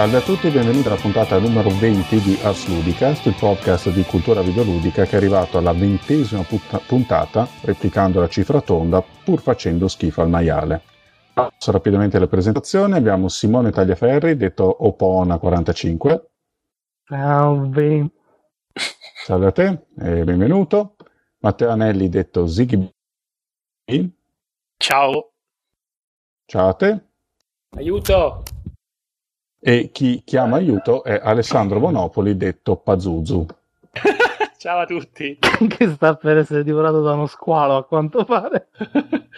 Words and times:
Salve 0.00 0.16
a 0.16 0.22
tutti 0.22 0.46
e 0.46 0.50
benvenuti 0.50 0.86
alla 0.86 0.96
puntata 0.96 1.38
numero 1.38 1.68
20 1.68 2.20
di 2.20 2.38
Ars 2.42 2.68
Ludicast, 2.68 3.26
il 3.26 3.34
podcast 3.38 3.90
di 3.90 4.02
cultura 4.04 4.40
videoludica 4.40 5.04
che 5.04 5.10
è 5.10 5.16
arrivato 5.16 5.58
alla 5.58 5.74
ventesima 5.74 6.42
puntata, 6.86 7.46
replicando 7.60 8.18
la 8.18 8.26
cifra 8.26 8.62
tonda, 8.62 9.02
pur 9.02 9.42
facendo 9.42 9.88
schifo 9.88 10.22
al 10.22 10.30
maiale. 10.30 10.80
Passo 11.34 11.70
rapidamente 11.70 12.16
alle 12.16 12.28
presentazioni, 12.28 12.94
abbiamo 12.94 13.28
Simone 13.28 13.72
Tagliaferri, 13.72 14.38
detto 14.38 14.78
Opona45. 14.80 16.22
Salve. 17.04 18.10
Salve 18.72 19.46
a 19.46 19.52
te 19.52 19.86
e 19.98 20.24
benvenuto. 20.24 20.96
Matteo 21.40 21.68
Anelli, 21.68 22.08
detto 22.08 22.46
Ziggy 22.46 22.90
Ciao. 24.78 25.32
Ciao 26.46 26.68
a 26.68 26.72
te. 26.72 27.04
Aiuto. 27.76 28.42
E 29.62 29.90
chi 29.92 30.22
chiama 30.24 30.56
aiuto 30.56 31.04
è 31.04 31.20
Alessandro 31.22 31.80
Bonopoli, 31.80 32.34
detto 32.34 32.76
Pazuzu. 32.76 33.46
Ciao 34.56 34.80
a 34.80 34.86
tutti. 34.86 35.38
che 35.68 35.88
sta 35.88 36.14
per 36.14 36.38
essere 36.38 36.64
divorato 36.64 37.02
da 37.02 37.12
uno 37.12 37.26
squalo, 37.26 37.76
a 37.76 37.84
quanto 37.84 38.24
pare. 38.24 38.68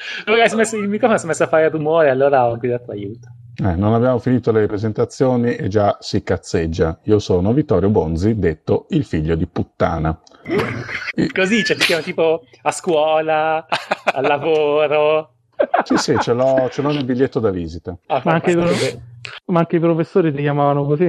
Messo, 0.54 0.76
il 0.76 0.88
microfono 0.88 1.18
si 1.18 1.24
è 1.24 1.28
messo 1.28 1.42
a 1.42 1.48
fare 1.48 1.68
rumore, 1.70 2.10
allora 2.10 2.48
ho 2.48 2.56
gridato 2.56 2.92
aiuto. 2.92 3.28
Eh, 3.64 3.74
non 3.74 3.94
abbiamo 3.94 4.18
finito 4.18 4.52
le 4.52 4.66
presentazioni 4.66 5.56
e 5.56 5.66
già 5.66 5.96
si 6.00 6.22
cazzeggia. 6.22 6.98
Io 7.04 7.18
sono 7.18 7.52
Vittorio 7.52 7.88
Bonzi, 7.88 8.38
detto 8.38 8.86
il 8.90 9.04
figlio 9.04 9.34
di 9.34 9.46
puttana. 9.46 10.18
Così, 11.34 11.64
cioè 11.64 11.76
ti 11.76 11.84
chiamo 11.84 12.02
tipo 12.02 12.42
a 12.62 12.70
scuola, 12.70 13.66
al 14.04 14.24
lavoro. 14.24 15.34
Sì, 15.84 15.96
sì, 15.96 16.16
ce 16.18 16.32
l'ho, 16.32 16.68
ce 16.70 16.80
l'ho 16.82 16.92
nel 16.92 17.04
biglietto 17.04 17.40
da 17.40 17.50
visita. 17.50 17.96
Ah, 18.06 18.22
ma, 18.24 18.32
anche 18.34 18.52
pro- 18.54 18.70
ma, 19.46 19.60
anche 19.60 19.76
i 19.76 19.80
professori 19.80 20.32
ti 20.32 20.40
chiamavano 20.40 20.84
così? 20.84 21.04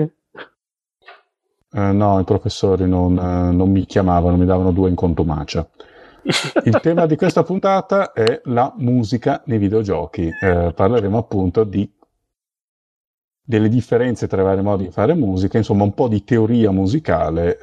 Eh, 1.75 1.91
no, 1.91 2.19
i 2.19 2.23
professori 2.23 2.87
non, 2.87 3.17
eh, 3.17 3.51
non, 3.51 3.71
mi 3.71 3.85
chiamavano, 3.85 4.37
mi 4.37 4.45
davano 4.45 4.71
due 4.71 4.89
in 4.89 4.95
contumacia. 4.95 5.67
Il 6.63 6.79
tema 6.81 7.05
di 7.05 7.15
questa 7.15 7.43
puntata 7.43 8.13
è 8.13 8.41
la 8.45 8.71
musica 8.77 9.41
nei 9.45 9.57
videogiochi. 9.57 10.29
Eh, 10.39 10.71
parleremo 10.75 11.17
appunto 11.17 11.63
di, 11.63 11.91
delle 13.41 13.69
differenze 13.69 14.27
tra 14.27 14.41
i 14.41 14.45
vari 14.45 14.61
modi 14.61 14.85
di 14.85 14.91
fare 14.91 15.15
musica, 15.15 15.57
insomma 15.57 15.83
un 15.83 15.93
po' 15.93 16.07
di 16.07 16.23
teoria 16.23 16.71
musicale 16.71 17.57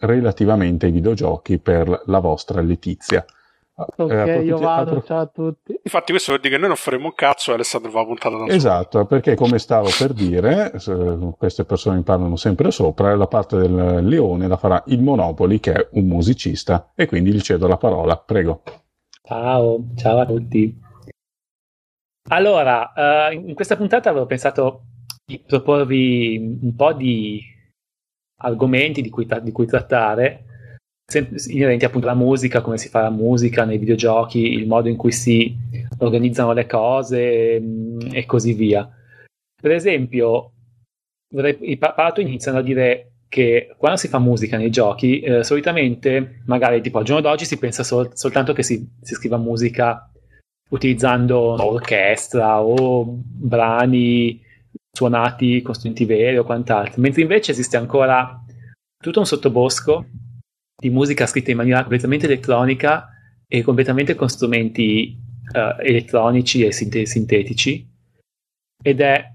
relativamente 0.00 0.86
ai 0.86 0.92
videogiochi 0.92 1.58
per 1.58 2.02
la 2.06 2.18
vostra 2.18 2.60
letizia. 2.60 3.24
Ok, 3.76 4.10
eh, 4.10 4.42
io 4.44 4.56
vado, 4.58 4.90
approf- 4.90 5.06
ciao 5.06 5.20
a 5.20 5.26
tutti. 5.26 5.78
Infatti 5.82 6.12
questo 6.12 6.30
vuol 6.30 6.42
dire 6.42 6.54
che 6.54 6.60
noi 6.60 6.68
non 6.68 6.76
faremo 6.76 7.06
un 7.06 7.14
cazzo 7.14 7.50
e 7.50 7.54
Alessandro 7.54 7.90
va 7.90 8.02
a 8.02 8.04
puntata 8.04 8.36
da 8.36 8.46
Esatto, 8.46 8.90
solo. 8.90 9.06
perché 9.06 9.34
come 9.34 9.58
stavo 9.58 9.88
per 9.98 10.12
dire, 10.12 10.72
queste 11.36 11.64
persone 11.64 11.96
mi 11.96 12.02
parlano 12.02 12.36
sempre 12.36 12.70
sopra, 12.70 13.16
la 13.16 13.26
parte 13.26 13.56
del 13.56 14.06
leone 14.06 14.46
la 14.46 14.56
farà 14.56 14.80
il 14.86 15.02
Monopoli 15.02 15.58
che 15.58 15.72
è 15.72 15.88
un 15.92 16.06
musicista 16.06 16.92
e 16.94 17.06
quindi 17.06 17.32
gli 17.32 17.40
cedo 17.40 17.66
la 17.66 17.76
parola, 17.76 18.16
prego. 18.16 18.62
Ciao, 19.22 19.84
ciao 19.96 20.20
a 20.20 20.26
tutti. 20.26 20.80
Allora, 22.30 22.92
uh, 22.94 23.32
in 23.32 23.54
questa 23.54 23.76
puntata 23.76 24.08
avevo 24.08 24.26
pensato 24.26 24.84
di 25.26 25.42
proporvi 25.44 26.58
un 26.62 26.74
po' 26.76 26.92
di 26.92 27.42
argomenti 28.36 29.02
di 29.02 29.10
cui, 29.10 29.26
di 29.42 29.52
cui 29.52 29.66
trattare 29.66 30.44
inerenti 31.48 31.84
appunto 31.84 32.08
alla 32.08 32.16
musica, 32.16 32.60
come 32.60 32.78
si 32.78 32.88
fa 32.88 33.02
la 33.02 33.10
musica 33.10 33.64
nei 33.64 33.78
videogiochi, 33.78 34.52
il 34.52 34.66
modo 34.66 34.88
in 34.88 34.96
cui 34.96 35.12
si 35.12 35.54
organizzano 35.98 36.52
le 36.52 36.66
cose 36.66 37.60
mm, 37.60 37.98
e 38.12 38.24
così 38.24 38.54
via. 38.54 38.88
Per 39.60 39.70
esempio, 39.70 40.52
i 41.60 41.76
Palato 41.76 42.20
iniziano 42.20 42.58
a 42.58 42.62
dire 42.62 43.12
che 43.28 43.74
quando 43.76 43.98
si 43.98 44.08
fa 44.08 44.18
musica 44.18 44.56
nei 44.56 44.70
giochi, 44.70 45.20
eh, 45.20 45.44
solitamente, 45.44 46.42
magari 46.46 46.80
tipo 46.80 46.98
al 46.98 47.04
giorno 47.04 47.22
d'oggi, 47.22 47.44
si 47.44 47.58
pensa 47.58 47.82
sol- 47.82 48.16
soltanto 48.16 48.52
che 48.52 48.62
si, 48.62 48.86
si 49.00 49.14
scriva 49.14 49.36
musica 49.36 50.10
utilizzando 50.70 51.38
orchestra 51.64 52.62
o 52.62 53.04
brani 53.06 54.40
suonati 54.90 55.60
con 55.62 55.74
strumenti 55.74 56.04
veri 56.04 56.38
o 56.38 56.44
quant'altro, 56.44 57.00
mentre 57.00 57.22
invece 57.22 57.50
esiste 57.50 57.76
ancora 57.76 58.40
tutto 58.96 59.18
un 59.18 59.26
sottobosco 59.26 60.06
di 60.84 60.90
musica 60.90 61.26
scritta 61.26 61.50
in 61.50 61.56
maniera 61.56 61.80
completamente 61.80 62.26
elettronica 62.26 63.08
e 63.48 63.62
completamente 63.62 64.14
con 64.14 64.28
strumenti 64.28 65.18
uh, 65.54 65.80
elettronici 65.80 66.62
e 66.62 66.72
sint- 66.72 67.04
sintetici. 67.04 67.90
Ed 68.82 69.00
è, 69.00 69.32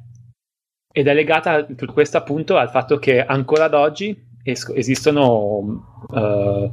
ed 0.94 1.08
è 1.08 1.14
legata 1.16 1.66
tutto 1.66 1.92
questo 1.92 2.18
appunto 2.18 2.56
al 2.56 2.70
fatto 2.70 3.00
che 3.00 3.26
ancora 3.26 3.66
ad 3.66 3.74
oggi 3.74 4.16
es- 4.44 4.72
esistono 4.76 6.06
uh, 6.08 6.72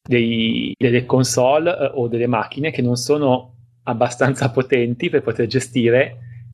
dei, 0.00 0.72
delle 0.74 1.04
console 1.04 1.70
uh, 1.70 2.00
o 2.00 2.08
delle 2.08 2.26
macchine 2.26 2.70
che 2.70 2.80
non 2.80 2.96
sono 2.96 3.56
abbastanza 3.82 4.50
potenti 4.50 5.10
per 5.10 5.20
poter 5.20 5.46
gestire 5.46 6.46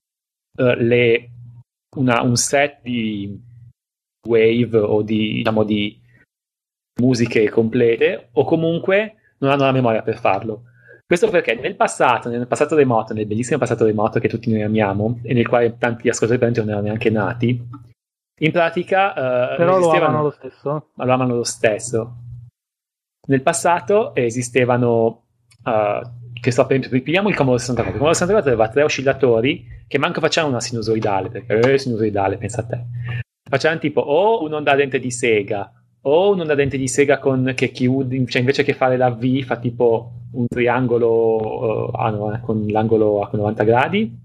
le, 0.56 1.30
una, 1.98 2.20
un 2.22 2.36
set 2.36 2.80
di 2.82 3.40
wave 4.26 4.76
o 4.76 5.02
di, 5.02 5.34
diciamo, 5.34 5.62
di 5.62 6.02
musiche 7.00 7.48
complete 7.50 8.28
o 8.32 8.44
comunque 8.44 9.14
non 9.38 9.50
hanno 9.50 9.64
la 9.64 9.72
memoria 9.72 10.02
per 10.02 10.18
farlo. 10.18 10.64
Questo 11.06 11.28
perché 11.28 11.54
nel 11.54 11.76
passato, 11.76 12.28
nel 12.28 12.46
passato 12.46 12.74
remoto, 12.74 13.12
nel 13.12 13.26
bellissimo 13.26 13.58
passato 13.58 13.84
remoto 13.84 14.18
che 14.20 14.28
tutti 14.28 14.50
noi 14.50 14.62
amiamo 14.62 15.20
e 15.22 15.34
nel 15.34 15.46
quale 15.46 15.76
tanti 15.76 16.08
ascoltatori 16.08 16.52
non 16.56 16.68
erano 16.68 16.86
neanche 16.86 17.10
nati, 17.10 17.68
in 18.40 18.50
pratica... 18.50 19.10
Uh, 19.10 19.56
Però 19.56 19.78
lo 19.78 19.90
amano 19.90 20.22
lo 20.22 20.30
stesso. 20.30 20.90
Lo 20.94 21.12
amano 21.12 21.36
lo 21.36 21.44
stesso. 21.44 22.14
Nel 23.26 23.42
passato 23.42 24.14
esistevano... 24.14 25.22
Uh, 25.62 26.22
che 26.40 26.50
sto 26.50 26.66
per 26.66 26.88
prendiamo 26.88 27.30
il 27.30 27.36
Commodore 27.36 27.60
64. 27.60 27.92
Il 27.92 27.98
Commodore 27.98 28.14
64 28.14 28.50
aveva 28.50 28.68
tre 28.68 28.82
oscillatori 28.82 29.66
che 29.86 29.98
manco 29.98 30.20
facevano 30.20 30.52
una 30.52 30.60
sinusoidale, 30.60 31.30
perché 31.30 31.72
eh, 31.72 31.78
sinusoidale, 31.78 32.36
pensa 32.36 32.60
a 32.60 32.66
te. 32.66 32.84
Facevano 33.48 33.80
tipo 33.80 34.00
o 34.00 34.42
un'onda 34.42 34.74
lente 34.74 34.98
di 34.98 35.10
Sega 35.10 35.72
o 36.06 36.32
un'onda 36.32 36.54
dente 36.54 36.76
di 36.76 36.88
sega 36.88 37.18
con, 37.18 37.52
che 37.54 37.70
chiude, 37.70 38.26
cioè 38.26 38.40
invece 38.40 38.62
che 38.62 38.74
fare 38.74 38.96
la 38.96 39.10
V 39.10 39.42
fa 39.42 39.56
tipo 39.56 40.12
un 40.32 40.46
triangolo 40.46 41.88
uh, 41.88 41.90
ah 41.94 42.10
no, 42.10 42.34
eh, 42.34 42.40
con 42.40 42.66
l'angolo 42.66 43.22
a 43.22 43.30
90 43.32 43.64
gradi. 43.64 44.18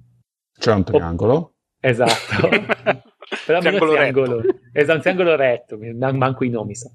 C'è 0.58 0.74
un 0.74 0.84
triangolo. 0.84 1.34
O, 1.34 1.52
esatto. 1.80 2.50
Però 3.46 3.60
triangolo 3.60 3.94
triangolo. 3.94 4.44
Esatto, 4.74 4.96
un 4.96 5.02
triangolo 5.02 5.36
retto, 5.36 5.78
manco 6.14 6.44
i 6.44 6.50
nomi 6.50 6.76
sa. 6.76 6.90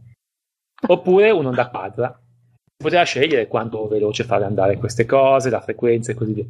Oppure 0.86 1.31
un'onda 1.31 1.70
quadra. 1.70 2.19
Poteva 2.76 3.04
scegliere 3.04 3.46
quanto 3.46 3.86
veloce 3.86 4.25
fare 4.25 4.44
andare 4.44 4.76
queste 4.76 5.06
cose, 5.06 5.48
la 5.48 5.60
frequenza 5.60 6.12
e 6.12 6.14
così 6.14 6.34
via. 6.34 6.44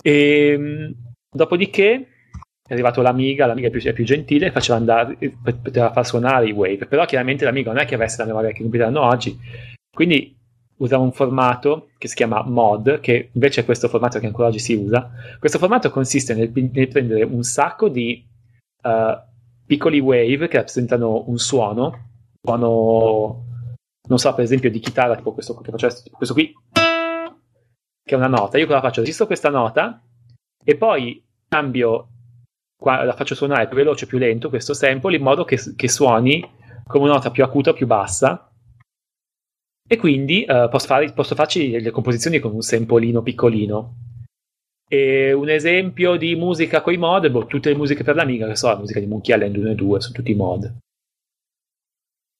E, 0.00 0.48
ehm, 0.50 0.94
dopodiché 1.30 2.13
è 2.66 2.72
arrivato 2.72 3.02
l'Amiga, 3.02 3.44
l'Amiga 3.44 3.68
è 3.68 3.70
più, 3.70 3.82
è 3.82 3.92
più 3.92 4.04
gentile, 4.04 4.50
faceva 4.50 4.78
andare, 4.78 5.16
poteva 5.42 5.92
far 5.92 6.06
suonare 6.06 6.48
i 6.48 6.52
wave, 6.52 6.86
però 6.86 7.04
chiaramente 7.04 7.44
l'Amiga 7.44 7.70
non 7.70 7.82
è 7.82 7.84
che 7.84 7.94
avesse 7.94 8.16
la 8.18 8.24
memoria 8.24 8.50
che 8.50 8.58
i 8.58 8.62
computer 8.62 8.86
hanno 8.86 9.02
oggi, 9.02 9.38
quindi 9.94 10.34
usava 10.78 11.02
un 11.02 11.12
formato 11.12 11.90
che 11.98 12.08
si 12.08 12.14
chiama 12.14 12.42
MOD, 12.42 13.00
che 13.00 13.28
invece 13.32 13.60
è 13.60 13.64
questo 13.64 13.88
formato 13.88 14.18
che 14.18 14.26
ancora 14.26 14.48
oggi 14.48 14.58
si 14.58 14.74
usa. 14.74 15.10
Questo 15.38 15.58
formato 15.58 15.90
consiste 15.90 16.34
nel, 16.34 16.50
nel 16.52 16.88
prendere 16.88 17.22
un 17.22 17.42
sacco 17.42 17.88
di 17.88 18.26
uh, 18.82 19.22
piccoli 19.66 20.00
wave 20.00 20.48
che 20.48 20.56
rappresentano 20.56 21.24
un 21.26 21.38
suono, 21.38 22.08
suono, 22.42 23.44
non 24.08 24.18
so, 24.18 24.34
per 24.34 24.44
esempio 24.44 24.70
di 24.70 24.80
chitarra, 24.80 25.16
tipo 25.16 25.32
questo 25.32 25.54
che 25.60 25.70
faccio 25.70 25.86
adesso, 25.86 26.02
questo 26.10 26.34
qui, 26.34 26.52
che 26.72 28.14
è 28.14 28.16
una 28.16 28.26
nota. 28.26 28.58
Io 28.58 28.66
cosa 28.66 28.80
faccio? 28.80 29.00
Registro 29.00 29.26
questa 29.26 29.50
nota 29.50 30.02
e 30.64 30.76
poi 30.76 31.22
cambio 31.46 32.08
la 32.82 33.14
faccio 33.14 33.34
suonare 33.34 33.66
più 33.66 33.76
veloce, 33.76 34.06
più 34.06 34.18
lento 34.18 34.48
questo 34.48 34.74
sample 34.74 35.16
in 35.16 35.22
modo 35.22 35.44
che, 35.44 35.58
che 35.76 35.88
suoni 35.88 36.44
come 36.86 37.04
una 37.04 37.14
nota 37.14 37.30
più 37.30 37.42
acuta 37.42 37.70
o 37.70 37.74
più 37.74 37.86
bassa 37.86 38.50
e 39.86 39.96
quindi 39.98 40.46
uh, 40.48 40.68
posso, 40.70 40.86
fare, 40.86 41.12
posso, 41.12 41.34
farci 41.34 41.78
le 41.78 41.90
composizioni 41.90 42.38
con 42.38 42.54
un 42.54 42.62
sampolino 42.62 43.22
piccolino. 43.22 43.96
E 44.88 45.32
un 45.32 45.48
esempio 45.48 46.16
di 46.16 46.34
musica 46.36 46.80
con 46.80 46.92
i 46.92 46.96
mod, 46.96 47.28
boh, 47.30 47.46
tutte 47.46 47.70
le 47.70 47.76
musiche 47.76 48.02
per 48.02 48.14
l'Amiga, 48.14 48.46
che 48.46 48.56
so, 48.56 48.68
la 48.68 48.78
musica 48.78 49.00
di 49.00 49.06
Monkey 49.06 49.34
Island 49.34 49.56
1 49.56 49.70
e 49.70 49.74
2, 49.74 50.00
sono 50.00 50.14
tutti 50.14 50.34
mod. 50.34 50.76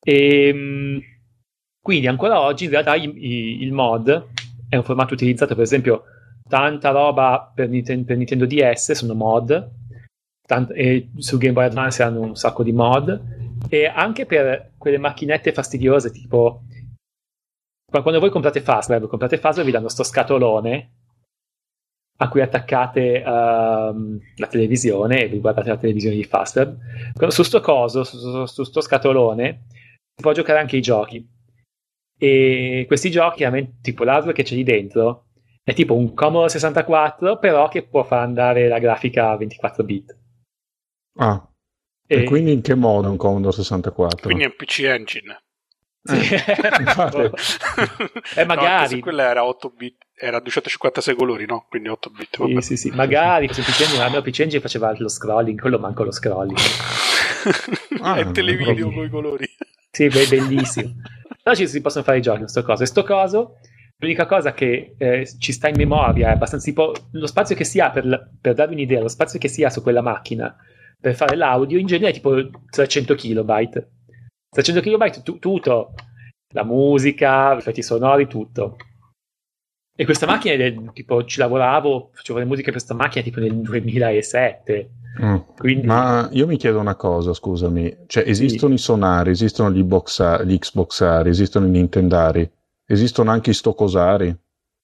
E, 0.06 0.48
ehm, 0.48 1.00
quindi 1.82 2.06
ancora 2.06 2.40
oggi 2.40 2.64
in 2.64 2.70
realtà 2.70 2.94
i, 2.94 3.04
i, 3.04 3.62
il 3.62 3.72
mod 3.72 4.28
è 4.68 4.76
un 4.76 4.82
formato 4.82 5.12
utilizzato, 5.12 5.54
per 5.54 5.64
esempio, 5.64 6.04
tanta 6.48 6.90
roba 6.90 7.50
per, 7.54 7.68
Nintendo, 7.68 8.04
per 8.06 8.16
Nintendo 8.16 8.46
DS 8.46 8.92
sono 8.92 9.14
mod, 9.14 9.70
tant- 10.46 10.72
e 10.74 11.10
su 11.16 11.38
Game 11.38 11.52
Boy 11.52 11.64
Advance 11.64 12.02
hanno 12.02 12.20
un 12.20 12.36
sacco 12.36 12.62
di 12.62 12.72
mod 12.72 13.22
e 13.68 13.86
anche 13.86 14.26
per 14.26 14.72
quelle 14.78 14.98
macchinette 14.98 15.52
fastidiose 15.52 16.10
tipo 16.10 16.62
quando 17.90 18.18
voi 18.18 18.30
comprate 18.30 18.60
Fastweb 18.60 19.06
comprate 19.06 19.38
Fastweb 19.38 19.66
vi 19.66 19.72
danno 19.72 19.88
sto 19.88 20.02
scatolone 20.02 20.90
a 22.16 22.28
cui 22.28 22.40
attaccate 22.40 23.22
uh, 23.24 24.20
la 24.36 24.46
televisione 24.48 25.22
e 25.22 25.28
vi 25.28 25.40
guardate 25.40 25.70
la 25.70 25.76
televisione 25.76 26.14
di 26.14 26.24
Fastweb. 26.24 26.76
Su 27.28 27.42
sto 27.42 27.60
coso, 27.60 28.04
su, 28.04 28.18
su, 28.18 28.46
su 28.46 28.62
sto 28.62 28.80
scatolone, 28.80 29.64
si 30.14 30.22
può 30.22 30.32
giocare 30.32 30.60
anche 30.60 30.76
i 30.76 30.80
giochi. 30.80 31.26
E 32.16 32.84
questi 32.86 33.10
giochi, 33.10 33.44
tipo 33.80 34.04
l'hardware 34.04 34.34
che 34.34 34.44
c'è 34.44 34.54
lì 34.54 34.62
dentro, 34.62 35.26
è 35.64 35.74
tipo 35.74 35.96
un 35.96 36.14
Commodore 36.14 36.50
64, 36.50 37.38
però 37.38 37.68
che 37.68 37.82
può 37.82 38.04
far 38.04 38.20
andare 38.20 38.68
la 38.68 38.78
grafica 38.78 39.30
a 39.30 39.36
24 39.36 39.84
bit. 39.84 40.18
Ah, 41.16 41.48
e, 42.06 42.22
e 42.22 42.24
quindi 42.24 42.52
in 42.52 42.60
che 42.60 42.74
modo 42.74 43.10
un 43.10 43.16
Commodore 43.16 43.54
64? 43.56 44.22
Quindi 44.22 44.44
è 44.44 44.46
un 44.46 44.54
PC 44.56 44.80
Engine. 44.80 45.42
Sì. 46.02 46.12
Eh, 48.36 48.42
eh 48.42 48.44
magari. 48.44 48.96
No, 48.96 49.00
quella 49.00 49.28
era 49.30 49.44
8 49.44 49.70
bit, 49.70 49.96
era 50.14 50.38
256 50.38 51.14
colori, 51.14 51.46
no? 51.46 51.66
Quindi 51.68 51.88
8 51.88 52.10
bit. 52.10 52.44
Sì, 52.44 52.60
sì, 52.60 52.76
sì, 52.76 52.90
magari 52.90 53.46
questo 53.46 53.62
PC 53.62 53.80
Engine, 53.82 54.02
almeno 54.02 54.22
PC 54.22 54.40
Engine 54.40 54.60
faceva 54.60 54.94
lo 54.98 55.08
scrolling, 55.08 55.58
quello 55.58 55.78
manco 55.78 56.04
lo 56.04 56.12
scrolling. 56.12 56.58
ah, 58.02 58.16
è 58.16 58.30
televideo 58.30 58.90
con 58.92 59.04
i 59.04 59.08
colori. 59.08 59.46
Sì, 59.90 60.04
è 60.04 60.26
bellissimo. 60.28 60.94
Però 61.42 61.54
ci 61.54 61.66
si 61.66 61.80
possono 61.80 62.04
fare 62.04 62.18
i 62.18 62.22
giochi 62.22 62.42
in 62.42 62.48
sto 62.48 62.62
coso. 62.62 62.82
E 62.82 62.86
sto 62.86 63.04
coso, 63.04 63.58
l'unica 63.98 64.26
cosa 64.26 64.52
che 64.52 64.94
eh, 64.98 65.26
ci 65.38 65.52
sta 65.52 65.68
in 65.68 65.76
memoria 65.76 66.28
è 66.28 66.32
abbastanza 66.32 66.66
tipo 66.66 66.92
lo 67.12 67.26
spazio 67.26 67.56
che 67.56 67.64
si 67.64 67.80
ha 67.80 67.90
per, 67.90 68.30
per 68.40 68.54
darvi 68.54 68.74
un'idea, 68.74 69.00
lo 69.00 69.08
spazio 69.08 69.38
che 69.38 69.48
si 69.48 69.64
ha 69.64 69.70
su 69.70 69.82
quella 69.82 70.02
macchina 70.02 70.54
per 71.04 71.14
fare 71.14 71.36
l'audio 71.36 71.78
in 71.78 71.84
genere 71.84 72.12
è 72.12 72.14
tipo 72.14 72.34
300 72.70 73.14
kilobyte 73.14 73.90
300 74.48 74.80
KB 74.80 75.22
tu- 75.22 75.38
tutto, 75.38 75.92
la 76.54 76.64
musica, 76.64 77.54
effetti 77.56 77.82
sonori, 77.82 78.26
tutto. 78.26 78.76
E 79.96 80.04
questa 80.06 80.26
macchina, 80.26 80.56
del, 80.56 80.92
tipo, 80.94 81.24
ci 81.24 81.40
lavoravo, 81.40 82.10
facevo 82.14 82.38
le 82.38 82.44
musiche 82.44 82.70
per 82.70 82.74
questa 82.74 82.94
macchina 82.94 83.22
tipo 83.22 83.40
nel 83.40 83.60
2007. 83.60 84.90
Mm. 85.22 85.36
Quindi... 85.56 85.86
Ma 85.86 86.28
io 86.32 86.46
mi 86.46 86.56
chiedo 86.56 86.78
una 86.78 86.94
cosa, 86.94 87.34
scusami, 87.34 88.04
cioè 88.06 88.24
esistono 88.26 88.74
sì. 88.76 88.80
i 88.80 88.82
sonari, 88.82 89.30
esistono 89.30 89.72
gli, 89.72 89.82
boxa, 89.82 90.42
gli 90.42 90.56
Xboxari, 90.56 91.28
esistono 91.28 91.66
i 91.66 91.70
Nintendari, 91.70 92.48
esistono 92.86 93.30
anche 93.30 93.50
i 93.50 93.54
Stocosari? 93.54 94.34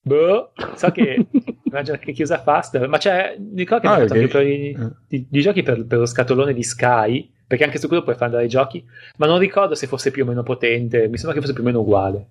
Boh, 0.03 0.53
so 0.75 0.91
che 0.91 1.27
che 2.01 2.13
chiusa 2.13 2.43
fast, 2.43 2.85
ma 2.87 2.99
c'è, 2.99 3.37
ricordo 3.55 3.89
che 3.89 3.95
ah, 3.95 4.05
okay. 4.05 4.23
anche 4.23 4.43
i, 4.43 4.77
i, 5.09 5.27
i, 5.31 5.41
giochi 5.41 5.63
per, 5.63 5.87
per 5.87 5.99
lo 5.99 6.07
scatolone 6.07 6.53
di 6.53 6.63
Sky 6.63 7.33
perché 7.47 7.65
anche 7.65 7.79
su 7.79 7.89
quello 7.89 8.05
puoi 8.05 8.15
fare 8.15 8.27
andare 8.27 8.45
i 8.45 8.49
giochi, 8.49 8.85
ma 9.17 9.27
non 9.27 9.41
ricordo 9.41 9.75
se 9.75 9.89
fosse 9.89 10.13
più 10.13 10.23
o 10.23 10.27
meno 10.27 10.45
potente, 10.45 11.09
mi 11.09 11.17
sembra 11.17 11.35
che 11.35 11.41
fosse 11.41 11.53
più 11.53 11.63
o 11.63 11.67
meno 11.67 11.81
uguale. 11.81 12.27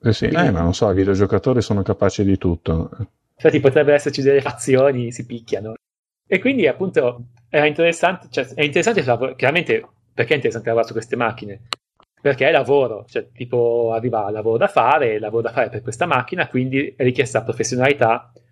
Eh 0.00 0.12
sì, 0.12 0.26
Quindi, 0.26 0.48
eh, 0.48 0.50
ma 0.50 0.62
non 0.62 0.74
so, 0.74 0.90
i 0.90 0.96
videogiocatori 0.96 1.62
sono 1.62 1.82
capaci 1.82 2.24
di 2.24 2.36
tutto. 2.36 2.90
Infatti 3.36 3.60
potrebbero 3.60 3.94
esserci 3.94 4.22
delle 4.22 4.40
fazioni, 4.40 5.12
si 5.12 5.24
picchiano. 5.26 5.74
E 6.26 6.40
quindi 6.40 6.66
appunto 6.66 7.26
era 7.48 7.66
interessante, 7.66 8.26
cioè 8.30 8.46
è 8.46 8.62
interessante 8.62 9.02
chiaramente 9.36 9.86
perché 10.12 10.32
è 10.32 10.36
interessante 10.36 10.68
lavorare 10.68 10.88
su 10.88 10.94
queste 10.94 11.14
macchine? 11.14 11.60
Perché 12.20 12.48
è 12.48 12.50
lavoro, 12.50 13.04
cioè 13.08 13.28
tipo 13.32 13.92
arriva 13.92 14.30
lavoro 14.30 14.56
da 14.56 14.68
fare, 14.68 15.18
lavoro 15.18 15.42
da 15.42 15.52
fare 15.52 15.68
per 15.68 15.82
questa 15.82 16.06
macchina, 16.06 16.48
quindi 16.48 16.94
è 16.96 17.02
richiesta 17.02 17.42
professionalità 17.42 18.32
su 18.32 18.42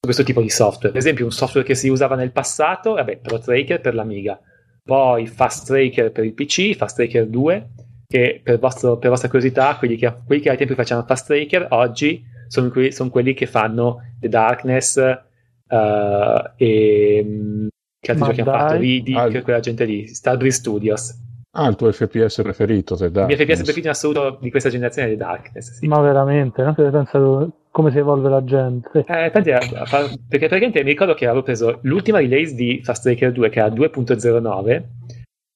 questo 0.00 0.24
tipo 0.24 0.42
di 0.42 0.50
software. 0.50 0.90
Per 0.90 1.00
esempio 1.00 1.24
un 1.24 1.30
software 1.30 1.66
che 1.66 1.74
si 1.74 1.88
usava 1.88 2.16
nel 2.16 2.32
passato, 2.32 2.94
vabbè, 2.94 3.18
Pro 3.18 3.38
Tracker 3.38 3.80
per 3.80 3.94
l'Amiga, 3.94 4.38
poi 4.82 5.26
Fast 5.26 5.66
Tracker 5.66 6.12
per 6.12 6.24
il 6.24 6.34
PC, 6.34 6.74
Fast 6.74 6.96
Tracker 6.96 7.26
2, 7.26 7.68
che 8.06 8.40
per, 8.42 8.58
vostro, 8.58 8.98
per 8.98 9.10
vostra 9.10 9.28
curiosità, 9.28 9.76
quelli 9.76 9.96
che, 9.96 10.12
quelli 10.26 10.40
che 10.40 10.50
ai 10.50 10.56
tempi 10.56 10.74
facevano 10.74 11.06
Fast 11.06 11.26
Tracker, 11.26 11.68
oggi 11.70 12.24
sono, 12.48 12.70
que- 12.70 12.92
sono 12.92 13.10
quelli 13.10 13.34
che 13.34 13.46
fanno 13.46 14.00
The 14.18 14.28
Darkness 14.28 14.96
uh, 14.96 16.50
e 16.56 17.22
mm, 17.24 17.66
che 18.00 18.10
altri 18.12 18.26
giochi 18.26 18.40
hanno 18.40 18.50
fatto? 18.52 18.76
Di, 18.78 19.02
di 19.02 19.14
ah, 19.14 19.42
quella 19.42 19.60
gente 19.60 19.84
lì, 19.84 20.06
Starbreeze 20.06 20.58
Studios. 20.58 21.26
Ah, 21.60 21.66
il 21.66 21.74
tuo 21.74 21.90
FPS 21.90 22.40
preferito, 22.42 22.94
The 22.94 23.10
Darkness. 23.10 23.40
Il 23.40 23.46
mio 23.46 23.54
FPS 23.54 23.62
preferito 23.64 23.86
in 23.88 23.92
assoluto 23.92 24.38
di 24.40 24.48
questa 24.48 24.70
generazione 24.70 25.08
è 25.08 25.10
The 25.10 25.16
Darkness. 25.16 25.72
Sì. 25.72 25.88
Ma 25.88 26.00
veramente? 26.00 26.62
Non 26.62 26.74
avete 26.76 26.96
pensato 26.96 27.52
come 27.72 27.90
si 27.90 27.98
evolve 27.98 28.28
la 28.28 28.44
gente? 28.44 29.00
Eh, 29.00 29.30
tanti, 29.32 29.50
perché 29.50 30.46
praticamente 30.46 30.84
mi 30.84 30.90
ricordo 30.90 31.14
che 31.14 31.26
avevo 31.26 31.42
preso 31.42 31.80
l'ultima 31.82 32.18
release 32.18 32.54
di 32.54 32.80
Fast 32.84 33.02
Tracker 33.02 33.32
2 33.32 33.48
che 33.48 33.58
era 33.58 33.68
2.09. 33.70 34.84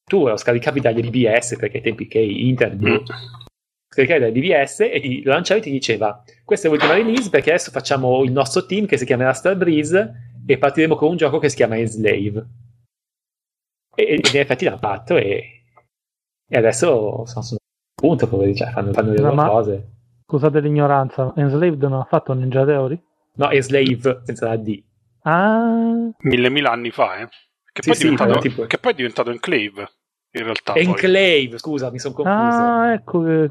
Tu 0.05 0.27
lo 0.27 0.37
scaricavi 0.37 0.81
dagli 0.81 1.09
BBS 1.09 1.57
perché 1.57 1.77
ai 1.77 1.83
tempi 1.85 2.09
che 2.09 2.19
internet 2.19 3.03
mm. 3.03 3.05
scaricavi 3.89 4.21
dagli 4.21 4.41
BBS 4.41 4.81
e 4.81 5.01
ti, 5.01 5.23
lo 5.23 5.31
lanciavi 5.33 5.61
e 5.61 5.63
ti 5.63 5.71
diceva 5.71 6.21
questa 6.45 6.67
è 6.67 6.71
l'ultima 6.71 6.95
release 6.95 7.31
perché 7.31 7.51
adesso 7.51 7.71
facciamo 7.71 8.25
il 8.25 8.33
nostro 8.33 8.67
team 8.67 8.87
che 8.87 8.99
si 8.99 9.07
chiamerà 9.07 9.33
Starbreeze 9.33 10.33
e 10.45 10.59
partiremo 10.59 10.97
con 10.97 11.11
un 11.11 11.17
gioco 11.17 11.39
che 11.39 11.49
si 11.49 11.55
chiama 11.55 11.79
Enslave. 11.79 12.45
E, 13.95 14.03
e 14.03 14.15
in 14.15 14.41
effetti 14.41 14.65
l'hanno 14.65 14.79
fatto 14.79 15.17
e 15.17 15.62
e 16.53 16.59
adesso 16.59 17.25
sono 17.25 17.43
sul 17.43 17.57
punto, 17.95 18.29
poveri, 18.29 18.55
cioè, 18.55 18.69
fanno, 18.73 18.93
fanno 18.93 19.13
le 19.13 19.19
loro 19.21 19.35
ma, 19.35 19.49
cose. 19.49 19.89
Scusate 20.27 20.61
l'ignoranza, 20.61 21.33
Enslaved 21.35 21.83
non 21.83 22.01
ha 22.01 22.05
fatto 22.05 22.35
Ninja 22.35 22.63
Theory? 22.67 23.03
No, 23.37 23.51
Enslave 23.51 24.21
senza 24.25 24.49
la 24.49 24.57
D. 24.57 24.83
Ah. 25.23 26.11
Mille 26.19 26.51
mila 26.51 26.73
anni 26.73 26.91
fa, 26.91 27.21
eh. 27.21 27.29
Che, 27.73 27.83
sì, 27.83 27.89
poi, 27.89 27.97
sì, 27.97 28.03
diventato, 28.03 28.39
tipo... 28.41 28.67
che 28.67 28.77
poi 28.77 28.93
è 28.93 28.95
diventato 28.95 29.31
Enclave, 29.31 29.93
in 30.33 30.43
realtà. 30.43 30.75
Enclave, 30.75 31.49
poi. 31.49 31.59
scusa, 31.59 31.91
mi 31.91 31.99
sono 31.99 32.13
confuso. 32.13 32.37
Ah, 32.37 32.93
ecco 32.93 33.23
che... 33.23 33.51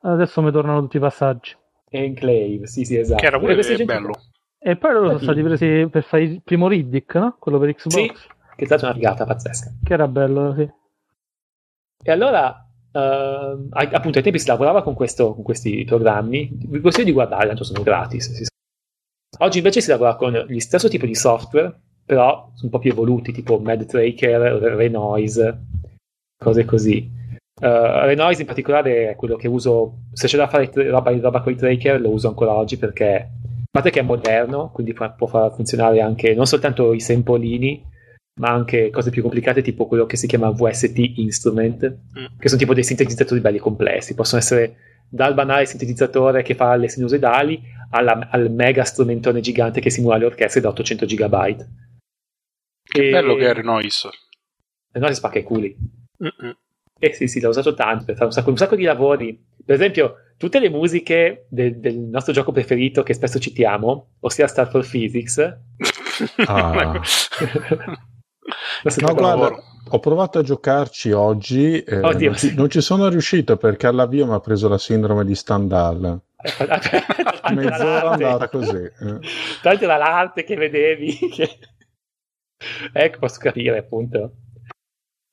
Adesso 0.00 0.42
mi 0.42 0.50
tornano 0.50 0.80
tutti 0.80 0.96
i 0.96 1.00
passaggi. 1.00 1.56
Enclave, 1.88 2.66
sì, 2.66 2.84
sì, 2.84 2.96
esatto. 2.96 3.20
Che 3.20 3.26
era 3.26 3.38
pure 3.38 3.56
gente... 3.60 3.84
bello. 3.84 4.12
E 4.58 4.76
poi 4.76 4.92
loro 4.92 5.06
sono 5.06 5.18
stati 5.20 5.40
presi 5.42 5.86
per 5.88 6.02
fare 6.02 6.24
il 6.24 6.42
primo 6.42 6.66
Riddick, 6.66 7.14
no? 7.14 7.36
Quello 7.38 7.60
per 7.60 7.72
Xbox. 7.76 7.94
Sì, 7.94 8.08
che 8.56 8.64
è 8.64 8.64
stata 8.64 8.86
una 8.86 8.94
figata 8.94 9.24
pazzesca. 9.24 9.70
Che 9.84 9.92
era 9.92 10.08
bello, 10.08 10.52
sì. 10.54 10.68
E 12.02 12.10
allora, 12.10 12.66
uh, 12.92 13.68
appunto, 13.70 14.18
ai 14.18 14.24
tempi 14.24 14.38
si 14.38 14.46
lavorava 14.46 14.82
con, 14.82 14.94
questo, 14.94 15.34
con, 15.34 15.42
questi 15.42 15.84
programmi. 15.84 16.48
Vi 16.52 16.80
consiglio 16.80 17.04
di 17.04 17.12
guardare, 17.12 17.48
tanto 17.48 17.64
sono 17.64 17.82
gratis. 17.82 18.46
Oggi 19.40 19.58
invece 19.58 19.80
si 19.80 19.90
lavora 19.90 20.16
con 20.16 20.32
gli 20.48 20.60
stesso 20.60 20.88
tipo 20.88 21.06
di 21.06 21.14
software, 21.14 21.80
però 22.04 22.50
un 22.62 22.68
po' 22.70 22.78
più 22.78 22.90
evoluti, 22.90 23.32
tipo 23.32 23.58
MadTracker, 23.58 24.40
Renoise, 24.74 25.66
cose 26.36 26.64
così. 26.64 27.16
Uh, 27.60 28.06
Renoise 28.06 28.40
in 28.40 28.46
particolare 28.46 29.10
è 29.10 29.16
quello 29.16 29.36
che 29.36 29.48
uso, 29.48 30.04
se 30.12 30.28
c'è 30.28 30.36
da 30.36 30.48
fare 30.48 30.70
roba, 30.72 31.10
roba 31.18 31.40
con 31.40 31.52
i 31.52 31.56
tracker 31.56 32.00
lo 32.00 32.10
uso 32.10 32.28
ancora 32.28 32.52
oggi 32.52 32.78
perché, 32.78 33.14
a 33.14 33.30
parte 33.70 33.90
che 33.90 34.00
è 34.00 34.04
moderno, 34.04 34.70
quindi 34.72 34.92
può 34.92 35.26
far 35.26 35.52
funzionare 35.52 36.00
anche 36.00 36.34
non 36.34 36.46
soltanto 36.46 36.92
i 36.92 37.00
sempolini, 37.00 37.84
ma 38.38 38.48
anche 38.48 38.90
cose 38.90 39.10
più 39.10 39.22
complicate 39.22 39.62
tipo 39.62 39.86
quello 39.86 40.06
che 40.06 40.16
si 40.16 40.26
chiama 40.26 40.50
VST 40.50 40.98
Instrument, 41.16 41.98
mm. 42.18 42.38
che 42.38 42.48
sono 42.48 42.60
tipo 42.60 42.74
dei 42.74 42.84
sintetizzatori 42.84 43.40
belli 43.40 43.58
complessi, 43.58 44.14
possono 44.14 44.40
essere 44.40 44.76
dal 45.08 45.34
banale 45.34 45.66
sintetizzatore 45.66 46.42
che 46.42 46.54
fa 46.54 46.76
le 46.76 46.88
sinusoidali 46.88 47.62
alla, 47.90 48.28
al 48.30 48.50
mega 48.50 48.84
strumentone 48.84 49.40
gigante 49.40 49.80
che 49.80 49.90
simula 49.90 50.16
le 50.16 50.26
orchestre 50.26 50.60
da 50.60 50.68
800 50.68 51.06
GB. 51.06 51.66
Che 52.82 53.06
e... 53.06 53.10
bello 53.10 53.34
che 53.34 53.48
è 53.48 53.54
Renoise. 53.54 54.08
Renoise 54.92 55.16
spacca 55.16 55.38
i 55.38 55.42
culi. 55.42 55.76
Mm-mm. 56.22 56.56
Eh 57.00 57.12
sì, 57.12 57.28
sì, 57.28 57.40
l'ho 57.40 57.50
usato 57.50 57.74
tanto 57.74 58.04
per 58.06 58.14
fare 58.14 58.26
un 58.26 58.32
sacco, 58.32 58.50
un 58.50 58.56
sacco 58.56 58.76
di 58.76 58.82
lavori. 58.82 59.40
Per 59.64 59.74
esempio, 59.74 60.14
tutte 60.36 60.58
le 60.58 60.68
musiche 60.68 61.46
de- 61.48 61.78
del 61.78 61.96
nostro 61.96 62.32
gioco 62.32 62.50
preferito 62.50 63.02
che 63.02 63.14
spesso 63.14 63.38
citiamo, 63.38 64.14
ossia 64.20 64.46
Star 64.46 64.68
for 64.68 64.86
Physics. 64.86 65.56
Ah. 66.46 67.00
No, 68.82 69.14
guarda, 69.14 69.62
ho 69.90 69.98
provato 70.00 70.38
a 70.38 70.42
giocarci 70.42 71.12
oggi, 71.12 71.82
eh, 71.82 71.96
non, 71.96 72.36
ci, 72.36 72.54
non, 72.54 72.68
ci, 72.68 72.80
sono 72.80 73.08
riuscito 73.08 73.56
perché 73.56 73.86
all'avvio 73.86 74.26
mi 74.26 74.34
ha 74.34 74.40
preso 74.40 74.68
la 74.68 74.78
sindrome 74.78 75.24
di 75.24 75.34
Stendhal. 75.34 76.20
Mezz'ora 77.54 78.10
andata 78.10 78.48
così. 78.48 78.76
Eh. 78.76 79.18
Tanto 79.62 79.86
dall'arte 79.86 80.44
che 80.44 80.56
vedevi. 80.56 81.16
Che... 81.30 81.58
ecco, 82.92 83.18
posso 83.18 83.38
capire 83.40 83.78
appunto. 83.78 84.32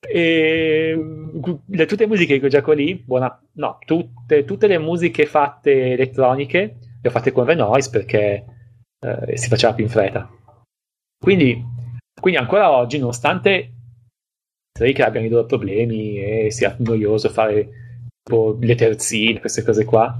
E, 0.08 0.96
le, 1.66 1.86
tutte 1.86 2.04
le 2.04 2.08
musiche 2.08 2.40
che 2.40 2.48
gioco 2.48 2.72
lì, 2.72 2.94
buona, 2.94 3.40
no, 3.54 3.78
tutte, 3.84 4.44
tutte, 4.44 4.66
le 4.66 4.78
musiche 4.78 5.26
fatte 5.26 5.92
elettroniche 5.92 6.78
le 7.02 7.08
ho 7.08 7.10
fatte 7.10 7.32
con 7.32 7.44
Renoise 7.44 7.90
perché 7.90 8.44
eh, 9.00 9.36
si 9.36 9.48
faceva 9.48 9.74
più 9.74 9.84
in 9.84 9.90
fretta. 9.90 10.28
Quindi 11.18 11.62
quindi 12.20 12.38
ancora 12.40 12.70
oggi, 12.70 12.98
nonostante 12.98 13.72
che 14.76 15.02
abbiano 15.02 15.26
i 15.26 15.30
loro 15.30 15.46
problemi 15.46 16.18
e 16.18 16.50
sia 16.50 16.74
noioso 16.78 17.30
fare 17.30 17.68
tipo, 18.22 18.58
le 18.60 18.74
terzine, 18.74 19.40
queste 19.40 19.62
cose 19.62 19.84
qua, 19.84 20.14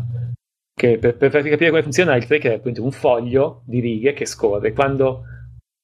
che 0.75 0.99
per, 0.99 1.17
per 1.17 1.31
farvi 1.31 1.51
capire 1.51 1.71
come 1.71 1.83
funziona 1.83 2.17
il 2.17 2.27
tracker 2.27 2.53
è 2.53 2.55
appunto 2.57 2.83
un 2.83 2.93
foglio 2.93 3.63
di 3.67 3.81
righe 3.81 4.13
che 4.13 4.27
scorre. 4.27 4.73
Quando 4.73 5.25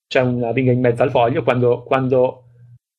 c'è 0.07 0.21
una 0.21 0.52
riga 0.52 0.73
in 0.73 0.81
mezzo 0.81 1.02
al 1.02 1.11
foglio, 1.11 1.42
quando, 1.42 1.83
quando 1.83 2.45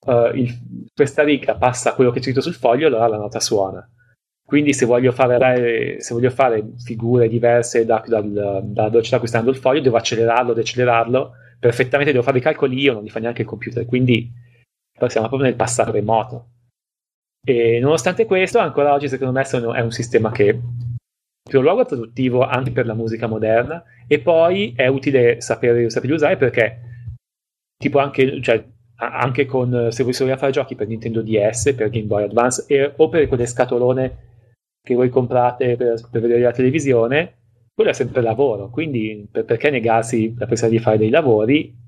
uh, 0.05 0.35
il, 0.35 0.51
questa 0.93 1.23
riga 1.23 1.55
passa 1.55 1.93
quello 1.93 2.11
che 2.11 2.17
c'è 2.17 2.25
scritto 2.25 2.41
sul 2.41 2.53
foglio, 2.53 2.87
allora 2.87 3.07
la 3.07 3.17
nota 3.17 3.39
suona. 3.39 3.87
Quindi 4.45 4.73
se 4.73 4.85
voglio 4.85 5.11
fare, 5.11 6.01
se 6.01 6.13
voglio 6.13 6.29
fare 6.29 6.73
figure 6.83 7.27
diverse 7.29 7.85
da, 7.85 8.03
da, 8.05 8.21
dalla 8.21 8.89
velocità 8.89 9.15
a 9.15 9.19
cui 9.19 9.27
sta 9.27 9.37
andando 9.37 9.57
il 9.57 9.63
foglio, 9.63 9.81
devo 9.81 9.97
accelerarlo, 9.97 10.53
decelerarlo, 10.53 11.31
perfettamente 11.63 12.11
devo 12.11 12.25
fare 12.25 12.39
i 12.39 12.41
calcoli 12.41 12.77
io, 12.77 12.91
non 12.91 13.03
li 13.03 13.09
fa 13.09 13.19
neanche 13.19 13.43
il 13.43 13.47
computer. 13.47 13.85
Quindi 13.85 14.29
siamo 15.07 15.27
proprio 15.27 15.47
nel 15.49 15.55
passato 15.55 15.91
remoto. 15.91 16.49
E 17.45 17.79
nonostante 17.79 18.25
questo, 18.25 18.59
ancora 18.59 18.91
oggi 18.91 19.07
secondo 19.07 19.31
me 19.31 19.43
è 19.43 19.79
un 19.79 19.91
sistema 19.91 20.29
che 20.31 20.59
primo 21.41 21.63
luogo 21.63 21.81
è 21.81 21.85
produttivo 21.85 22.43
anche 22.43 22.71
per 22.71 22.85
la 22.85 22.93
musica 22.93 23.27
moderna 23.27 23.81
e 24.07 24.19
poi 24.19 24.73
è 24.75 24.87
utile 24.87 25.39
saperli 25.39 25.85
usare 26.11 26.37
perché 26.37 26.79
tipo 27.77 27.99
anche, 27.99 28.41
cioè, 28.41 28.65
anche 28.95 29.45
con 29.45 29.87
se 29.91 30.03
voi 30.03 30.13
vogliate 30.13 30.39
fare 30.39 30.51
giochi 30.51 30.75
per 30.75 30.87
Nintendo 30.87 31.21
DS, 31.21 31.73
per 31.75 31.89
Game 31.89 32.07
Boy 32.07 32.23
Advance 32.23 32.65
e, 32.67 32.93
o 32.95 33.07
per 33.07 33.27
quelle 33.27 33.45
scatolone 33.45 34.17
che 34.81 34.95
voi 34.95 35.09
comprate 35.09 35.77
per, 35.77 36.01
per, 36.09 36.21
vedere 36.21 36.41
la 36.41 36.51
televisione, 36.51 37.42
quello 37.73 37.89
è 37.89 37.93
sempre 37.93 38.21
lavoro. 38.21 38.69
Quindi 38.69 39.27
per, 39.31 39.45
perché 39.45 39.69
negarsi 39.69 40.33
la 40.37 40.45
possibilità 40.45 40.77
di 40.77 40.83
fare 40.83 40.97
dei 40.97 41.09
lavori? 41.09 41.81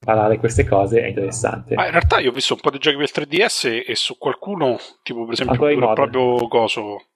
Imparare 0.00 0.38
queste 0.38 0.64
cose 0.64 1.02
è 1.02 1.06
interessante. 1.06 1.74
Ma 1.74 1.86
in 1.86 1.92
realtà 1.92 2.18
io 2.18 2.30
ho 2.30 2.34
visto 2.34 2.54
un 2.54 2.60
po' 2.60 2.70
di 2.70 2.78
giochi 2.78 2.96
per 2.96 3.10
3DS 3.10 3.84
e 3.86 3.94
su 3.94 4.18
qualcuno, 4.18 4.78
tipo 5.02 5.24
per 5.24 5.32
esempio 5.32 5.94
proprio 5.94 6.48
coso 6.48 7.06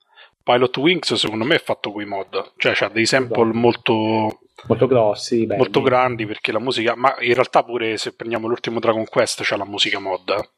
Pilot 0.42 0.76
Wings 0.78 1.12
secondo 1.12 1.44
me 1.44 1.56
è 1.56 1.60
fatto 1.60 1.92
con 1.92 2.00
i 2.00 2.06
mod, 2.06 2.54
cioè 2.56 2.74
ha 2.80 2.88
dei 2.88 3.04
sample 3.04 3.42
esatto. 3.42 3.58
molto 3.58 4.38
molto 4.66 4.86
grossi, 4.86 5.44
belli. 5.44 5.60
molto 5.60 5.82
grandi 5.82 6.24
perché 6.24 6.52
la 6.52 6.58
musica, 6.58 6.96
ma 6.96 7.14
in 7.20 7.34
realtà 7.34 7.62
pure 7.62 7.98
se 7.98 8.14
prendiamo 8.14 8.48
l'ultimo 8.48 8.80
Dragon 8.80 9.04
Quest 9.04 9.42
c'è 9.42 9.56
la 9.58 9.66
musica 9.66 9.98
mod. 9.98 10.50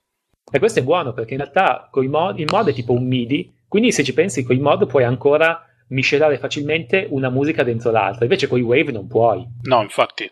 E 0.52 0.59
questo 0.61 0.78
è 0.78 0.85
buono 0.85 1.12
perché 1.12 1.35
in 1.35 1.40
realtà 1.40 1.88
con 1.90 2.04
i 2.04 2.09
mod, 2.09 2.38
il 2.38 2.49
mod 2.49 2.68
è 2.68 2.73
tipo 2.73 2.92
un 2.92 3.04
MIDI, 3.04 3.52
quindi 3.66 3.90
se 3.90 4.04
ci 4.04 4.14
pensi 4.14 4.44
con 4.44 4.54
i 4.54 4.61
mod 4.61 4.87
puoi 4.87 5.02
ancora 5.02 5.64
miscelare 5.90 6.38
facilmente 6.38 7.06
una 7.11 7.30
musica 7.30 7.62
dentro 7.62 7.90
l'altra, 7.90 8.25
invece 8.25 8.47
con 8.47 8.59
i 8.59 8.62
Wave 8.62 8.92
non 8.92 9.06
puoi. 9.06 9.47
No, 9.62 9.82
infatti. 9.82 10.30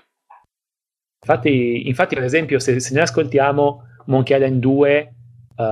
Infatti, 1.20 1.88
infatti 1.88 2.14
per 2.14 2.24
esempio, 2.24 2.58
se, 2.58 2.80
se 2.80 2.94
noi 2.94 3.02
ascoltiamo 3.02 3.82
Monkey 4.06 4.36
Island 4.36 4.60
2 4.60 5.14
uh, 5.56 5.64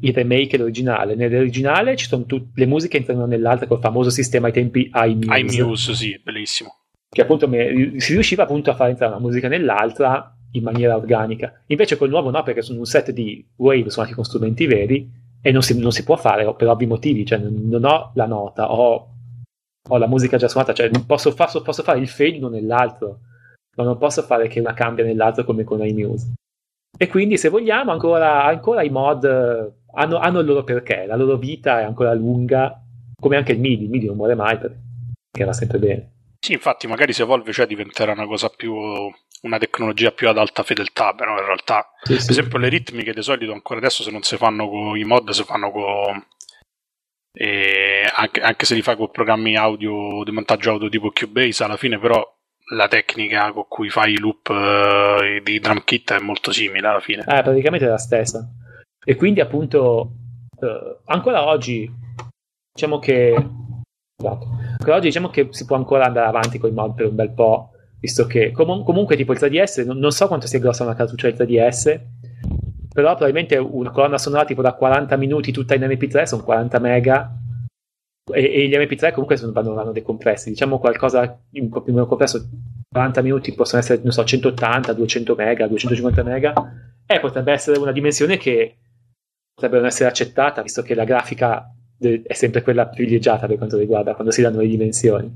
il 0.00 0.12
remake 0.12 0.56
e 0.56 0.58
l'originale. 0.58 1.14
Nell'originale 1.14 1.96
ci 1.96 2.06
sono 2.06 2.24
tutte 2.24 2.50
le 2.54 2.66
musiche 2.66 2.96
entrano 2.96 3.26
nell'altra 3.26 3.66
col 3.66 3.80
famoso 3.80 4.10
sistema 4.10 4.46
ai 4.46 4.52
tempi 4.52 4.90
iMuse. 4.92 5.60
iMuse, 5.60 5.94
sì, 5.94 6.20
bellissimo. 6.22 6.76
Che 7.08 7.22
appunto 7.22 7.48
si 7.48 8.12
riusciva 8.12 8.42
appunto 8.42 8.70
a 8.70 8.74
fare 8.74 8.90
entrare 8.90 9.12
una 9.12 9.22
musica 9.22 9.48
nell'altra 9.48 10.34
in 10.52 10.62
maniera 10.62 10.96
organica. 10.96 11.62
Invece 11.66 11.96
col 11.96 12.10
nuovo 12.10 12.30
no, 12.30 12.42
perché 12.42 12.62
sono 12.62 12.80
un 12.80 12.84
set 12.84 13.10
di 13.12 13.46
wave 13.56 13.90
suonati 13.90 14.14
con 14.14 14.24
strumenti 14.24 14.66
veri 14.66 15.10
e 15.40 15.52
non 15.52 15.62
si, 15.62 15.78
non 15.78 15.92
si 15.92 16.04
può 16.04 16.16
fare 16.16 16.52
per 16.54 16.68
ovvi 16.68 16.86
motivi, 16.86 17.24
cioè 17.24 17.38
non 17.38 17.84
ho 17.84 18.12
la 18.14 18.26
nota, 18.26 18.72
ho, 18.72 19.14
ho 19.88 19.96
la 19.96 20.06
musica 20.06 20.36
già 20.36 20.48
suonata, 20.48 20.72
cioè 20.72 20.90
posso, 21.06 21.34
posso, 21.34 21.62
posso 21.62 21.82
fare 21.82 21.98
il 21.98 22.08
fade 22.08 22.36
uno 22.36 22.48
nell'altro, 22.48 23.20
ma 23.76 23.84
non 23.84 23.98
posso 23.98 24.22
fare 24.22 24.48
che 24.48 24.60
una 24.60 24.74
cambia 24.74 25.04
nell'altro 25.04 25.44
come 25.44 25.64
con 25.64 25.84
iMuse. 25.84 26.34
E 26.96 27.08
quindi, 27.08 27.36
se 27.36 27.48
vogliamo, 27.48 27.92
ancora, 27.92 28.44
ancora 28.44 28.82
i 28.82 28.90
mod 28.90 29.24
eh, 29.24 29.72
hanno, 29.94 30.18
hanno, 30.18 30.40
il 30.40 30.46
loro 30.46 30.64
perché, 30.64 31.06
la 31.06 31.16
loro 31.16 31.36
vita 31.36 31.80
è 31.80 31.84
ancora 31.84 32.12
lunga, 32.12 32.82
come 33.20 33.36
anche 33.36 33.52
il 33.52 33.60
MIDI. 33.60 33.84
Il 33.84 33.90
MIDI 33.90 34.06
non 34.06 34.16
muore 34.16 34.34
mai 34.34 34.58
perché 34.58 35.44
va 35.44 35.52
sempre 35.52 35.78
bene. 35.78 36.10
Sì, 36.40 36.52
infatti, 36.52 36.86
magari 36.86 37.12
se 37.12 37.22
evolve, 37.22 37.52
cioè 37.52 37.66
diventerà 37.66 38.12
una 38.12 38.26
cosa 38.26 38.48
più. 38.48 38.74
una 39.42 39.58
tecnologia 39.58 40.10
più 40.10 40.28
ad 40.28 40.38
alta 40.38 40.64
fedeltà, 40.64 41.12
però 41.12 41.38
in 41.38 41.44
realtà, 41.44 41.88
sì, 42.02 42.14
per 42.14 42.22
sì. 42.22 42.30
esempio, 42.30 42.58
le 42.58 42.68
ritmiche 42.68 43.12
di 43.12 43.22
solito 43.22 43.52
ancora 43.52 43.78
adesso, 43.78 44.02
se 44.02 44.10
non 44.10 44.22
si 44.22 44.36
fanno 44.36 44.68
con 44.68 44.96
i 44.96 45.04
mod, 45.04 45.30
si 45.30 45.44
fanno 45.44 45.70
con. 45.70 46.24
Anche, 47.40 48.40
anche 48.40 48.64
se 48.64 48.74
li 48.74 48.82
fai 48.82 48.96
con 48.96 49.10
programmi 49.10 49.56
audio 49.56 50.24
di 50.24 50.32
montaggio 50.32 50.72
audio 50.72 50.88
tipo 50.88 51.12
Cubase, 51.12 51.62
alla 51.62 51.76
fine, 51.76 51.98
però 51.98 52.20
la 52.74 52.88
tecnica 52.88 53.52
con 53.52 53.66
cui 53.68 53.88
fai 53.88 54.12
i 54.12 54.18
loop 54.18 54.48
uh, 54.48 55.42
di 55.42 55.58
drum 55.58 55.82
kit 55.84 56.12
è 56.12 56.18
molto 56.18 56.52
simile 56.52 56.86
alla 56.86 57.00
fine. 57.00 57.22
Eh, 57.22 57.42
praticamente 57.42 57.86
è 57.86 57.88
la 57.88 57.98
stessa. 57.98 58.46
E 59.04 59.14
quindi 59.16 59.40
appunto 59.40 60.12
uh, 60.58 61.00
ancora 61.06 61.46
oggi 61.46 61.90
diciamo 62.72 62.98
che 62.98 63.34
esatto, 64.16 64.48
ancora 64.78 64.96
oggi 64.96 65.06
diciamo 65.06 65.30
che 65.30 65.48
si 65.50 65.64
può 65.64 65.76
ancora 65.76 66.04
andare 66.04 66.26
avanti 66.26 66.58
con 66.58 66.70
i 66.70 66.74
mod 66.74 66.94
per 66.94 67.06
un 67.06 67.14
bel 67.14 67.32
po', 67.32 67.70
visto 68.00 68.26
che 68.26 68.52
com- 68.52 68.84
comunque 68.84 69.16
tipo 69.16 69.32
il 69.32 69.38
3DS, 69.38 69.86
non, 69.86 69.98
non, 69.98 70.10
so 70.10 70.26
quanto 70.26 70.46
sia 70.46 70.58
grossa 70.58 70.84
una 70.84 70.94
cartuccia 70.94 71.30
del 71.30 71.48
3DS, 71.48 72.00
però 72.98 73.14
probabilmente 73.14 73.56
una 73.56 73.92
colonna 73.92 74.18
sonora 74.18 74.44
tipo 74.44 74.60
da 74.60 74.72
40 74.72 75.16
minuti 75.18 75.52
tutta 75.52 75.76
in 75.76 75.82
MP3 75.82 76.24
sono 76.24 76.42
40 76.42 76.80
mega 76.80 77.32
e, 78.32 78.42
e, 78.42 78.66
gli 78.66 78.74
MP3 78.74 79.12
comunque 79.12 79.36
sono, 79.36 79.52
vanno, 79.52 79.72
vanno 79.72 79.92
decompressi. 79.92 80.50
Diciamo 80.50 80.80
qualcosa 80.80 81.40
in 81.52 81.68
po' 81.68 81.82
più 81.82 81.92
meno 81.92 82.06
compresso, 82.06 82.48
40 82.90 83.22
minuti 83.22 83.54
possono 83.54 83.82
essere, 83.82 84.02
non 84.02 84.10
so, 84.10 84.24
180, 84.24 84.92
200 84.92 85.34
mega, 85.36 85.68
250 85.68 86.22
mega. 86.24 86.52
E 87.06 87.20
potrebbe 87.20 87.52
essere 87.52 87.78
una 87.78 87.92
dimensione 87.92 88.36
che 88.36 88.78
potrebbe 89.54 89.76
non 89.76 89.86
essere 89.86 90.08
accettata, 90.08 90.60
visto 90.60 90.82
che 90.82 90.96
la 90.96 91.04
grafica 91.04 91.72
è 92.00 92.32
sempre 92.32 92.62
quella 92.62 92.88
privilegiata 92.88 93.46
per 93.46 93.58
quanto 93.58 93.78
riguarda 93.78 94.14
quando 94.14 94.32
si 94.32 94.42
danno 94.42 94.58
le 94.58 94.66
dimensioni. 94.66 95.32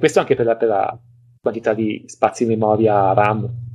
Questo 0.00 0.18
anche 0.18 0.34
per 0.34 0.46
la, 0.46 0.56
per 0.56 0.68
la 0.68 0.98
quantità 1.42 1.74
di 1.74 2.04
spazi 2.06 2.44
in 2.44 2.48
memoria 2.48 3.12
RAM. 3.12 3.68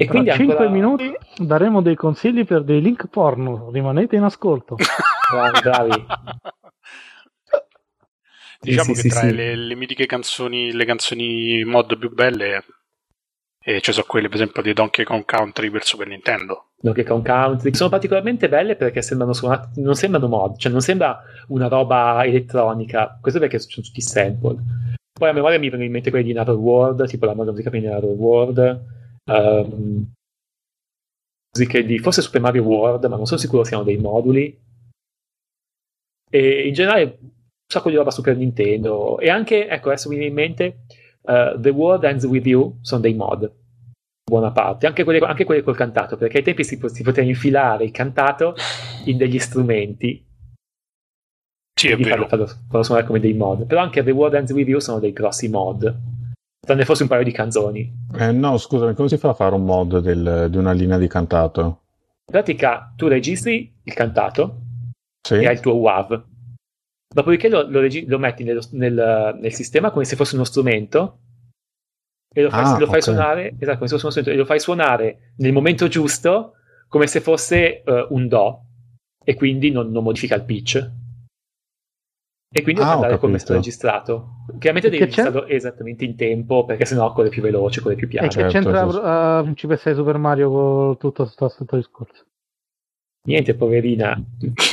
E 0.00 0.06
Tra 0.06 0.12
quindi 0.12 0.30
5 0.30 0.54
ancora... 0.54 0.70
minuti 0.70 1.14
daremo 1.36 1.82
dei 1.82 1.94
consigli 1.94 2.46
per 2.46 2.64
dei 2.64 2.80
link 2.80 3.08
porno. 3.08 3.68
Rimanete 3.70 4.16
in 4.16 4.22
ascolto. 4.22 4.76
bravi, 5.30 5.60
bravi. 5.60 6.06
Diciamo 8.60 8.94
sì, 8.94 8.94
che 8.94 9.00
sì, 9.00 9.08
tra 9.10 9.20
sì. 9.20 9.34
Le, 9.34 9.54
le, 9.54 9.74
mitiche 9.74 10.06
canzoni, 10.06 10.72
le 10.72 10.86
canzoni 10.86 11.64
mod 11.64 11.98
più 11.98 12.10
belle, 12.14 12.64
eh, 13.62 13.82
ci 13.82 13.92
sono 13.92 14.06
quelle 14.08 14.28
per 14.28 14.36
esempio 14.36 14.62
di 14.62 14.72
Donkey 14.72 15.04
Kong 15.04 15.26
Country 15.26 15.68
per 15.68 15.84
Super 15.84 16.06
Nintendo. 16.06 16.70
Donkey 16.80 17.04
Kong 17.04 17.22
Country 17.22 17.74
sono 17.74 17.90
particolarmente 17.90 18.48
belle 18.48 18.76
perché 18.76 19.02
sembrano 19.02 19.34
suonate, 19.34 19.82
non 19.82 19.96
sembrano 19.96 20.28
mod, 20.28 20.56
cioè 20.56 20.72
non 20.72 20.80
sembra 20.80 21.20
una 21.48 21.68
roba 21.68 22.24
elettronica. 22.24 23.18
Questo 23.20 23.38
perché 23.38 23.58
sono 23.58 23.84
tutti 23.84 24.00
sample. 24.00 24.56
Poi 25.12 25.28
a 25.28 25.32
memoria 25.34 25.58
mi 25.58 25.64
vengono 25.64 25.84
in 25.84 25.92
mente 25.92 26.08
quelli 26.08 26.24
di 26.24 26.32
Another 26.32 26.54
World, 26.54 27.06
tipo 27.06 27.26
la 27.26 27.34
musica 27.34 27.68
di 27.68 27.86
Another 27.86 28.08
World. 28.08 28.98
Um, 29.24 30.12
musiche 31.52 31.84
di 31.84 31.98
forse 31.98 32.22
Super 32.22 32.40
Mario 32.40 32.62
World, 32.62 33.04
ma 33.06 33.16
non 33.16 33.26
sono 33.26 33.40
sicuro 33.40 33.64
siano 33.64 33.82
dei 33.82 33.98
moduli. 33.98 34.58
E 36.30 36.66
in 36.66 36.72
generale 36.72 37.18
sacco 37.66 37.90
di 37.90 37.96
roba 37.96 38.10
Super 38.10 38.36
Nintendo 38.36 39.18
e 39.18 39.30
anche, 39.30 39.68
ecco, 39.68 39.88
adesso 39.88 40.08
mi 40.08 40.16
viene 40.16 40.30
in 40.30 40.34
mente 40.34 40.84
uh, 41.22 41.60
The 41.60 41.70
World 41.70 42.04
Ends 42.04 42.24
With 42.24 42.46
You 42.46 42.78
sono 42.82 43.00
dei 43.00 43.14
mod 43.14 43.58
buona 44.30 44.52
parte, 44.52 44.86
anche 44.86 45.02
quelli, 45.02 45.18
anche 45.18 45.44
quelli 45.44 45.62
col 45.62 45.76
cantato, 45.76 46.16
perché 46.16 46.38
ai 46.38 46.44
tempi 46.44 46.62
si, 46.62 46.80
si, 46.86 47.02
poteva 47.02 47.26
infilare 47.26 47.84
il 47.84 47.90
cantato 47.90 48.54
in 49.06 49.16
degli 49.16 49.40
strumenti. 49.40 50.24
Sì, 51.74 51.88
è 51.88 51.96
vero. 51.96 52.28
Farlo, 52.28 52.46
farlo, 52.46 52.82
suonare 52.84 53.06
come 53.06 53.18
dei 53.18 53.34
mod. 53.34 53.66
Però 53.66 53.80
anche 53.80 54.04
The 54.04 54.12
World 54.12 54.34
Ends 54.34 54.52
With 54.52 54.68
You 54.68 54.78
sono 54.78 55.00
dei 55.00 55.12
grossi 55.12 55.48
mod. 55.48 55.98
Tranne 56.60 56.84
forse 56.84 57.02
un 57.02 57.08
paio 57.08 57.24
di 57.24 57.32
canzoni. 57.32 57.92
Eh, 58.18 58.32
no, 58.32 58.56
scusami, 58.58 58.94
come 58.94 59.08
si 59.08 59.16
fa 59.16 59.30
a 59.30 59.34
fare 59.34 59.54
un 59.54 59.64
mod 59.64 59.98
del, 60.00 60.48
di 60.50 60.56
una 60.56 60.72
linea 60.72 60.98
di 60.98 61.08
cantato? 61.08 61.62
In 62.26 62.32
pratica, 62.32 62.92
tu 62.96 63.08
registri 63.08 63.72
il 63.82 63.94
cantato 63.94 64.60
sì. 65.26 65.34
e 65.34 65.46
hai 65.46 65.54
il 65.54 65.60
tuo 65.60 65.74
WAV 65.74 66.28
Dopodiché 67.12 67.48
lo, 67.48 67.68
lo, 67.68 67.80
regi- 67.80 68.06
lo 68.06 68.20
metti 68.20 68.44
nello, 68.44 68.62
nel, 68.70 69.36
nel, 69.40 69.52
sistema 69.52 69.90
come 69.90 70.04
se 70.04 70.14
fosse 70.14 70.36
uno 70.36 70.44
strumento 70.44 71.18
e 72.32 72.42
lo 72.42 72.50
fai, 72.50 72.62
ah, 72.62 72.78
lo 72.78 72.86
fai 72.86 73.00
okay. 73.00 73.02
suonare 73.02 73.54
esatto, 73.58 73.78
come 73.78 73.88
se 73.88 73.98
fosse 73.98 74.04
uno 74.04 74.10
strumento, 74.10 74.30
e 74.30 74.36
lo 74.36 74.44
fai 74.44 74.60
suonare 74.60 75.32
nel 75.38 75.52
momento 75.52 75.88
giusto 75.88 76.52
come 76.86 77.08
se 77.08 77.20
fosse 77.20 77.82
uh, 77.84 78.14
un 78.14 78.28
Do 78.28 78.64
e 79.24 79.34
quindi 79.34 79.72
non, 79.72 79.90
non, 79.90 80.04
modifica 80.04 80.36
il 80.36 80.44
pitch. 80.44 80.88
E 82.52 82.62
quindi 82.62 82.80
ah, 82.80 82.94
andare 82.94 83.18
come 83.18 83.36
è 83.36 83.38
stato 83.38 83.54
registrato. 83.54 84.44
Chiaramente 84.58 84.90
devi 84.90 85.04
registrarlo 85.04 85.46
esattamente 85.46 86.04
in 86.04 86.16
tempo 86.16 86.64
perché 86.64 86.84
sennò 86.84 87.12
corre 87.12 87.28
più 87.28 87.42
veloce, 87.42 87.80
corre 87.80 87.94
più 87.94 88.08
piano. 88.08 88.26
E 88.26 88.28
che 88.28 88.50
certo, 88.50 88.72
c'entra 88.72 89.38
uh, 89.38 89.44
Principessa 89.44 89.90
di 89.90 89.94
Super 89.94 90.18
Mario 90.18 90.50
con 90.50 90.98
tutto 90.98 91.32
questo 91.32 91.64
discorso? 91.70 92.24
Niente, 93.22 93.54
poverina. 93.54 94.20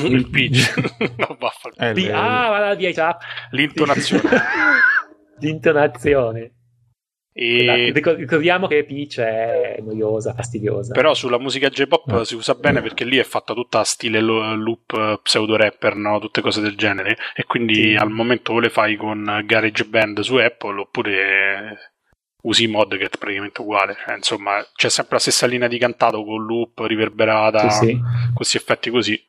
Il 0.05 0.27
pitch. 0.29 0.73
no, 1.17 1.37
eh, 1.77 1.93
P- 1.93 2.11
ah, 2.11 2.49
va 2.49 2.75
via 2.75 2.91
già. 2.91 3.15
L'intonazione. 3.51 4.23
L'intonazione. 5.39 6.53
E... 7.39 7.91
Ricordiamo 7.93 8.65
che 8.65 8.83
Peach 8.83 9.19
è 9.19 9.77
noiosa, 9.81 10.33
fastidiosa. 10.33 10.91
Però 10.91 11.13
sulla 11.13 11.37
musica 11.37 11.69
J-pop 11.69 12.07
no. 12.07 12.23
si 12.23 12.33
usa 12.33 12.55
bene 12.55 12.81
perché 12.81 13.05
lì 13.05 13.17
è 13.17 13.23
fatta 13.23 13.53
tutta 13.53 13.83
stile 13.83 14.19
loop 14.21 15.21
pseudo 15.21 15.55
rapper, 15.55 15.95
no? 15.97 16.17
tutte 16.17 16.41
cose 16.41 16.61
del 16.61 16.75
genere. 16.75 17.15
E 17.35 17.43
quindi 17.43 17.75
sì. 17.75 17.95
al 17.95 18.09
momento 18.09 18.53
o 18.53 18.59
le 18.59 18.69
fai 18.69 18.95
con 18.95 19.43
Garage 19.45 19.85
Band 19.85 20.21
su 20.21 20.37
Apple 20.37 20.79
oppure 20.79 21.93
usi 22.41 22.63
i 22.63 22.67
mod 22.67 22.97
che 22.97 23.05
è 23.05 23.09
praticamente 23.09 23.61
uguale. 23.61 23.95
Cioè, 24.03 24.15
insomma, 24.15 24.65
c'è 24.73 24.89
sempre 24.89 25.17
la 25.17 25.21
stessa 25.21 25.45
linea 25.45 25.67
di 25.67 25.77
cantato 25.77 26.23
con 26.23 26.43
loop 26.43 26.79
riverberata, 26.87 27.69
sì, 27.69 27.85
sì. 27.85 27.99
questi 28.33 28.57
effetti 28.57 28.89
così. 28.89 29.23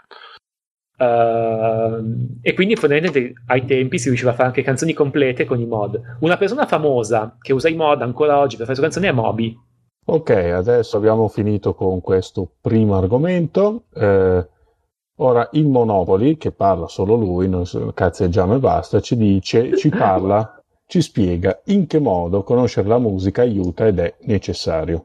Uh, 0.99 2.27
e 2.43 2.55
quindi 2.55 2.75
fondamentalmente 2.75 3.41
ai 3.47 3.65
tempi 3.65 3.99
si 3.99 4.09
riusciva 4.09 4.33
a 4.33 4.35
fare 4.35 4.49
anche 4.49 4.63
canzoni 4.63 4.93
complete 4.93 5.45
con 5.45 5.61
i 5.61 5.67
mod. 5.67 6.01
Una 6.21 6.37
persona 6.37 6.67
famosa 6.67 7.37
che 7.41 7.53
usa 7.53 7.69
i 7.69 7.77
mod 7.77 8.03
ancora 8.03 8.39
oggi 8.39 8.57
per 8.57 8.67
fare 8.67 8.71
le 8.71 8.75
sue 8.75 8.83
canzoni 8.83 9.07
è 9.07 9.13
Moby. 9.13 9.57
Ok, 10.11 10.31
adesso 10.31 10.97
abbiamo 10.97 11.29
finito 11.29 11.75
con 11.75 12.01
questo 12.01 12.51
primo 12.61 12.97
argomento. 12.97 13.85
Eh, 13.95 14.49
ora 15.17 15.49
il 15.53 15.67
Monopoli, 15.67 16.37
che 16.37 16.51
parla 16.51 16.89
solo 16.89 17.15
lui, 17.15 17.49
non 17.49 17.65
cazzeggiamo 17.95 18.55
e 18.55 18.59
basta, 18.59 19.01
ci 19.01 19.17
dice, 19.17 19.77
ci 19.77 19.91
parla, 19.91 20.61
ci 20.87 21.03
spiega 21.03 21.61
in 21.67 21.87
che 21.87 22.01
modo 22.01 22.43
conoscere 22.43 22.89
la 22.89 22.99
musica 22.99 23.43
aiuta 23.43 23.87
ed 23.87 23.99
è 23.99 24.15
necessario. 24.23 25.05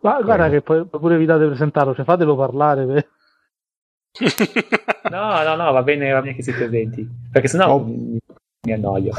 Ma 0.00 0.20
guarda 0.20 0.48
che 0.48 0.60
poi 0.60 0.84
pure 0.84 1.16
vi 1.16 1.24
date 1.24 1.46
presentarlo, 1.46 1.94
cioè 1.94 2.04
fatelo 2.04 2.34
parlare. 2.34 2.84
Per... 2.84 3.08
no, 5.10 5.42
no, 5.42 5.56
no, 5.56 5.72
va 5.72 5.82
bene, 5.82 6.10
va 6.12 6.20
bene 6.20 6.34
che 6.34 6.42
si 6.42 6.52
presenti, 6.52 7.08
perché 7.30 7.48
sennò 7.48 7.74
oh. 7.74 7.84
mi, 7.84 8.18
mi 8.66 8.72
annoio. 8.72 9.12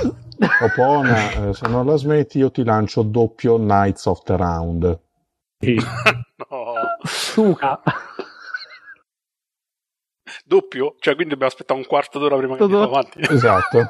Opona, 0.61 1.49
eh, 1.49 1.53
se 1.53 1.67
non 1.67 1.85
la 1.85 1.95
smetti 1.95 2.37
io 2.37 2.51
ti 2.51 2.63
lancio 2.63 3.01
doppio 3.01 3.57
Knights 3.57 4.05
of 4.05 4.23
the 4.23 4.35
Round. 4.35 4.99
Sì. 5.59 5.75
no. 6.49 6.73
Suca. 7.03 7.81
Doppio? 10.45 10.95
Cioè, 10.99 11.15
quindi 11.15 11.33
dobbiamo 11.33 11.51
aspettare 11.51 11.79
un 11.79 11.85
quarto 11.85 12.19
d'ora 12.19 12.37
prima 12.37 12.55
che 12.55 12.63
andiamo 12.63 12.83
avanti. 12.83 13.19
Esatto. 13.29 13.77
In 13.77 13.85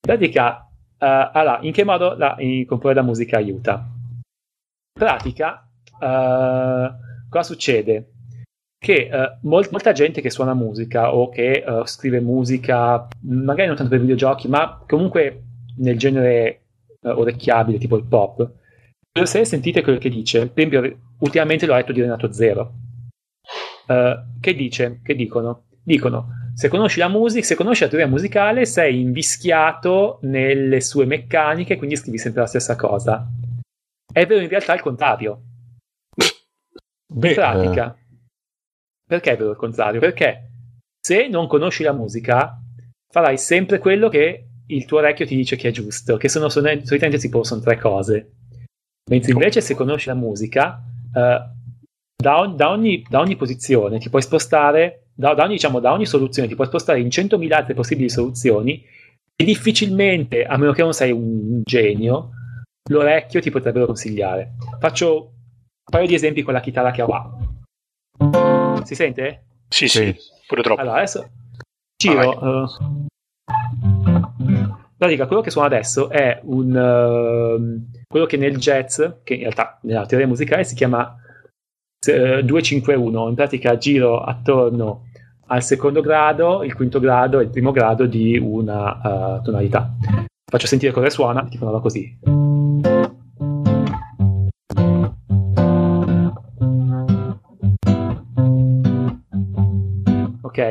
pratica, 0.00 0.68
uh, 0.98 1.30
allora, 1.32 1.58
in 1.62 1.72
che 1.72 1.84
modo 1.84 2.14
la, 2.16 2.34
in 2.38 2.66
comporre 2.66 2.94
la 2.94 3.02
musica 3.02 3.36
aiuta? 3.36 3.74
In 3.74 4.92
pratica, 4.92 5.68
uh, 6.00 7.28
cosa 7.28 7.42
succede? 7.42 8.12
Che 8.82 9.10
uh, 9.12 9.46
mol- 9.46 9.68
molta 9.70 9.92
gente 9.92 10.22
che 10.22 10.30
suona 10.30 10.54
musica 10.54 11.14
o 11.14 11.28
che 11.28 11.62
uh, 11.66 11.84
scrive 11.84 12.20
musica, 12.20 13.06
magari 13.24 13.66
non 13.66 13.76
tanto 13.76 13.90
per 13.90 14.00
videogiochi, 14.00 14.48
ma 14.48 14.82
comunque 14.88 15.42
nel 15.76 15.98
genere 15.98 16.62
uh, 17.02 17.10
orecchiabile, 17.10 17.78
tipo 17.78 17.96
il 17.96 18.04
pop, 18.04 18.50
se 19.22 19.44
sentite 19.44 19.82
quello 19.82 19.98
che 19.98 20.08
dice, 20.08 20.48
per 20.48 20.66
esempio, 20.66 20.98
ultimamente 21.18 21.66
l'ho 21.66 21.74
letto 21.74 21.92
di 21.92 22.00
Renato 22.00 22.32
Zero, 22.32 22.72
che 24.40 24.54
dice, 24.54 25.00
che 25.02 25.16
dicono? 25.16 25.64
Dicono, 25.82 26.28
se 26.54 26.68
conosci 26.68 27.00
la 27.00 27.08
musica, 27.08 27.44
se 27.44 27.56
conosci 27.56 27.82
la 27.82 27.88
teoria 27.88 28.06
musicale, 28.06 28.64
sei 28.64 29.00
invischiato 29.00 30.20
nelle 30.22 30.80
sue 30.80 31.06
meccaniche, 31.06 31.76
quindi 31.76 31.96
scrivi 31.96 32.16
sempre 32.16 32.42
la 32.42 32.46
stessa 32.46 32.76
cosa. 32.76 33.28
È 34.10 34.24
vero 34.26 34.40
in 34.40 34.48
realtà 34.48 34.74
il 34.74 34.80
contrario. 34.80 35.42
Beh, 37.12 37.28
in 37.28 37.34
pratica, 37.34 37.96
perché 39.10 39.32
è 39.32 39.36
vero 39.36 39.50
il 39.50 39.56
contrario? 39.56 39.98
Perché 39.98 40.52
se 41.04 41.26
non 41.26 41.48
conosci 41.48 41.82
la 41.82 41.92
musica, 41.92 42.56
farai 43.12 43.36
sempre 43.38 43.80
quello 43.80 44.08
che 44.08 44.46
il 44.68 44.84
tuo 44.84 44.98
orecchio 44.98 45.26
ti 45.26 45.34
dice 45.34 45.56
che 45.56 45.70
è 45.70 45.72
giusto, 45.72 46.16
che 46.16 46.28
sono 46.28 46.48
solitamente 46.48 47.18
si 47.18 47.28
possono 47.28 47.60
tre 47.60 47.76
cose. 47.76 48.34
Mentre 49.10 49.32
invece 49.32 49.62
se 49.62 49.74
conosci 49.74 50.06
la 50.06 50.14
musica, 50.14 50.80
uh, 51.12 51.18
da, 52.16 52.38
on- 52.38 52.54
da, 52.54 52.70
ogni, 52.70 53.04
da, 53.08 53.18
ogni, 53.18 53.34
posizione 53.34 53.98
ti 53.98 54.10
puoi 54.10 54.22
spostare, 54.22 55.06
da, 55.12 55.34
da, 55.34 55.42
ogni, 55.42 55.54
diciamo, 55.54 55.80
da 55.80 55.90
ogni 55.90 56.06
soluzione 56.06 56.46
ti 56.46 56.54
puoi 56.54 56.68
spostare 56.68 57.00
in 57.00 57.08
100.000 57.08 57.52
altre 57.52 57.74
possibili 57.74 58.08
soluzioni 58.08 58.80
e 59.34 59.44
difficilmente, 59.44 60.44
a 60.44 60.56
meno 60.56 60.70
che 60.70 60.82
non 60.82 60.92
sei 60.92 61.10
un 61.10 61.62
genio, 61.64 62.30
l'orecchio 62.88 63.40
ti 63.40 63.50
potrebbero 63.50 63.86
consigliare. 63.86 64.52
Faccio 64.78 65.16
un 65.24 65.90
paio 65.90 66.06
di 66.06 66.14
esempi 66.14 66.42
con 66.42 66.54
la 66.54 66.60
chitarra 66.60 66.92
che 66.92 67.02
ho 67.02 67.06
qua. 67.06 68.58
Si 68.84 68.94
sente? 68.94 69.44
Sì, 69.68 69.88
sì, 69.88 70.04
sì. 70.04 70.16
pure 70.46 70.62
troppo. 70.62 70.80
Allora, 70.80 70.96
adesso 70.96 71.28
giro. 72.00 72.30
Ah, 72.30 72.62
uh, 72.62 72.68
pratica, 74.96 75.26
quello 75.26 75.42
che 75.42 75.50
suona 75.50 75.66
adesso 75.66 76.08
è 76.08 76.40
un 76.44 76.74
uh, 76.74 78.00
quello 78.08 78.26
che 78.26 78.36
nel 78.36 78.56
jazz, 78.56 79.00
che 79.22 79.34
in 79.34 79.40
realtà 79.40 79.78
nella 79.82 80.06
teoria 80.06 80.26
musicale 80.26 80.64
si 80.64 80.74
chiama 80.74 81.14
uh, 82.06 82.40
251. 82.42 83.28
In 83.28 83.34
pratica 83.34 83.76
giro 83.76 84.20
attorno 84.22 85.08
al 85.48 85.62
secondo 85.62 86.00
grado, 86.00 86.62
il 86.62 86.74
quinto 86.74 87.00
grado 87.00 87.40
e 87.40 87.44
il 87.44 87.50
primo 87.50 87.72
grado 87.72 88.06
di 88.06 88.38
una 88.38 89.36
uh, 89.36 89.42
tonalità. 89.42 89.94
Faccio 90.50 90.66
sentire 90.66 90.92
cosa 90.92 91.10
suona, 91.10 91.44
tipo 91.44 91.68
una 91.68 91.80
così. 91.80 92.18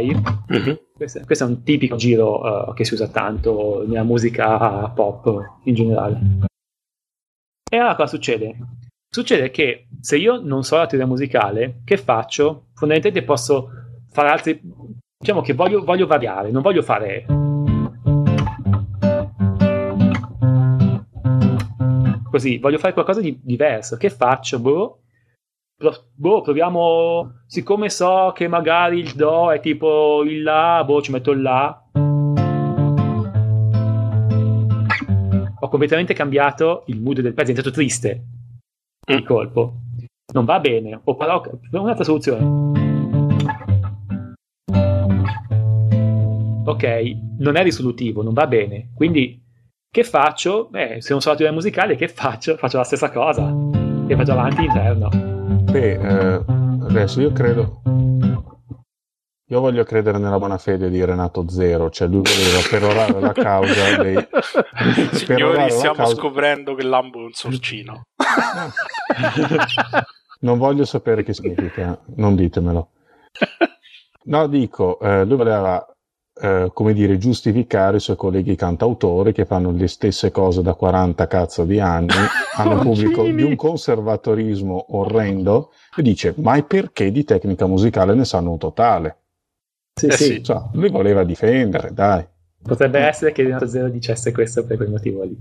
Mm-hmm. 0.06 0.74
Questo, 0.96 1.22
questo, 1.26 1.44
è 1.44 1.48
un 1.48 1.64
tipico 1.64 1.96
giro 1.96 2.42
uh, 2.70 2.74
che 2.74 2.86
si 2.86 2.94
usa 2.94 3.08
tanto 3.08 3.84
nella 3.88 4.04
musica 4.04 4.90
pop 4.90 5.60
in 5.64 5.74
generale. 5.74 6.20
E 7.72 7.78
allora 7.78 7.96
cosa 7.96 8.08
succede? 8.08 8.56
Succede 9.12 9.50
che 9.50 9.88
se 10.02 10.18
io 10.18 10.40
non 10.40 10.64
so 10.64 10.78
la 10.78 10.86
teoria 10.86 11.08
musicale, 11.08 11.82
che 11.84 11.98
faccio? 11.98 12.68
Fondamentalmente 12.74 13.26
posso 13.26 13.70
fare 14.12 14.30
altri. 14.30 14.62
Diciamo 15.18 15.42
che 15.42 15.54
voglio, 15.54 15.84
voglio 15.84 16.08
variare, 16.08 16.52
non 16.52 16.62
voglio 16.62 16.82
fare. 16.82 17.26
Così, 22.30 22.58
voglio 22.60 22.78
fare 22.78 22.94
qualcosa 22.94 23.20
di 23.20 23.40
diverso. 23.42 23.98
Che 23.98 24.10
faccio? 24.10 24.60
Boh, 24.60 25.00
boh, 26.16 26.42
proviamo. 26.42 27.44
Siccome 27.46 27.90
so 27.90 28.32
che 28.36 28.48
magari 28.48 29.00
il 29.00 29.14
Do 29.14 29.52
è 29.52 29.60
tipo 29.60 30.24
il 30.24 30.44
La, 30.44 30.84
boh, 30.86 31.02
ci 31.02 31.12
metto 31.12 31.32
il 31.32 31.42
La. 31.42 31.84
Ho 35.62 35.68
completamente 35.68 36.14
cambiato 36.14 36.84
il 36.88 37.02
mood 37.02 37.22
del 37.22 37.34
pezzo, 37.34 37.52
è 37.52 37.54
diventato 37.54 37.72
triste. 37.72 38.24
Il 39.08 39.24
colpo. 39.24 39.74
Non 40.34 40.46
va 40.46 40.60
bene. 40.60 41.00
O 41.04 41.16
però 41.16 41.42
un'altra 41.72 42.04
soluzione. 42.04 42.78
Ok, 46.66 46.84
non 47.40 47.56
è 47.56 47.64
risolutivo, 47.64 48.22
non 48.22 48.34
va 48.34 48.46
bene. 48.46 48.92
Quindi, 48.96 49.42
che 49.92 50.04
faccio? 50.04 50.68
Beh, 50.70 51.02
se 51.02 51.12
non 51.14 51.22
so 51.22 51.30
la 51.30 51.36
teoria 51.36 51.56
musicale, 51.56 51.96
che 51.96 52.08
faccio? 52.08 52.58
Faccio 52.58 52.78
la 52.78 52.84
stessa 52.84 53.10
cosa. 53.12 53.52
E 54.08 54.16
vado 54.16 54.32
avanti 54.32 54.64
interno. 54.64 55.39
Beh, 55.50 55.94
eh, 55.94 56.44
adesso 56.84 57.22
io 57.22 57.32
credo. 57.32 57.82
Io 59.52 59.60
voglio 59.60 59.84
credere 59.84 60.20
nella 60.20 60.38
buona 60.38 60.60
fede 60.60 60.92
di 60.92 61.04
Renato 61.04 61.50
Zero, 61.50 61.90
cioè 61.90 62.08
lui 62.08 62.22
voleva 62.22 62.60
perorare 62.70 63.20
la 63.20 63.34
causa 63.34 64.00
dei. 64.02 64.16
Signori, 65.14 65.72
stiamo 65.72 65.96
causa... 65.96 66.16
scoprendo 66.16 66.76
che 66.76 66.84
Lambo 66.84 67.22
è 67.22 67.24
un 67.24 67.34
sorcino. 67.34 68.04
non 70.42 70.60
voglio 70.60 70.86
sapere 70.86 71.24
che 71.24 71.34
significa, 71.34 72.00
non 72.16 72.36
ditemelo. 72.36 72.90
No, 74.22 74.46
dico, 74.46 75.00
eh, 75.00 75.26
lui 75.26 75.38
voleva 75.38 75.84
eh, 76.42 76.72
come 76.74 76.94
dire, 76.94 77.18
giustificare 77.18 77.98
i 77.98 78.00
suoi 78.00 78.16
colleghi 78.16 78.56
cantautori 78.56 79.34
che 79.34 79.46
fanno 79.46 79.72
le 79.72 79.88
stesse 79.88 80.32
cose 80.32 80.62
da 80.62 80.74
40 80.74 81.28
cazzo 81.28 81.66
di 81.66 81.80
anni, 81.80 82.08
hanno 82.56 82.76
un 82.76 82.80
pubblico 82.82 83.24
di 83.24 83.44
un 83.44 83.56
conservatorismo 83.56 84.98
orrendo 84.98 85.72
e 85.96 86.02
dice 86.02 86.34
ma 86.38 86.62
perché 86.64 87.12
di 87.12 87.24
tecnica 87.24 87.66
musicale 87.66 88.14
ne 88.14 88.26
sanno 88.26 88.52
un 88.52 88.58
totale? 88.58 89.18
Sì, 90.00 90.08
eh 90.08 90.12
sì. 90.12 90.44
Cioè, 90.44 90.62
lui 90.74 90.90
voleva 90.90 91.24
difendere, 91.24 91.94
dai. 91.94 92.26
Potrebbe 92.62 93.00
essere 93.00 93.32
che 93.32 93.44
Renato 93.44 93.68
Zero 93.68 93.90
dicesse 93.90 94.32
questo 94.32 94.66
per 94.66 94.78
quel 94.78 94.90
motivo 94.90 95.24
lì. 95.24 95.38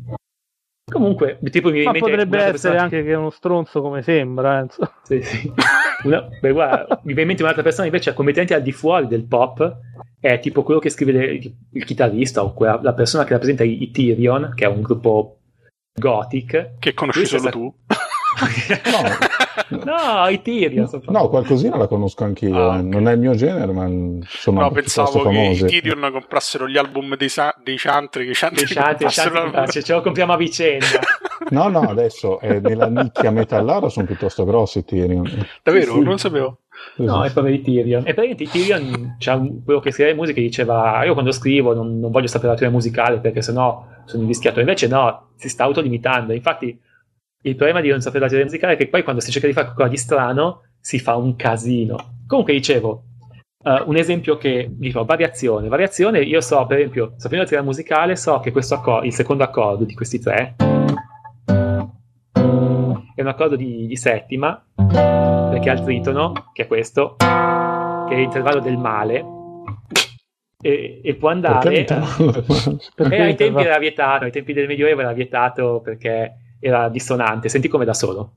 Comunque, 0.91 1.39
tipo, 1.51 1.71
mi 1.71 1.83
Ma 1.83 1.93
potrebbe 1.93 2.39
essere 2.39 2.79
anche 2.79 3.03
che 3.03 3.11
è 3.11 3.17
uno 3.17 3.31
stronzo 3.31 3.83
come 3.83 4.03
sembra. 4.03 4.63
Eh, 4.63 4.69
sì, 5.03 5.23
sì. 5.23 5.53
Una, 6.05 6.29
beh, 6.41 6.53
guarda, 6.53 7.01
mi 7.03 7.07
viene 7.07 7.23
in 7.23 7.27
mente 7.29 7.43
un'altra 7.43 7.63
persona 7.63 7.87
invece 7.87 8.15
completamente 8.15 8.55
al 8.55 8.63
di 8.63 8.73
fuori 8.73 9.09
del 9.09 9.25
pop 9.25 9.79
è 10.21 10.39
tipo 10.39 10.63
quello 10.63 10.81
che 10.81 10.91
scrive 10.91 11.13
le, 11.13 11.53
il 11.73 11.85
chitarrista 11.85 12.43
o 12.43 12.53
quella, 12.53 12.79
la 12.83 12.95
persona 12.95 13.25
che 13.25 13.33
rappresenta 13.33 13.65
i 13.65 13.91
Tyrion, 13.91 14.53
che 14.55 14.65
è 14.65 14.69
un 14.69 14.83
gruppo 14.83 15.39
gothic. 15.95 16.75
Che 16.79 16.95
conosci 16.95 17.27
solo 17.27 17.43
sa... 17.43 17.51
tu? 17.51 17.75
No, 19.69 19.85
no, 19.85 20.29
i 20.29 20.41
Tyrion. 20.43 20.89
No, 21.07 21.29
qualcosina 21.29 21.77
la 21.77 21.87
conosco 21.87 22.25
anch'io. 22.25 22.57
Ah, 22.57 22.69
okay. 22.69 22.89
Non 22.89 23.09
è 23.09 23.13
il 23.13 23.19
mio 23.19 23.35
genere, 23.35 23.73
ma 23.73 23.89
sono 24.27 24.61
No, 24.61 24.71
pensavo 24.71 25.29
che 25.29 25.39
i 25.39 25.65
Tyrion 25.65 26.09
comprassero 26.13 26.69
gli 26.69 26.77
album 26.77 27.17
dei, 27.17 27.29
sa- 27.29 27.55
dei 27.63 27.77
Chantry. 27.77 28.27
Che 28.27 28.33
Chantry 28.35 28.65
dei 28.65 28.75
Chantry, 28.75 29.51
Chantry 29.51 29.83
ce 29.83 29.93
lo 29.93 30.03
compriamo 30.03 30.33
a 30.33 30.37
vicenda. 30.37 31.01
no, 31.51 31.69
no, 31.69 31.81
adesso 31.81 32.41
è 32.41 32.61
nella 32.61 32.89
nicchia 32.89 33.31
metallara 33.31 33.89
sono 33.89 34.07
piuttosto 34.07 34.45
grossi 34.45 34.79
i 34.79 34.85
Tyrion. 34.85 35.47
Davvero? 35.63 35.93
Sì. 35.93 35.99
Non 36.01 36.11
lo 36.11 36.17
sapevo. 36.17 36.59
No, 36.97 37.25
è 37.25 37.33
proprio 37.33 37.57
di 37.57 37.63
Tyrion. 37.63 38.03
E 38.07 38.15
praticamente 38.15 38.45
Tyrion 38.45 39.17
c'è 39.19 39.35
un, 39.35 39.65
quello 39.65 39.81
che 39.81 39.91
scrive 39.91 40.15
musica 40.15 40.41
diceva: 40.41 41.03
Io 41.05 41.13
quando 41.13 41.33
scrivo 41.33 41.75
non, 41.75 41.99
non 41.99 42.11
voglio 42.11 42.29
sapere 42.29 42.53
la 42.53 42.57
teoria 42.57 42.75
musicale 42.75 43.19
perché 43.19 43.43
sennò 43.43 43.85
sono 44.05 44.23
invischiato. 44.23 44.61
Invece 44.61 44.89
no, 44.89 45.31
si 45.37 45.49
sta 45.49 45.65
autolimitando. 45.65 46.33
Infatti, 46.33 46.79
il 47.43 47.55
problema 47.55 47.81
di 47.81 47.89
non 47.89 48.01
sapere 48.01 48.25
la 48.25 48.29
teoria 48.29 48.47
musicale 48.47 48.73
è 48.73 48.77
che 48.77 48.89
poi 48.89 49.03
quando 49.03 49.21
si 49.21 49.31
cerca 49.31 49.47
di 49.47 49.53
fare 49.53 49.67
qualcosa 49.67 49.91
di 49.91 49.97
strano 49.97 50.63
si 50.81 50.99
fa 50.99 51.15
un 51.17 51.37
casino. 51.37 52.23
Comunque 52.27 52.53
dicevo, 52.53 53.05
uh, 53.65 53.89
un 53.89 53.97
esempio 53.97 54.37
che 54.37 54.69
dico 54.71 55.05
variazione. 55.05 55.69
Variazione, 55.69 56.21
io 56.21 56.41
so, 56.41 56.67
per 56.67 56.79
esempio, 56.79 57.15
sapendo 57.17 57.45
la 57.45 57.49
teoria 57.49 57.67
musicale, 57.67 58.17
so 58.17 58.41
che 58.41 58.51
questo 58.51 58.75
accordo, 58.75 59.07
il 59.07 59.13
secondo 59.13 59.45
accordo 59.45 59.85
di 59.85 59.95
questi 59.95 60.19
tre 60.19 60.57
è 63.15 63.21
un 63.21 63.27
accordo 63.27 63.57
di, 63.57 63.87
di 63.87 63.97
settima, 63.97 64.65
perché 64.77 65.71
ha 65.71 65.73
il 65.73 65.83
tritono, 65.83 66.33
che 66.53 66.63
è 66.63 66.67
questo, 66.67 67.17
che 67.17 68.15
è 68.15 68.17
l'intervallo 68.17 68.61
del 68.61 68.79
male, 68.79 69.25
e, 70.61 71.01
e 71.03 71.15
può 71.15 71.29
andare... 71.31 71.85
Perché 72.95 73.17
e 73.17 73.21
ai 73.21 73.35
tempi 73.35 73.63
era 73.63 73.79
vietato, 73.79 74.25
ai 74.25 74.31
tempi 74.31 74.53
del 74.53 74.69
Medioevo 74.69 75.01
era 75.01 75.13
vietato 75.13 75.81
perché 75.83 76.35
era 76.59 76.89
dissonante, 76.89 77.49
senti 77.49 77.69
come 77.69 77.85
da 77.85 77.95
solo 77.95 78.35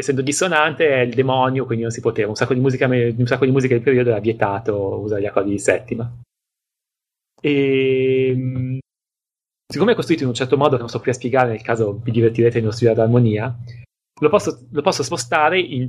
essendo 0.00 0.22
dissonante 0.22 0.88
è 0.88 1.00
il 1.00 1.14
demonio, 1.14 1.64
quindi 1.64 1.84
non 1.84 1.92
si 1.92 2.00
poteva. 2.00 2.28
Un 2.28 2.34
sacco 2.34 2.54
di 2.54 2.60
musica, 2.60 2.86
un 2.86 3.26
sacco 3.26 3.44
di 3.44 3.50
musica 3.52 3.74
del 3.74 3.82
periodo 3.82 4.10
era 4.10 4.18
vietato 4.18 4.98
usare 4.98 5.20
gli 5.20 5.26
accordi 5.26 5.50
di 5.50 5.58
settima. 5.58 6.10
E 7.40 8.28
ehm, 8.28 8.78
siccome 9.66 9.92
è 9.92 9.94
costruito 9.94 10.24
in 10.24 10.28
un 10.28 10.34
certo 10.34 10.56
modo 10.56 10.72
che 10.72 10.80
non 10.80 10.88
sto 10.88 11.00
qui 11.00 11.10
a 11.10 11.14
spiegare, 11.14 11.50
nel 11.50 11.62
caso 11.62 12.00
vi 12.02 12.10
divertirete 12.10 12.58
nello 12.58 12.72
studio 12.72 12.94
d'armonia, 12.94 13.56
lo 14.20 14.28
posso, 14.28 14.66
lo 14.70 14.82
posso 14.82 15.02
spostare 15.02 15.60
in, 15.60 15.88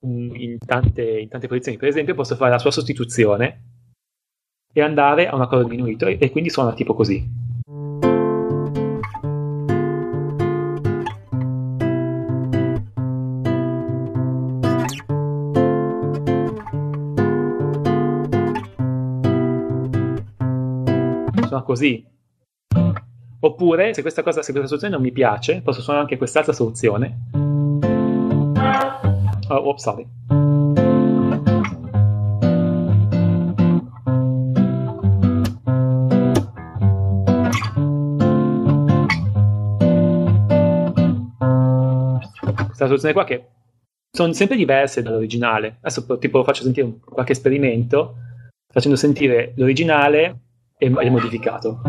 in, 0.00 0.58
tante, 0.58 1.02
in, 1.02 1.28
tante, 1.28 1.48
posizioni. 1.48 1.78
Per 1.78 1.88
esempio, 1.88 2.14
posso 2.14 2.36
fare 2.36 2.50
la 2.50 2.58
sua 2.58 2.70
sostituzione 2.70 3.70
e 4.72 4.80
andare 4.80 5.28
a 5.28 5.34
un 5.34 5.42
accordo 5.42 5.68
diminuito, 5.68 6.06
e 6.06 6.30
quindi 6.30 6.50
suona 6.50 6.74
tipo 6.74 6.94
così. 6.94 7.50
Così. 21.62 22.04
Oppure, 23.40 23.92
se 23.92 24.02
questa, 24.02 24.22
cosa, 24.22 24.42
se 24.42 24.52
questa 24.52 24.68
soluzione 24.68 24.94
non 24.94 25.02
mi 25.02 25.10
piace, 25.10 25.62
posso 25.62 25.80
suonare 25.80 26.04
anche 26.04 26.16
quest'altra 26.16 26.52
soluzione. 26.52 27.28
Oh, 29.48 29.56
oh 29.56 29.76
sorry. 29.76 30.06
Questa 42.66 42.86
soluzione 42.86 43.12
qua 43.12 43.24
che 43.24 43.48
sono 44.10 44.32
sempre 44.34 44.56
diverse 44.56 45.02
dall'originale. 45.02 45.78
Adesso 45.80 46.18
tipo 46.18 46.44
faccio 46.44 46.62
sentire 46.62 46.98
qualche 47.04 47.32
esperimento 47.32 48.16
facendo 48.72 48.96
sentire 48.96 49.52
l'originale 49.56 50.38
è, 50.82 50.90
è 50.90 51.10
modificato. 51.10 51.80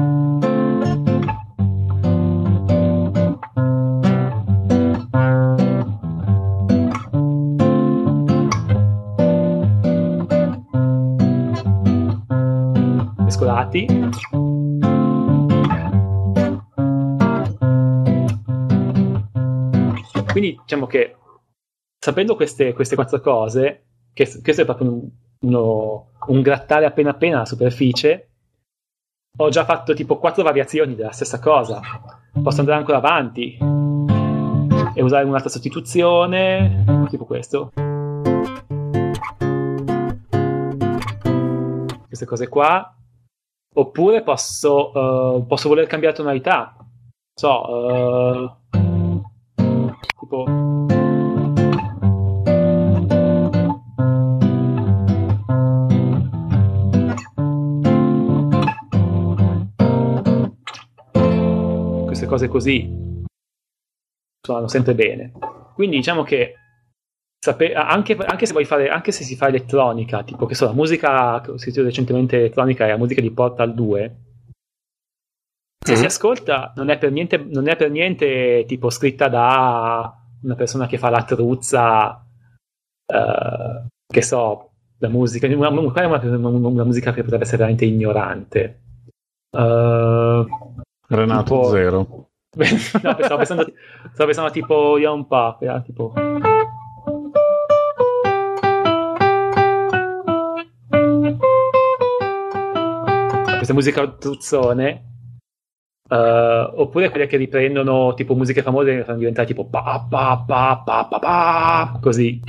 Mescolati. 13.17 13.85
Quindi 20.31 20.59
diciamo 20.61 20.87
che 20.87 21.15
sapendo 21.99 22.35
queste, 22.35 22.73
queste 22.73 22.95
quattro 22.95 23.19
cose, 23.21 23.85
che 24.13 24.29
questo 24.41 24.61
è 24.61 24.65
proprio 24.65 24.91
un, 24.91 25.09
uno, 25.41 26.11
un 26.27 26.41
grattare 26.41 26.85
appena 26.85 27.11
appena 27.11 27.39
la 27.39 27.45
superficie, 27.45 28.32
ho 29.35 29.49
già 29.49 29.65
fatto 29.65 29.95
tipo 29.95 30.19
quattro 30.19 30.43
variazioni 30.43 30.93
della 30.95 31.11
stessa 31.11 31.39
cosa. 31.39 31.81
Posso 32.41 32.59
andare 32.59 32.77
ancora 32.77 32.97
avanti 32.97 33.57
e 34.93 35.01
usare 35.01 35.25
un'altra 35.25 35.49
sostituzione, 35.49 37.05
tipo 37.09 37.25
questo. 37.25 37.71
Queste 42.07 42.25
cose 42.25 42.47
qua. 42.47 42.95
Oppure 43.75 44.21
posso, 44.21 44.91
uh, 44.95 45.47
posso 45.47 45.67
voler 45.67 45.87
cambiare 45.87 46.15
tonalità. 46.15 46.75
So, 47.33 48.55
uh, 48.75 49.21
tipo 50.15 50.45
cose 62.33 62.47
così 62.47 63.21
suonano 64.45 64.67
sempre 64.67 64.95
bene. 64.95 65.31
Quindi 65.75 65.97
diciamo 65.97 66.23
che 66.23 66.55
sape- 67.39 67.73
anche, 67.73 68.15
anche, 68.15 68.45
se 68.45 68.51
vuoi 68.51 68.65
fare, 68.65 68.89
anche 68.89 69.11
se 69.11 69.23
si 69.23 69.35
fa 69.35 69.47
elettronica, 69.47 70.23
tipo 70.23 70.45
che 70.45 70.55
so, 70.55 70.65
la 70.65 70.73
musica 70.73 71.41
che 71.41 71.51
ho 71.51 71.57
sentito 71.57 71.83
recentemente 71.83 72.37
elettronica 72.37 72.85
è 72.85 72.89
la 72.89 72.97
musica 72.97 73.21
di 73.21 73.31
Portal 73.31 73.73
2. 73.73 74.15
Se 75.85 75.91
mm-hmm. 75.91 75.99
si 75.99 76.05
ascolta, 76.05 76.73
non 76.75 76.89
è, 76.89 76.97
per 76.97 77.11
niente, 77.11 77.37
non 77.37 77.67
è 77.67 77.75
per 77.75 77.91
niente 77.91 78.63
tipo 78.67 78.89
scritta 78.89 79.27
da 79.27 80.17
una 80.41 80.55
persona 80.55 80.87
che 80.87 80.97
fa 80.97 81.09
la 81.09 81.23
truzza, 81.23 82.25
uh, 83.05 83.87
che 84.07 84.21
so, 84.21 84.71
la 84.97 85.09
musica, 85.09 85.47
una, 85.47 85.69
una, 85.69 86.07
una, 86.07 86.47
una, 86.47 86.83
musica 86.83 87.11
che 87.13 87.21
potrebbe 87.23 87.43
essere 87.43 87.57
veramente 87.57 87.85
ignorante. 87.85 88.81
Uh, 89.51 90.45
Renato 91.07 91.43
tipo... 91.43 91.69
Zero. 91.69 92.22
No, 92.55 93.17
stavo, 93.19 93.37
pensando, 93.37 93.73
stavo 94.11 94.25
pensando 94.25 94.51
tipo 94.51 94.97
Young 94.97 95.25
Pop, 95.25 95.61
era 95.61 95.81
tipo... 95.81 96.13
Questa 103.57 103.73
musica 103.73 104.07
truzzone 104.07 105.13
uh, 106.09 106.81
oppure 106.81 107.09
quelle 107.09 107.27
che 107.27 107.37
riprendono 107.37 108.13
tipo 108.13 108.35
musiche 108.35 108.61
famose 108.61 108.99
e 108.99 109.03
fanno 109.03 109.19
diventare 109.19 109.47
tipo 109.47 109.65
pa 109.65 110.05
pa 110.09 110.43
pa 110.45 110.83
pa 110.85 111.05
pa 111.05 111.19
pa 111.19 111.99
così 112.01 112.41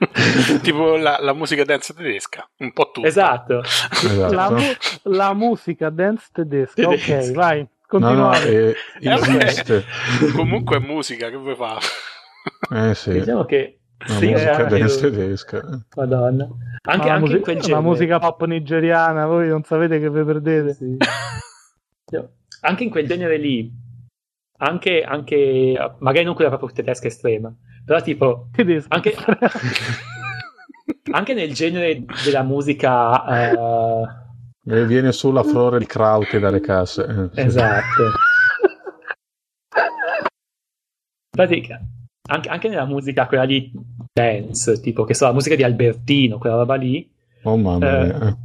tipo 0.62 0.96
la, 0.96 1.18
la, 1.20 1.34
musica 1.34 1.64
dance 1.64 1.92
tedesca, 1.92 2.48
un 2.58 2.72
po' 2.72 2.90
tutto. 2.90 3.06
Esatto. 3.06 3.60
esatto. 3.60 4.32
La, 4.32 4.50
mu- 4.50 4.76
la, 5.14 5.34
musica 5.34 5.90
dance 5.90 6.28
tedesca, 6.32 6.88
ok, 6.88 7.32
vai. 7.32 7.68
Continuare. 7.90 8.76
No, 9.00 9.16
no, 9.16 9.18
eh, 9.18 9.84
comunque 10.32 10.76
è 10.76 10.78
musica, 10.78 11.28
che 11.28 11.36
vuoi 11.36 11.56
fare? 11.56 11.80
Eh 12.70 12.94
sì. 12.94 13.10
Diciamo 13.10 13.44
che 13.44 13.80
la 13.98 14.14
sì, 14.14 14.28
musica 14.28 14.62
dance 14.62 15.00
tedesca. 15.00 15.84
Madonna. 15.96 16.48
Anche, 16.82 17.06
la, 17.08 17.14
anche 17.14 17.18
musica, 17.18 17.50
in 17.50 17.58
quel 17.58 17.70
la 17.72 17.80
musica 17.80 18.18
pop 18.20 18.44
nigeriana, 18.44 19.26
voi 19.26 19.48
non 19.48 19.64
sapete 19.64 19.98
che 19.98 20.08
vi 20.08 20.22
perdete. 20.22 20.72
Sì. 20.72 20.96
anche 22.60 22.84
in 22.84 22.90
quel 22.90 23.08
genere 23.08 23.38
lì, 23.38 23.68
anche, 24.58 25.02
anche 25.02 25.94
magari 25.98 26.24
non 26.24 26.34
quella 26.34 26.50
proprio 26.50 26.70
tedesca 26.70 27.08
estrema, 27.08 27.52
però 27.84 28.00
tipo 28.00 28.50
tedesca 28.52 28.94
anche, 28.94 29.16
anche 31.10 31.34
nel 31.34 31.52
genere 31.54 32.04
della 32.24 32.44
musica 32.44 33.24
uh, 33.24 34.06
e 34.66 34.86
viene 34.86 35.12
sulla 35.12 35.42
flora 35.42 35.76
il 35.76 35.86
kraut 35.86 36.38
dalle 36.38 36.60
casse 36.60 37.30
eh, 37.34 37.42
esatto. 37.44 38.10
Pratica. 41.30 41.80
Anche, 42.28 42.48
anche, 42.48 42.68
nella 42.68 42.84
musica 42.84 43.26
quella 43.26 43.46
di 43.46 43.72
dance 44.12 44.80
tipo 44.80 45.04
che 45.04 45.14
so 45.14 45.24
la 45.24 45.32
musica 45.32 45.56
di 45.56 45.62
Albertino 45.62 46.38
quella 46.38 46.56
roba 46.56 46.74
lì 46.74 47.10
oh 47.42 47.56
mamma 47.56 47.78
mia. 47.78 48.28
eh, 48.28 48.36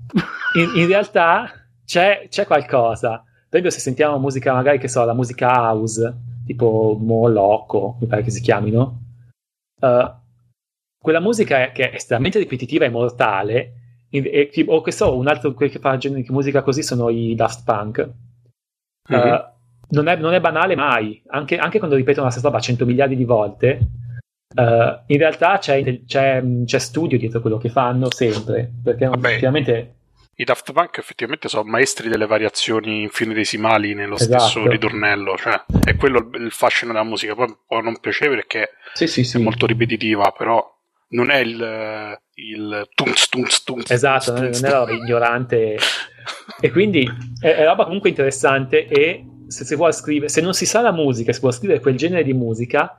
in, 0.59 0.71
in, 0.81 0.87
realtà 0.87 1.51
c'è, 1.85 2.27
c'è 2.29 2.45
qualcosa. 2.45 3.21
Per 3.21 3.59
esempio 3.59 3.71
se 3.71 3.79
sentiamo 3.79 4.17
musica 4.17 4.53
magari 4.53 4.79
che 4.79 4.87
so 4.87 5.03
la 5.03 5.13
musica 5.13 5.69
house 5.69 6.15
tipo 6.45 6.97
Moloco 6.99 7.97
mi 7.99 8.07
pare 8.07 8.23
che 8.23 8.31
si 8.31 8.41
chiamino 8.41 9.01
uh, 9.81 10.11
quella 11.05 11.19
musica 11.19 11.61
è, 11.61 11.71
che 11.71 11.91
è 11.91 11.95
estremamente 11.95 12.39
ripetitiva 12.39 12.85
e 12.85 12.89
mortale 12.89 13.73
e, 14.23 14.49
e, 14.53 14.65
o 14.67 14.81
che 14.81 14.91
so 14.91 15.17
un 15.17 15.27
altro 15.27 15.53
che 15.53 15.69
fa 15.69 15.97
musica 16.29 16.61
così 16.61 16.83
sono 16.83 17.09
i 17.09 17.35
Daft 17.35 17.63
Punk 17.63 18.09
mm-hmm. 19.11 19.31
uh, 19.31 19.43
non, 19.89 20.07
è, 20.07 20.15
non, 20.15 20.33
è, 20.33 20.39
banale 20.39 20.75
mai 20.75 21.21
anche, 21.27 21.57
anche, 21.57 21.77
quando 21.77 21.95
ripetono 21.95 22.25
la 22.25 22.31
stessa 22.31 22.47
roba 22.47 22.59
100 22.59 22.85
miliardi 22.85 23.15
di 23.15 23.25
volte 23.25 23.79
uh, 24.55 25.01
in 25.05 25.17
realtà 25.17 25.57
c'è, 25.57 26.03
c'è, 26.05 26.43
c'è, 26.65 26.79
studio 26.79 27.17
dietro 27.17 27.41
quello 27.41 27.57
che 27.57 27.69
fanno 27.69 28.11
sempre 28.11 28.71
perché 28.83 29.05
Vabbè. 29.07 29.27
effettivamente 29.27 29.95
i 30.37 30.43
Daft 30.43 30.73
Punk 30.73 30.97
effettivamente 30.97 31.47
sono 31.47 31.63
maestri 31.63 32.09
delle 32.09 32.25
variazioni 32.25 33.03
infinitesimali 33.03 33.93
nello 33.93 34.15
esatto. 34.15 34.39
stesso 34.39 34.67
ritornello, 34.67 35.37
cioè 35.37 35.63
è 35.81 35.95
quello 35.95 36.17
il, 36.17 36.41
il 36.41 36.51
fascino 36.51 36.91
della 36.91 37.05
musica, 37.05 37.35
poi 37.35 37.55
può 37.65 37.79
non 37.79 37.97
piacere 38.01 38.35
perché 38.35 38.71
sì, 38.93 39.07
sì, 39.07 39.23
sì. 39.23 39.37
è 39.37 39.39
molto 39.39 39.65
ripetitiva, 39.65 40.33
però 40.37 40.74
non 41.09 41.29
è 41.29 41.37
il, 41.37 42.17
il 42.35 42.89
tunz 42.93 43.29
tunz 43.29 43.63
tunz. 43.63 43.91
Esatto, 43.91 44.33
tunz, 44.33 44.61
non 44.61 44.71
è 44.71 44.73
roba 44.73 44.91
ignorante. 44.91 45.77
e 46.59 46.71
quindi 46.71 47.07
è, 47.39 47.47
è, 47.47 47.65
roba 47.65 47.85
comunque 47.85 48.09
interessante 48.09 48.87
e 48.87 49.25
se 49.47 49.63
si 49.63 49.75
vuole 49.75 49.91
scrivere, 49.91 50.29
se 50.29 50.41
non 50.41 50.53
si 50.53 50.65
sa 50.65 50.81
la 50.81 50.91
musica, 50.91 51.31
si 51.31 51.39
vuole 51.39 51.55
scrivere 51.55 51.79
quel 51.79 51.95
genere 51.95 52.23
di 52.23 52.33
musica, 52.33 52.97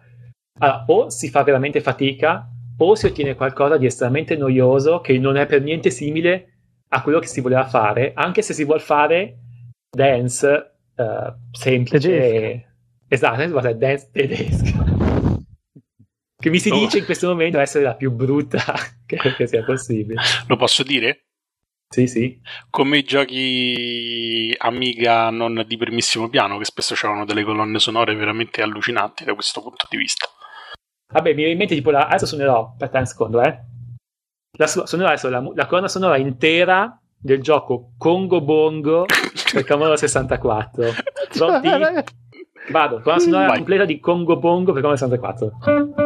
allora, 0.59 0.85
o 0.87 1.11
si 1.11 1.29
fa 1.29 1.42
veramente 1.42 1.81
fatica 1.81 2.49
o 2.79 2.95
si 2.95 3.07
ottiene 3.07 3.35
qualcosa 3.35 3.77
di 3.77 3.87
estremamente 3.87 4.37
noioso 4.37 5.01
che 5.01 5.19
non 5.19 5.37
è 5.37 5.47
per 5.47 5.62
niente 5.62 5.90
simile 5.90 6.53
a 6.88 7.03
quello 7.03 7.19
che 7.19 7.27
si 7.27 7.40
voleva 7.40 7.66
fare, 7.66 8.12
anche 8.14 8.42
se 8.42 8.53
si 8.53 8.64
vuole 8.64 8.81
fare 8.81 9.38
dance 9.90 10.73
uh, 10.95 11.33
semplice. 11.51 12.75
Esatto, 13.09 13.61
dance 13.75 14.09
tedesca. 14.12 14.95
Che 16.46 16.52
mi 16.52 16.61
si 16.61 16.70
oh. 16.70 16.78
dice 16.78 16.98
in 16.98 17.04
questo 17.04 17.26
momento 17.26 17.59
essere 17.59 17.82
la 17.82 17.96
più 17.96 18.12
brutta 18.12 18.62
che, 19.04 19.16
che 19.35 19.48
sia 19.48 19.64
possibile. 19.64 20.20
Lo 20.46 20.56
posso 20.56 20.85
dire? 20.85 21.24
Sì, 21.88 22.06
sì. 22.06 22.40
Come 22.70 22.98
i 22.98 23.04
giochi 23.04 24.54
Amiga 24.56 25.30
non 25.30 25.64
di 25.66 25.76
primissimo 25.76 26.28
piano, 26.28 26.56
che 26.59 26.64
spesso 26.64 26.94
avevano 26.94 27.24
delle 27.24 27.42
colonne 27.42 27.80
sonore 27.80 28.14
veramente 28.14 28.62
allucinanti 28.62 29.24
da 29.24 29.35
questo 29.35 29.61
punto 29.61 29.87
di 29.90 29.96
vista. 29.96 30.26
Vabbè, 31.12 31.30
mi 31.30 31.35
viene 31.35 31.50
in 31.52 31.59
mente 31.59 31.74
tipo 31.74 31.90
la... 31.90 32.06
Adesso 32.06 32.26
suonerò, 32.26 32.70
aspetta 32.70 33.00
un 33.00 33.06
secondo, 33.06 33.42
eh. 33.42 33.59
La, 34.56 34.66
suonerò 34.68 35.09
adesso 35.09 35.28
la, 35.28 35.44
la 35.52 35.66
colonna 35.66 35.88
sonora 35.88 36.16
intera 36.16 36.96
del 37.18 37.42
gioco 37.42 37.94
Congo 37.98 38.40
Bongo 38.40 39.04
per 39.52 39.64
Commodore 39.64 39.96
64. 39.98 40.94
Pronti? 41.37 41.68
Vado, 42.70 43.00
colonna 43.00 43.20
sonora 43.20 43.46
Vai. 43.46 43.56
completa 43.56 43.85
di 43.85 43.98
Congo 43.98 44.37
Bongo 44.37 44.72
per 44.72 44.82
Commodore 44.82 44.96
64. 44.96 46.06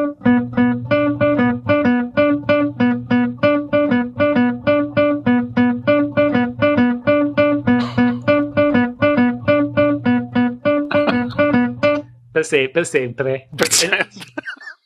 Se- 12.50 12.70
per 12.70 12.84
sempre. 12.84 13.48
Per 13.54 13.70
sempre. 13.70 14.08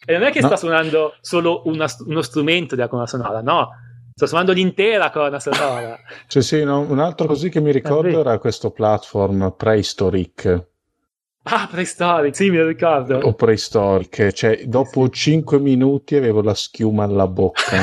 E 0.07 0.13
non 0.13 0.23
è 0.25 0.31
che 0.31 0.41
no. 0.41 0.49
sta 0.49 0.57
suonando 0.57 1.15
solo 1.23 1.63
una, 1.65 1.87
uno 2.07 2.21
strumento 2.21 2.75
della 2.75 2.89
colonna 2.89 3.07
sonora, 3.07 3.41
no. 3.41 3.71
Sto 4.15 4.27
suonando 4.27 4.53
l'intera 4.53 5.11
colonna 5.11 5.41
sonora. 5.41 5.99
Cioè, 6.29 6.43
sì, 6.43 6.63
no, 6.63 6.81
un 6.81 6.99
altro 6.99 7.27
così 7.27 7.49
che 7.49 7.61
mi 7.61 7.73
ricordo 7.73 8.21
era 8.21 8.39
questo 8.39 8.71
platform 8.71 9.55
Prehistoric. 9.57 10.67
Ah, 11.45 11.69
Prehistoric, 11.71 12.37
sì, 12.37 12.51
mi 12.51 12.63
ricordo. 12.63 13.19
O 13.19 13.33
Prehistoric, 13.33 14.33
cioè 14.33 14.65
dopo 14.67 15.07
sì. 15.07 15.33
5 15.33 15.59
minuti 15.59 16.17
avevo 16.17 16.43
la 16.43 16.55
schiuma 16.55 17.05
alla 17.05 17.27
bocca. 17.27 17.79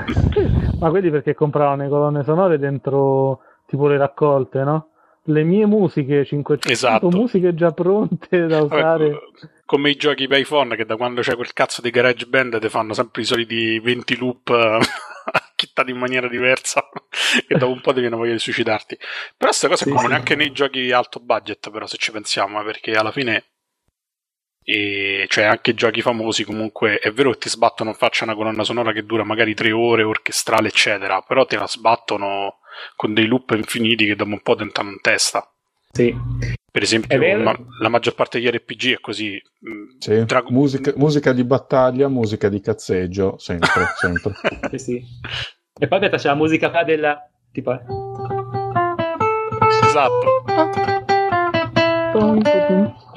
Ma 0.80 0.90
quelli 0.90 1.10
perché 1.10 1.34
compravano 1.34 1.82
le 1.82 1.88
colonne 1.88 2.24
sonore 2.24 2.58
dentro 2.58 3.40
tipo 3.66 3.86
le 3.86 3.98
raccolte, 3.98 4.64
no? 4.64 4.88
Le 5.26 5.42
mie 5.42 5.66
musiche 5.66 6.24
500 6.24 6.68
esatto. 6.68 7.08
musiche 7.08 7.54
già 7.54 7.72
pronte 7.72 8.46
da 8.46 8.62
usare 8.62 9.10
Vabbè, 9.10 9.52
come 9.64 9.90
i 9.90 9.96
giochi 9.96 10.26
per 10.26 10.40
iPhone 10.40 10.76
che 10.76 10.84
da 10.84 10.96
quando 10.96 11.22
c'è 11.22 11.34
quel 11.34 11.52
cazzo 11.52 11.80
di 11.80 11.90
garage 11.90 12.26
band 12.26 12.60
ti 12.60 12.68
fanno 12.68 12.92
sempre 12.92 13.22
i 13.22 13.24
soliti 13.24 13.78
20 13.78 14.16
loop 14.16 14.78
chittati 15.56 15.90
in 15.90 15.96
maniera 15.96 16.28
diversa 16.28 16.86
e 17.48 17.56
dopo 17.56 17.72
un 17.72 17.80
po' 17.80 17.94
ti 17.94 18.00
viene 18.00 18.16
voglia 18.16 18.32
di 18.32 18.38
suicidarti 18.38 18.96
però 19.36 19.50
questa 19.50 19.68
cosa 19.68 19.84
sì, 19.84 19.90
è 19.90 19.92
comune 19.92 20.12
sì. 20.12 20.18
anche 20.18 20.36
nei 20.36 20.52
giochi 20.52 20.92
alto 20.92 21.20
budget 21.20 21.70
però 21.70 21.86
se 21.86 21.96
ci 21.96 22.10
pensiamo 22.10 22.60
eh, 22.60 22.64
perché 22.64 22.92
alla 22.92 23.12
fine 23.12 23.44
e 24.66 25.26
cioè 25.28 25.44
anche 25.44 25.74
giochi 25.74 26.00
famosi 26.02 26.44
comunque 26.44 26.98
è 26.98 27.12
vero 27.12 27.30
che 27.32 27.38
ti 27.38 27.48
sbattono 27.50 27.90
in 27.90 27.96
faccia 27.96 28.24
una 28.24 28.34
colonna 28.34 28.64
sonora 28.64 28.92
che 28.92 29.04
dura 29.04 29.22
magari 29.22 29.54
tre 29.54 29.72
ore 29.72 30.02
orchestrale 30.02 30.68
eccetera 30.68 31.22
però 31.22 31.44
te 31.44 31.56
la 31.56 31.66
sbattono 31.66 32.60
con 32.96 33.14
dei 33.14 33.26
loop 33.26 33.50
infiniti 33.50 34.06
che 34.06 34.16
dopo 34.16 34.30
un 34.30 34.42
po' 34.42 34.54
tentano 34.54 34.90
in 34.90 35.00
testa. 35.00 35.48
Sì. 35.92 36.14
Per 36.70 36.82
esempio, 36.82 37.16
ma, 37.38 37.56
la 37.80 37.88
maggior 37.88 38.14
parte 38.16 38.40
degli 38.40 38.50
RPG 38.50 38.94
è 38.94 39.00
così. 39.00 39.40
Mm, 39.68 39.98
sì. 39.98 40.24
Tra... 40.26 40.42
Musica, 40.48 40.92
musica, 40.96 41.32
di 41.32 41.44
battaglia, 41.44 42.08
musica 42.08 42.48
di 42.48 42.60
cazzeggio, 42.60 43.38
sempre, 43.38 43.70
sempre. 43.96 44.32
sì, 44.70 44.78
sì. 44.78 45.04
E 45.78 45.86
poi 45.86 45.98
aspetta, 45.98 46.16
c'è 46.16 46.28
la 46.28 46.34
musica 46.34 46.70
qua 46.70 46.82
della... 46.82 47.30
tipo... 47.52 47.72
Eh. 47.72 47.80
Esatto. 49.84 50.44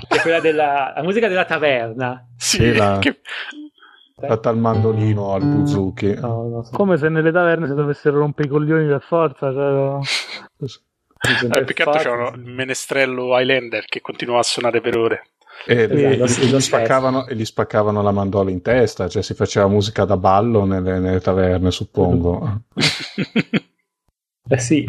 È 0.08 0.22
quella 0.22 0.40
della... 0.40 0.94
la 0.96 1.04
musica 1.04 1.28
della 1.28 1.46
taverna. 1.46 2.28
Sì, 2.38 2.58
sì 2.58 2.74
la... 2.76 3.00
che 3.00 3.22
fatta 4.20 4.50
al 4.50 4.58
mandolino 4.58 5.34
al 5.34 5.44
buzuki. 5.44 6.16
No, 6.16 6.48
no, 6.48 6.70
Come 6.72 6.98
se 6.98 7.10
nelle 7.10 7.32
taverne 7.32 7.68
si 7.68 7.76
dovessero 7.76 8.18
rompere 8.18 8.48
i 8.48 8.52
coglioni 8.52 8.88
per 8.88 9.02
forza. 9.02 9.52
Cioè... 9.52 10.00
Eh, 10.60 11.64
più 11.64 11.74
che 11.76 11.84
altro 11.84 12.02
c'era 12.02 12.30
il 12.30 12.46
menestrello 12.46 13.38
Highlander 13.38 13.86
che 13.86 14.02
continuava 14.02 14.42
a 14.42 14.44
suonare 14.44 14.82
per 14.82 14.98
ore. 14.98 15.28
E, 15.66 15.84
esatto, 15.84 16.42
e, 16.42 16.46
gli 16.46 16.60
spaccavano, 16.60 17.28
e, 17.28 17.36
gli 17.36 17.46
spaccavano, 17.46 18.02
la 18.02 18.12
mandola 18.12 18.52
in 18.52 18.62
testa, 18.62 19.08
cioè 19.08 19.24
si 19.24 19.34
faceva 19.34 19.68
musica 19.68 20.06
da 20.06 20.18
ballo 20.18 20.66
nelle, 20.66 21.00
nelle 21.00 21.20
taverne, 21.20 21.72
suppongo. 21.72 22.62
eh 24.50 24.60
sì, 24.60 24.86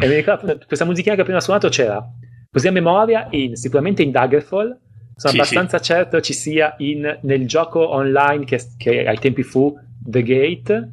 questa 0.67 0.85
musichina 0.85 1.15
che 1.15 1.21
ho 1.21 1.23
appena 1.23 1.41
suonato 1.41 1.69
c'era 1.69 2.07
così 2.51 2.67
a 2.67 2.71
memoria 2.71 3.27
in, 3.31 3.55
sicuramente 3.55 4.01
in 4.01 4.11
Daggerfall 4.11 4.77
sono 5.19 5.33
sì, 5.33 5.39
abbastanza 5.39 5.77
sì. 5.79 5.83
certo 5.83 6.21
ci 6.21 6.33
sia 6.33 6.75
in, 6.77 7.19
nel 7.23 7.45
gioco 7.45 7.89
online 7.89 8.45
che, 8.45 8.61
che, 8.77 9.05
ai 9.05 9.19
tempi 9.19 9.43
fu 9.43 9.77
The 10.01 10.23
Gate. 10.23 10.91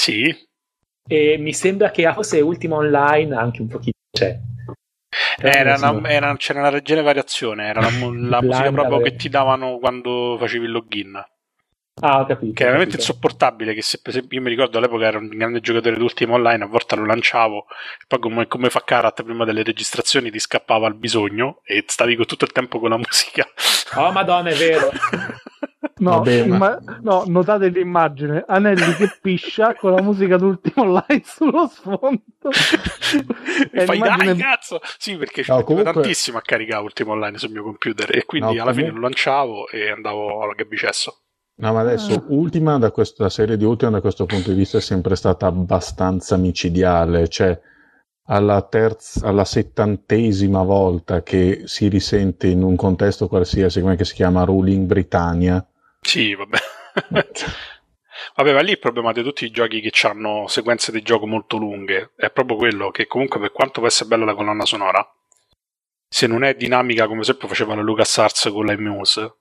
Sì. 0.00 0.32
E 1.10 1.38
mi 1.38 1.52
sembra 1.52 1.90
che 1.90 2.10
fosse 2.12 2.40
Ultima 2.40 2.76
Online 2.76 3.34
anche 3.34 3.60
un 3.60 3.68
pochino 3.68 3.94
c'è. 4.16 4.38
Era 5.40 5.74
una, 5.90 6.08
era, 6.08 6.36
c'era 6.36 6.60
una 6.60 6.70
leggera 6.70 7.02
variazione, 7.02 7.66
era 7.66 7.80
la, 7.80 7.90
la 7.90 8.42
musica 8.42 8.70
proprio 8.70 9.00
che 9.00 9.16
ti 9.16 9.28
davano 9.28 9.78
quando 9.78 10.36
facevi 10.38 10.64
il 10.66 10.70
login. 10.70 11.20
Ah, 12.00 12.20
ho 12.20 12.26
capito. 12.26 12.52
Che 12.52 12.62
è 12.62 12.66
veramente 12.66 12.96
insopportabile. 12.96 13.74
Che 13.74 13.82
se 13.82 14.00
per 14.00 14.14
esempio 14.14 14.38
io 14.38 14.44
mi 14.44 14.50
ricordo 14.50 14.78
all'epoca 14.78 15.06
ero 15.06 15.18
un 15.18 15.28
grande 15.28 15.60
giocatore 15.60 15.96
d'ultimo 15.96 16.34
online, 16.34 16.64
a 16.64 16.66
volte 16.66 16.96
lo 16.96 17.04
lanciavo, 17.04 17.66
e 18.00 18.04
poi 18.06 18.18
come, 18.18 18.46
come 18.46 18.70
fa 18.70 18.82
Karat 18.84 19.22
prima 19.22 19.44
delle 19.44 19.62
registrazioni 19.62 20.30
ti 20.30 20.38
scappava 20.38 20.86
al 20.86 20.94
bisogno 20.94 21.60
e 21.64 21.84
stavi 21.86 22.16
con 22.16 22.26
tutto 22.26 22.44
il 22.44 22.52
tempo 22.52 22.78
con 22.78 22.90
la 22.90 22.96
musica. 22.98 23.46
Oh 23.96 24.12
madonna, 24.12 24.50
è 24.50 24.54
vero. 24.54 24.90
No, 25.98 26.22
imma- 26.26 26.78
no, 27.00 27.24
notate 27.26 27.68
l'immagine, 27.68 28.44
Anelli 28.46 28.94
che 28.94 29.18
piscia 29.20 29.74
con 29.74 29.94
la 29.94 30.02
musica 30.02 30.36
d'ultimo 30.36 30.86
online 30.86 31.22
sullo 31.24 31.66
sfondo. 31.66 32.22
e 33.72 33.84
fai 33.84 33.98
dai 33.98 34.36
cazzo! 34.36 34.80
Sì, 34.96 35.16
perché 35.16 35.42
ci 35.42 35.50
no, 35.50 35.62
comunque... 35.64 35.92
tantissimo 35.92 36.38
a 36.38 36.42
caricare 36.42 36.82
ultimo 36.82 37.12
online 37.12 37.38
sul 37.38 37.50
mio 37.50 37.64
computer 37.64 38.16
e 38.16 38.24
quindi 38.26 38.54
no, 38.54 38.62
alla 38.62 38.70
comunque... 38.70 38.84
fine 38.84 38.94
lo 38.94 39.00
lanciavo 39.00 39.68
e 39.68 39.90
andavo 39.90 40.42
al 40.42 40.54
gabbicesso. 40.54 41.22
No, 41.60 41.72
ma 41.72 41.80
adesso 41.80 42.12
ah. 42.12 42.24
Ultima, 42.28 42.78
da 42.78 42.92
questo, 42.92 43.24
la 43.24 43.30
serie 43.30 43.56
di 43.56 43.64
Ultima 43.64 43.90
da 43.90 44.00
questo 44.00 44.26
punto 44.26 44.50
di 44.50 44.56
vista 44.56 44.78
è 44.78 44.80
sempre 44.80 45.16
stata 45.16 45.46
abbastanza 45.46 46.36
micidiale, 46.36 47.28
cioè 47.28 47.58
alla, 48.26 48.62
terza, 48.62 49.26
alla 49.26 49.44
settantesima 49.44 50.62
volta 50.62 51.22
che 51.22 51.62
si 51.64 51.88
risente 51.88 52.46
in 52.46 52.62
un 52.62 52.76
contesto 52.76 53.26
qualsiasi, 53.26 53.80
come 53.80 54.02
si 54.04 54.14
chiama 54.14 54.44
Ruling 54.44 54.86
Britannia. 54.86 55.66
Sì, 56.00 56.34
vabbè. 56.34 56.58
Vabbè, 58.34 58.52
ma 58.52 58.60
lì 58.60 58.72
il 58.72 58.78
problema 58.78 59.12
di 59.12 59.22
tutti 59.22 59.44
i 59.44 59.50
giochi 59.50 59.80
che 59.80 60.06
hanno 60.06 60.46
sequenze 60.48 60.90
di 60.90 61.02
gioco 61.02 61.26
molto 61.26 61.56
lunghe 61.56 62.12
è 62.16 62.30
proprio 62.30 62.56
quello 62.56 62.90
che 62.90 63.06
comunque 63.06 63.38
per 63.38 63.52
quanto 63.52 63.78
può 63.78 63.86
essere 63.86 64.08
bella 64.08 64.24
la 64.24 64.34
colonna 64.34 64.64
sonora, 64.64 65.04
se 66.08 66.26
non 66.26 66.44
è 66.44 66.54
dinamica 66.54 67.06
come 67.06 67.22
sempre 67.22 67.46
faceva 67.46 67.76
la 67.76 67.82
LucasArts 67.82 68.50
con 68.52 68.66
la 68.66 68.76
Muse, 68.76 69.34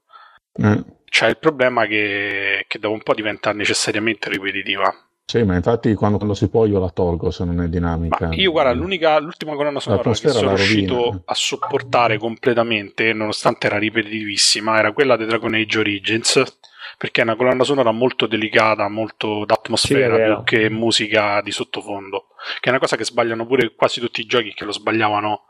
mm 0.62 0.97
c'è 1.10 1.28
il 1.28 1.38
problema 1.38 1.86
che, 1.86 2.66
che 2.68 2.80
dopo 2.80 2.94
un 2.94 3.04
po' 3.04 3.14
diventa 3.14 3.52
necessariamente 3.54 4.30
ripetitiva. 4.30 4.94
Sì, 5.30 5.44
ma 5.44 5.56
infatti 5.56 5.94
quando, 5.94 6.16
quando, 6.16 6.36
si 6.36 6.48
può 6.48 6.66
io 6.66 6.80
la 6.80 6.90
tolgo 6.90 7.32
se 7.32 7.44
non 7.44 7.60
è 7.62 7.68
dinamica. 7.68 8.28
Ma 8.28 8.36
io 8.36 8.50
guarda, 8.52 8.72
l'ultima 8.72 9.56
colonna 9.56 9.82
sonora 9.82 10.10
che 10.12 10.30
sono 10.30 10.56
riuscito 10.56 11.22
a 11.26 11.34
sopportare 11.34 12.18
completamente, 12.18 13.12
nonostante 13.12 13.68
era 13.68 13.78
ripetitivissima, 13.78 14.78
era 14.78 14.94
quella 14.94 15.18
di 15.18 15.26
Dragon 15.26 15.54
Age 15.54 15.80
Origins, 15.80 16.44
perché 16.98 17.20
è 17.20 17.24
una 17.26 17.36
colonna 17.36 17.66
sonora 17.66 17.92
molto 17.92 18.26
delicata, 18.26 18.88
molto 18.88 19.44
d'atmosfera, 19.44 20.16
sì, 20.16 20.24
più 20.24 20.44
che 20.46 20.70
musica 20.70 21.42
di 21.42 21.52
sottofondo, 21.52 22.28
che 22.62 22.68
è 22.68 22.70
una 22.70 22.80
cosa 22.80 22.96
che 22.96 23.04
sbagliano 23.04 23.46
pure 23.46 23.76
quasi 23.76 24.00
tutti 24.00 24.22
i 24.22 24.26
giochi 24.26 24.54
che 24.54 24.64
lo 24.64 24.72
sbagliavano 24.72 25.42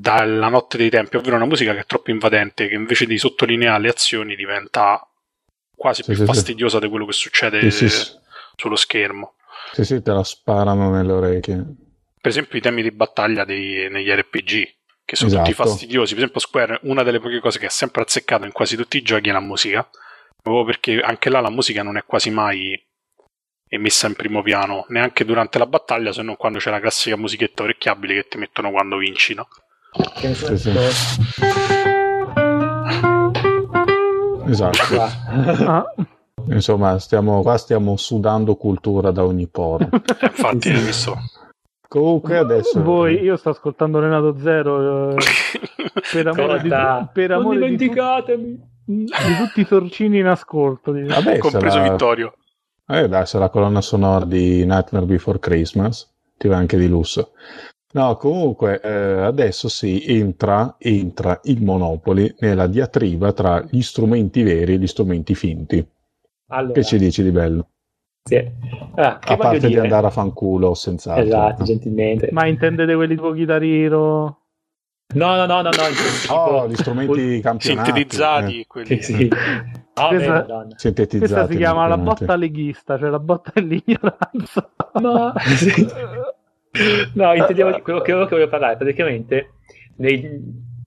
dalla 0.00 0.48
notte 0.48 0.78
dei 0.78 0.88
tempi, 0.88 1.16
ovvero 1.16 1.36
una 1.36 1.44
musica 1.44 1.74
che 1.74 1.80
è 1.80 1.86
troppo 1.86 2.10
invadente, 2.10 2.68
che 2.68 2.74
invece 2.74 3.04
di 3.04 3.18
sottolineare 3.18 3.82
le 3.82 3.88
azioni 3.90 4.34
diventa 4.34 5.06
quasi 5.76 6.02
sì, 6.02 6.12
più 6.12 6.20
sì, 6.20 6.24
fastidiosa 6.24 6.78
sì. 6.78 6.84
di 6.84 6.90
quello 6.90 7.04
che 7.04 7.12
succede 7.12 7.70
sullo 7.70 8.76
schermo. 8.76 9.34
Sì, 9.72 9.84
sì, 9.84 10.02
te 10.02 10.12
la 10.12 10.24
sparano 10.24 10.90
nelle 10.90 11.12
orecchie. 11.12 11.54
Per 12.18 12.30
esempio 12.30 12.58
i 12.58 12.62
temi 12.62 12.82
di 12.82 12.90
battaglia 12.90 13.44
dei, 13.44 13.90
negli 13.90 14.10
RPG, 14.10 14.74
che 15.04 15.16
sono 15.16 15.30
esatto. 15.30 15.44
tutti 15.44 15.54
fastidiosi. 15.54 16.14
Per 16.14 16.22
esempio 16.22 16.40
Square, 16.40 16.80
una 16.84 17.02
delle 17.02 17.20
poche 17.20 17.40
cose 17.40 17.58
che 17.58 17.66
ha 17.66 17.70
sempre 17.70 18.02
azzeccato 18.02 18.46
in 18.46 18.52
quasi 18.52 18.76
tutti 18.76 18.96
i 18.96 19.02
giochi 19.02 19.28
è 19.28 19.32
la 19.32 19.40
musica, 19.40 19.88
proprio 20.42 20.64
perché 20.64 21.00
anche 21.00 21.28
là 21.28 21.40
la 21.40 21.50
musica 21.50 21.82
non 21.82 21.98
è 21.98 22.04
quasi 22.04 22.30
mai 22.30 22.82
messa 23.78 24.08
in 24.08 24.14
primo 24.14 24.42
piano 24.42 24.86
neanche 24.88 25.24
durante 25.24 25.58
la 25.58 25.66
battaglia, 25.66 26.12
se 26.12 26.22
non 26.22 26.36
quando 26.36 26.58
c'è 26.58 26.70
la 26.70 26.80
classica 26.80 27.16
musichetta 27.16 27.62
orecchiabile 27.62 28.14
che 28.14 28.28
ti 28.28 28.38
mettono 28.38 28.70
quando 28.70 28.96
vinci, 28.96 29.34
no? 29.34 29.46
Sì, 30.34 30.56
sì. 30.56 30.70
Esatto. 34.46 35.00
Ah. 35.66 35.84
Insomma, 36.48 36.98
stiamo, 36.98 37.42
qua 37.42 37.56
stiamo 37.56 37.96
sudando 37.96 38.56
cultura 38.56 39.10
da 39.10 39.24
ogni 39.24 39.46
poro. 39.46 39.88
Infatti, 39.92 40.68
hai 40.68 40.80
visto. 40.80 41.16
Comunque 41.86 42.38
adesso... 42.38 42.82
Voi, 42.82 43.20
io 43.20 43.36
sto 43.36 43.50
ascoltando 43.50 43.98
Renato 43.98 44.38
Zero 44.38 45.10
eh, 45.10 45.16
per 46.12 46.26
amore, 46.28 46.62
di, 46.62 46.68
per 47.12 47.32
amore 47.32 47.58
non 47.58 47.68
dimenticatemi 47.70 48.70
di, 48.84 49.04
di, 49.04 49.36
tutti 49.38 49.60
i 49.60 49.64
sorcini 49.64 50.18
in 50.18 50.26
ascolto. 50.26 50.92
Vabbè, 50.92 51.38
compreso 51.38 51.78
sarà... 51.78 51.90
Vittorio. 51.90 52.34
Eh 52.86 53.08
dai, 53.08 53.26
se 53.26 53.38
la 53.38 53.48
colonna 53.48 53.80
sonora 53.80 54.24
di 54.24 54.64
Nightmare 54.64 55.06
Before 55.06 55.38
Christmas 55.38 56.08
ti 56.36 56.48
va 56.48 56.56
anche 56.56 56.76
di 56.76 56.88
lusso. 56.88 57.32
No, 57.92 58.16
comunque 58.16 58.80
eh, 58.80 59.22
adesso 59.22 59.68
si 59.68 60.04
entra, 60.06 60.76
entra 60.78 61.40
il 61.44 61.62
Monopoli 61.62 62.32
nella 62.38 62.68
diatriba 62.68 63.32
tra 63.32 63.64
gli 63.68 63.82
strumenti 63.82 64.42
veri 64.42 64.74
e 64.74 64.78
gli 64.78 64.86
strumenti 64.86 65.34
finti. 65.34 65.84
Allora, 66.52 66.72
che 66.72 66.84
ci 66.84 66.98
dici 66.98 67.22
di 67.22 67.32
bello? 67.32 67.68
Sì. 68.22 68.36
Ah, 68.94 69.18
a 69.20 69.36
parte 69.36 69.66
di 69.66 69.76
andare 69.76 70.06
a 70.06 70.10
fanculo 70.10 70.74
senz'altro. 70.74 71.24
Esatto, 71.24 71.64
gentilmente. 71.64 72.28
Ma 72.30 72.46
intendete 72.46 72.94
quelli 72.94 73.16
tipo 73.16 73.32
chitarriro? 73.32 74.38
No, 75.14 75.34
no, 75.34 75.46
no, 75.46 75.62
no, 75.62 75.70
no. 75.70 76.32
Oh, 76.32 76.68
gli 76.68 76.76
strumenti 76.76 77.40
campionati. 77.40 77.90
Sintetizzati. 77.90 78.60
Eh. 78.60 78.66
Quelli. 78.68 79.02
Sì, 79.02 79.14
sì. 79.14 79.28
Oh, 79.94 80.08
questa, 80.08 80.66
sintetizzati. 80.76 81.32
Questa 81.32 81.46
si 81.48 81.56
chiama 81.56 81.88
la 81.88 81.98
botta 81.98 82.36
leghista, 82.36 82.96
cioè 82.96 83.10
la 83.10 83.18
botta 83.18 83.50
dell'ignoranza. 83.58 84.70
No, 85.00 85.32
no 87.14 87.34
intendevo 87.34 87.80
quello 87.80 88.00
che, 88.00 88.12
voglio 88.12 88.48
parlare. 88.48 88.76
Praticamente 88.76 89.54
nei, 89.96 90.28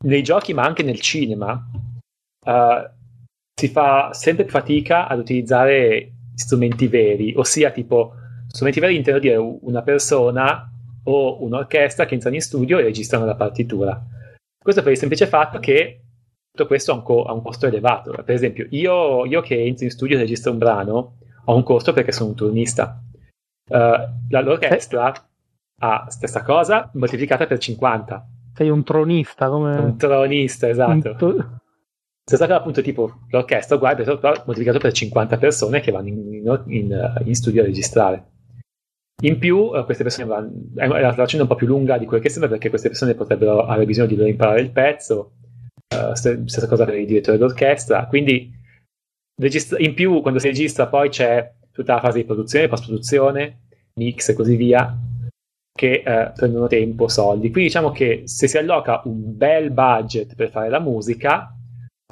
nei, 0.04 0.24
giochi, 0.24 0.54
ma 0.54 0.64
anche 0.64 0.84
nel 0.84 1.00
cinema, 1.00 1.54
uh, 2.46 2.90
si 3.54 3.68
fa 3.68 4.14
sempre 4.14 4.48
fatica 4.48 5.08
ad 5.08 5.20
utilizzare 5.20 6.12
strumenti 6.36 6.88
veri, 6.88 7.34
ossia 7.36 7.72
tipo 7.72 8.14
strumenti 8.48 8.80
veri 8.80 8.96
intendo 8.96 9.20
dire 9.20 9.36
una 9.36 9.82
persona 9.82 10.70
o 11.06 11.44
un'orchestra 11.44 12.06
che 12.06 12.14
entrano 12.14 12.36
in 12.36 12.42
studio 12.42 12.80
e 12.80 12.84
registrano 12.84 13.26
la 13.26 13.36
partitura. 13.36 14.02
Questo 14.58 14.82
per 14.82 14.94
il 14.94 14.98
semplice 14.98 15.28
fatto 15.28 15.60
che 15.60 16.00
tutto 16.50 16.68
questo 16.68 16.92
ha 16.92 16.96
un, 16.96 17.04
co- 17.04 17.24
ha 17.24 17.34
un 17.34 17.42
costo 17.42 17.68
elevato. 17.68 18.12
Per 18.12 18.34
esempio, 18.34 18.68
io, 18.70 19.26
io, 19.26 19.42
che 19.42 19.62
entro 19.62 19.86
in 19.86 19.92
studio 19.92 20.16
e 20.16 20.22
registro 20.22 20.52
un 20.52 20.60
brano 20.60 21.18
ho 21.46 21.56
un 21.56 21.64
costo 21.64 21.92
perché 21.92 22.12
sono 22.12 22.30
un 22.30 22.36
turnista. 22.36 23.02
Uh, 23.70 24.30
l'orchestra 24.30 25.12
ha 25.80 26.06
stessa 26.10 26.44
cosa 26.44 26.90
moltiplicata 26.94 27.46
per 27.46 27.58
50. 27.58 28.28
Sei 28.56 28.70
un 28.70 28.84
tronista 28.84 29.50
come... 29.50 29.76
Un 29.76 29.98
tronista, 29.98 30.70
esatto. 30.70 31.16
To- 31.16 31.62
Stessa 32.26 32.46
cosa 32.46 32.58
appunto 32.58 32.82
tipo 32.82 33.20
l'orchestra 33.32 33.76
uguale 33.76 34.06
moltiplicato 34.06 34.80
per 34.80 34.94
50 34.94 35.38
persone 35.38 35.82
che 35.82 35.92
vanno 35.92 36.08
in, 36.08 36.34
in, 36.34 36.64
in, 36.68 37.22
in 37.26 37.36
studio 37.36 37.62
a 37.62 37.66
registrare. 37.66 38.32
In 39.24 39.38
più, 39.38 39.58
uh, 39.58 39.84
queste 39.84 40.04
persone 40.04 40.26
vanno, 40.26 40.50
è 40.76 40.88
la 40.88 41.12
traduzione 41.12 41.44
un 41.44 41.50
po' 41.50 41.56
più 41.56 41.68
lunga 41.68 41.98
di 41.98 42.06
quel 42.06 42.22
che 42.22 42.30
sembra 42.30 42.50
perché 42.50 42.70
queste 42.70 42.88
persone 42.88 43.14
potrebbero 43.14 43.66
avere 43.66 43.86
bisogno 43.86 44.08
di 44.08 44.30
imparare 44.30 44.62
il 44.62 44.72
pezzo, 44.72 45.34
uh, 45.96 46.14
stessa 46.14 46.68
cosa 46.68 46.86
per 46.86 46.96
il 46.96 47.06
direttore 47.06 47.38
d'orchestra, 47.38 48.08
quindi 48.08 48.50
registra- 49.36 49.80
in 49.80 49.94
più 49.94 50.22
quando 50.22 50.40
si 50.40 50.48
registra 50.48 50.88
poi 50.88 51.10
c'è 51.10 51.54
tutta 51.74 51.96
la 51.96 52.00
fase 52.00 52.20
di 52.20 52.26
produzione, 52.26 52.70
post-produzione, 52.70 53.64
mix 53.96 54.30
e 54.30 54.34
così 54.34 54.56
via, 54.56 54.98
che 55.76 56.04
uh, 56.06 56.32
prendono 56.34 56.68
tempo, 56.68 57.08
soldi. 57.08 57.50
Quindi 57.50 57.70
diciamo 57.70 57.92
che 57.92 58.24
se 58.26 58.48
si 58.48 58.58
alloca 58.58 59.02
un 59.06 59.36
bel 59.36 59.72
budget 59.72 60.36
per 60.36 60.50
fare 60.50 60.70
la 60.70 60.80
musica, 60.80 61.56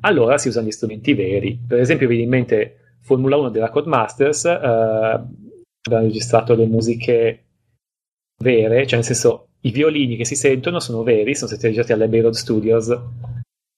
allora 0.02 0.38
si 0.38 0.47
usano 0.47 0.67
gli 0.67 0.71
strumenti 0.71 1.13
veri. 1.13 1.60
Per 1.67 1.80
esempio, 1.80 2.08
vi 2.08 2.15
viene 2.15 2.32
in 2.32 2.38
mente 2.38 2.95
Formula 3.02 3.38
1 3.38 3.50
della 3.50 3.69
Codemasters, 3.69 4.45
eh, 4.45 4.50
abbiamo 4.56 6.06
registrato 6.06 6.56
le 6.56 6.65
musiche 6.65 7.45
vere, 8.43 8.86
cioè 8.88 8.95
nel 8.95 9.06
senso 9.06 9.50
i 9.62 9.71
violini 9.71 10.15
che 10.15 10.26
si 10.26 10.36
sentono 10.36 10.80
sono 10.80 11.04
veri, 11.04 11.36
sono 11.36 11.50
stati 11.50 11.67
registrati 11.67 11.93
all'Abbey 11.93 12.21
Road 12.21 12.34
Studios 12.34 13.00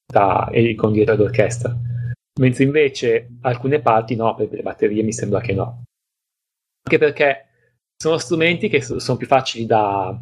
da, 0.05 0.49
e 0.49 0.75
con 0.75 0.93
dietro 0.93 1.15
d'orchestra. 1.15 1.75
Mentre 2.39 2.63
invece 2.63 3.29
alcune 3.41 3.79
parti 3.79 4.15
no, 4.15 4.33
per 4.35 4.49
le 4.51 4.61
batterie 4.61 5.03
mi 5.03 5.13
sembra 5.13 5.41
che 5.41 5.53
no. 5.53 5.83
Anche 6.85 6.97
perché 6.97 7.45
sono 8.03 8.17
strumenti 8.17 8.67
che 8.67 8.81
sono 8.81 9.17
più 9.17 9.27
facili 9.27 9.65
da, 9.65 10.13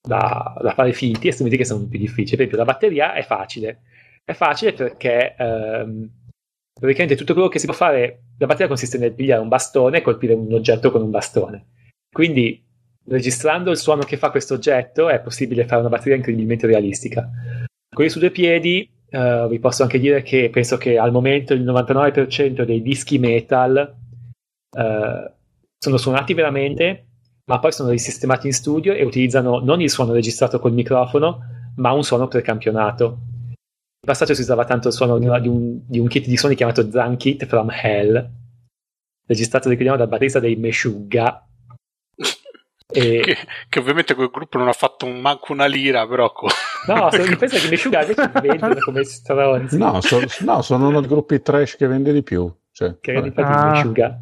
da, 0.00 0.56
da 0.62 0.72
fare 0.72 0.92
finti 0.92 1.26
e 1.26 1.32
strumenti 1.32 1.58
che 1.58 1.64
sono 1.64 1.84
più 1.86 1.98
difficili. 1.98 2.36
Per 2.36 2.46
esempio 2.46 2.58
la 2.58 2.64
batteria 2.64 3.12
è 3.14 3.24
facile, 3.24 3.80
è 4.24 4.32
facile 4.34 4.72
perché 4.72 5.34
ehm, 5.36 6.08
praticamente 6.72 7.16
tutto 7.16 7.32
quello 7.32 7.48
che 7.48 7.58
si 7.58 7.66
può 7.66 7.74
fare, 7.74 8.22
la 8.38 8.46
batteria 8.46 8.68
consiste 8.68 8.98
nel 8.98 9.14
pigliare 9.14 9.42
un 9.42 9.48
bastone 9.48 9.98
e 9.98 10.02
colpire 10.02 10.32
un 10.32 10.52
oggetto 10.52 10.92
con 10.92 11.02
un 11.02 11.10
bastone. 11.10 11.66
Quindi 12.08 12.62
registrando 13.06 13.72
il 13.72 13.78
suono 13.78 14.04
che 14.04 14.16
fa 14.16 14.30
questo 14.30 14.54
oggetto 14.54 15.08
è 15.08 15.20
possibile 15.20 15.66
fare 15.66 15.80
una 15.80 15.90
batteria 15.90 16.14
incredibilmente 16.14 16.68
realistica. 16.68 17.28
Quelli 17.92 18.10
su 18.10 18.20
due 18.20 18.30
piedi 18.30 18.88
Uh, 19.14 19.46
vi 19.46 19.60
posso 19.60 19.84
anche 19.84 20.00
dire 20.00 20.22
che 20.22 20.50
penso 20.50 20.76
che 20.76 20.98
al 20.98 21.12
momento 21.12 21.54
il 21.54 21.62
99% 21.62 22.64
dei 22.64 22.82
dischi 22.82 23.20
metal 23.20 23.94
uh, 24.76 25.30
sono 25.78 25.96
suonati 25.98 26.34
veramente, 26.34 27.13
ma 27.46 27.58
poi 27.58 27.72
sono 27.72 27.90
risistemati 27.90 28.46
in 28.46 28.52
studio 28.52 28.92
e 28.94 29.04
utilizzano 29.04 29.58
non 29.58 29.80
il 29.80 29.90
suono 29.90 30.12
registrato 30.12 30.58
col 30.58 30.72
microfono, 30.72 31.40
ma 31.76 31.92
un 31.92 32.02
suono 32.02 32.28
precampionato. 32.28 33.18
In 33.50 34.10
passato 34.10 34.34
si 34.34 34.40
usava 34.40 34.64
tanto 34.64 34.88
il 34.88 34.94
suono 34.94 35.18
di 35.18 35.48
un, 35.48 35.80
di 35.86 35.98
un 35.98 36.08
kit 36.08 36.26
di 36.26 36.36
suoni 36.36 36.54
chiamato 36.54 36.90
Zan 36.90 37.16
Kit 37.16 37.46
from 37.46 37.70
Hell, 37.70 38.30
registrato, 39.26 39.68
ricordiamo, 39.68 39.98
dal 39.98 40.08
batterista 40.08 40.40
dei 40.40 40.56
Meshuggah. 40.56 41.46
E... 42.86 43.20
Che, 43.24 43.36
che, 43.70 43.78
ovviamente 43.78 44.14
quel 44.14 44.28
gruppo 44.30 44.58
non 44.58 44.68
ha 44.68 44.72
fatto 44.72 45.06
un, 45.06 45.18
manco 45.18 45.52
una 45.52 45.64
lira, 45.64 46.06
però. 46.06 46.30
Co- 46.30 46.48
no, 46.86 47.10
sono, 47.10 47.36
pensa 47.36 47.58
che 47.58 47.68
Meshuggah 47.68 48.02
invece 48.02 48.30
vendono 48.40 48.76
come 48.84 49.02
stronzi. 49.02 49.78
No, 49.78 50.00
so, 50.02 50.20
no, 50.40 50.60
sono 50.60 50.88
uno 50.88 51.00
dei 51.00 51.08
gruppi 51.08 51.40
trash 51.40 51.76
che 51.76 51.86
vende 51.86 52.12
di 52.12 52.22
più. 52.22 52.54
Cioè, 52.70 52.98
che 53.00 53.12
infatti 53.12 53.52
ah. 53.52 53.70
Meshuggah. 53.70 54.20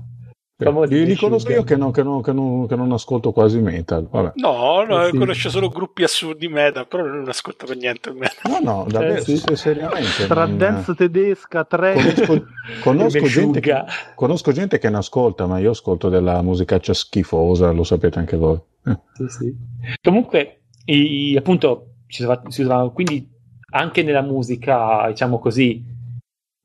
Li 0.86 1.04
riconosco 1.04 1.50
io 1.50 1.64
che 1.64 1.76
non, 1.76 1.92
che, 1.92 2.02
non, 2.02 2.22
che, 2.22 2.32
non, 2.32 2.66
che 2.66 2.76
non, 2.76 2.92
ascolto 2.92 3.32
quasi 3.32 3.60
metal. 3.60 4.06
Vabbè. 4.08 4.32
No, 4.36 4.84
no, 4.84 5.04
eh 5.04 5.10
sì. 5.10 5.18
conosce 5.18 5.50
solo 5.50 5.68
gruppi 5.68 6.02
assurdi 6.02 6.48
metal, 6.48 6.86
però 6.86 7.04
non 7.04 7.28
ascolto 7.28 7.66
per 7.66 7.76
niente 7.76 8.10
il 8.10 8.16
metal. 8.16 8.50
No, 8.50 8.58
no, 8.60 8.86
davvero, 8.88 9.20
eh, 9.20 9.20
sì. 9.20 9.42
seriamente. 9.54 10.26
Tra 10.26 10.46
non... 10.46 10.56
dance 10.56 10.94
tedesca, 10.94 11.64
tre... 11.64 11.94
Conosco, 11.94 12.46
conosco, 12.82 13.24
gente 13.26 13.60
che, 13.60 13.84
conosco, 14.14 14.52
gente 14.52 14.78
che, 14.78 14.90
ne 14.90 14.96
ascolta, 14.98 15.46
ma 15.46 15.58
io 15.58 15.70
ascolto 15.70 16.08
della 16.08 16.40
musicaccia 16.42 16.94
schifosa, 16.94 17.70
lo 17.70 17.84
sapete 17.84 18.18
anche 18.18 18.36
voi. 18.36 18.58
Eh. 18.84 18.98
Sì, 19.14 19.26
sì. 19.28 19.56
Comunque, 20.00 20.62
i, 20.86 21.36
appunto, 21.36 21.94
si 22.06 22.22
usava, 22.24 22.90
quindi 22.90 23.28
anche 23.70 24.02
nella 24.02 24.22
musica, 24.22 25.06
diciamo 25.08 25.38
così, 25.38 25.82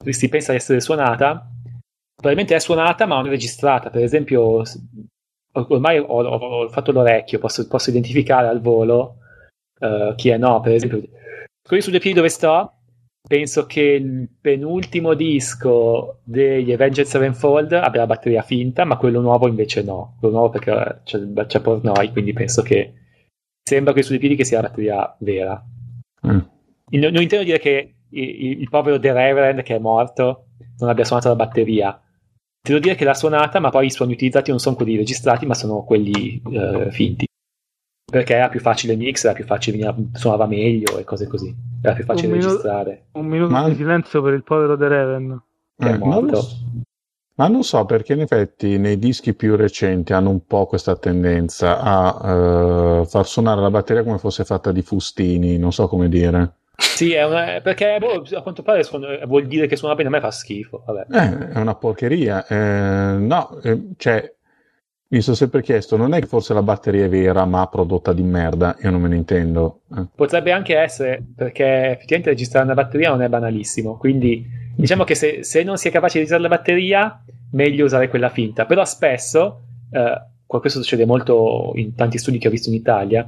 si 0.10 0.30
pensa 0.30 0.52
di 0.52 0.58
essere 0.58 0.80
suonata, 0.80 1.50
probabilmente 2.18 2.56
è 2.56 2.60
suonata 2.60 3.06
ma 3.06 3.16
non 3.16 3.28
è 3.28 3.30
registrata. 3.30 3.90
Per 3.90 4.04
esempio, 4.04 4.64
ormai 5.52 6.00
ho, 6.00 6.06
ho 6.06 6.70
fatto 6.70 6.92
l'orecchio, 6.92 7.40
posso, 7.40 7.68
posso, 7.68 7.90
identificare 7.92 8.48
al 8.48 8.60
volo 8.60 9.18
uh, 9.80 10.16
chi 10.16 10.30
è 10.30 10.38
no. 10.38 10.60
Per 10.60 10.74
esempio, 10.74 11.02
quelli 11.62 11.84
su 11.84 11.92
due 11.92 12.00
piedi 12.00 12.16
dove 12.16 12.30
sto, 12.30 12.74
penso 13.28 13.66
che 13.68 13.82
il 13.82 14.30
penultimo 14.42 15.14
disco 15.14 16.20
degli 16.24 16.74
Avengers 16.74 17.10
Sevenfold 17.10 17.74
abbia 17.74 18.02
la 18.02 18.08
batteria 18.08 18.42
finta, 18.42 18.84
ma 18.84 18.98
quello 18.98 19.22
nuovo 19.22 19.48
invece 19.48 19.84
no. 19.84 20.16
Quello 20.20 20.36
nuovo 20.36 20.50
perché 20.50 21.02
c'è, 21.04 21.20
c'è 21.46 21.62
Pornoi, 21.62 22.12
quindi 22.12 22.34
penso 22.34 22.64
che 22.64 22.94
sembra 23.64 23.94
che 23.94 24.02
su 24.02 24.10
due 24.10 24.20
piedi 24.20 24.36
che 24.36 24.46
sia 24.46 24.62
la 24.62 24.70
batteria 24.70 25.16
vera. 25.20 25.64
Mm. 26.26 26.40
Non, 26.90 27.12
non 27.12 27.22
intendo 27.22 27.46
dire 27.46 27.60
che 27.60 27.96
il, 28.10 28.62
il 28.62 28.70
povero 28.70 28.98
The 28.98 29.14
Reverend 29.14 29.62
che 29.62 29.76
è 29.76 29.80
morto 29.80 30.46
non 30.80 30.90
abbia 30.90 31.04
suonato 31.04 31.28
la 31.28 31.36
batteria 31.36 32.02
devo 32.68 32.80
dire 32.80 32.96
che 32.96 33.06
l'ha 33.06 33.14
suonata, 33.14 33.60
ma 33.60 33.70
poi 33.70 33.88
i 33.88 33.92
suoni 33.92 34.14
utilizzati 34.14 34.50
non 34.50 34.60
sono 34.60 34.76
quelli 34.76 34.96
registrati, 34.96 35.46
ma 35.46 35.54
sono 35.54 35.84
quelli 35.84 36.42
eh, 36.52 36.92
finti. 36.92 37.26
Perché 38.10 38.36
era 38.36 38.50
più 38.50 38.60
facile 38.60 38.94
il 38.94 39.00
mix, 39.00 39.24
era 39.26 39.34
più 39.34 39.46
facile, 39.46 39.94
suonava 40.14 40.46
meglio 40.46 40.98
e 40.98 41.04
cose 41.04 41.28
così. 41.28 41.54
Era 41.82 41.94
più 41.94 42.06
facile 42.06 42.28
un 42.28 42.34
registrare. 42.36 42.90
Minuto, 42.90 43.20
un 43.20 43.26
minuto 43.26 43.52
ma... 43.52 43.68
di 43.68 43.76
silenzio 43.76 44.22
per 44.22 44.34
il 44.34 44.44
povero 44.44 44.78
The 44.78 44.88
Raven. 44.88 45.42
Che 45.78 45.88
eh, 45.88 45.94
è 45.94 45.98
morto. 45.98 46.32
Non 46.32 46.86
ma 47.38 47.48
non 47.48 47.64
so 47.64 47.86
perché 47.86 48.14
in 48.14 48.22
effetti 48.22 48.80
nei 48.80 48.98
dischi 48.98 49.36
più 49.36 49.56
recenti 49.56 50.12
hanno 50.12 50.32
un 50.32 50.44
po' 50.48 50.66
questa 50.66 50.96
tendenza 50.96 51.80
a 51.80 53.02
uh, 53.02 53.06
far 53.06 53.28
suonare 53.28 53.62
la 53.62 53.70
batteria 53.70 54.04
come 54.04 54.18
fosse 54.18 54.44
fatta 54.44 54.72
di 54.72 54.82
fustini, 54.82 55.60
non 55.60 55.72
so 55.72 55.88
come 55.88 56.10
dire. 56.10 56.56
Sì, 56.80 57.14
è 57.14 57.26
una, 57.26 57.60
perché 57.62 57.98
boh, 58.00 58.24
a 58.36 58.42
quanto 58.42 58.62
pare 58.62 58.84
suona, 58.84 59.26
vuol 59.26 59.48
dire 59.48 59.66
che 59.68 59.76
suona 59.76 59.96
bene, 59.96 60.10
a 60.10 60.12
me 60.12 60.20
fa 60.20 60.32
schifo. 60.32 60.84
Eh, 61.12 61.50
è 61.50 61.58
una 61.60 61.76
porcheria. 61.76 62.46
Eh, 62.46 63.18
no, 63.18 63.60
eh, 63.62 63.90
cioè, 63.98 64.32
Mi 65.10 65.22
sono 65.22 65.38
sempre 65.38 65.62
chiesto, 65.62 65.96
non 65.96 66.14
è 66.14 66.20
che 66.20 66.26
forse 66.26 66.54
la 66.54 66.62
batteria 66.62 67.06
è 67.06 67.10
vera 67.10 67.46
ma 67.46 67.66
prodotta 67.68 68.12
di 68.12 68.24
merda? 68.24 68.76
Io 68.82 68.92
non 68.92 69.00
me 69.00 69.08
ne 69.08 69.16
intendo. 69.16 69.84
Eh. 69.96 70.06
Potrebbe 70.14 70.52
anche 70.52 70.76
essere, 70.76 71.24
perché 71.34 71.92
effettivamente 71.92 72.30
registrare 72.32 72.66
una 72.66 72.74
batteria 72.74 73.10
non 73.12 73.22
è 73.22 73.30
banalissimo. 73.30 73.96
Quindi 73.96 74.46
diciamo 74.76 75.06
che 75.06 75.16
se, 75.16 75.46
se 75.46 75.64
non 75.64 75.78
si 75.78 75.88
è 75.88 75.92
capaci 75.92 76.18
di 76.18 76.26
registrare 76.26 76.50
la 76.50 76.56
batteria, 76.58 77.24
meglio 77.52 77.86
usare 77.86 78.10
quella 78.10 78.28
finta. 78.28 78.66
Però 78.66 78.84
spesso, 78.84 79.62
eh, 79.92 80.22
questo 80.46 80.82
succede 80.82 81.06
molto 81.06 81.72
in 81.76 81.96
tanti 81.96 82.18
studi 82.18 82.38
che 82.38 82.50
ho 82.50 82.52
visto 82.52 82.68
in 82.68 82.76
Italia, 82.76 83.26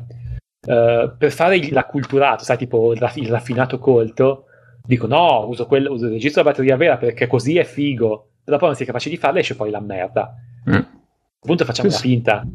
eh, 0.66 1.12
per 1.18 1.32
fare 1.32 1.70
l'acculturato, 1.72 2.43
sai, 2.43 2.57
tipo 2.57 2.93
il, 2.93 2.99
raff- 2.99 3.18
il 3.18 3.30
raffinato 3.30 3.80
colto, 3.80 4.45
dico 4.84 5.07
no, 5.07 5.47
uso, 5.47 5.66
quello, 5.66 5.91
uso 5.91 6.05
il 6.05 6.12
registro 6.12 6.41
della 6.41 6.53
batteria 6.53 6.78
vera 6.78 6.97
perché 6.97 7.28
così 7.28 7.57
è 7.57 7.64
figo. 7.64 8.26
Però 8.43 8.57
poi 8.57 8.70
non 8.70 8.78
si 8.78 8.84
è 8.84 8.86
capace 8.88 9.10
di 9.10 9.18
farlo 9.18 9.39
esce 9.39 9.55
poi 9.55 9.70
la 9.70 9.80
merda. 9.80 10.34
Mm 10.70 10.97
punto 11.39 11.66
facciamo 11.66 11.89
sì, 11.89 11.95
una 11.95 12.03
finta. 12.03 12.47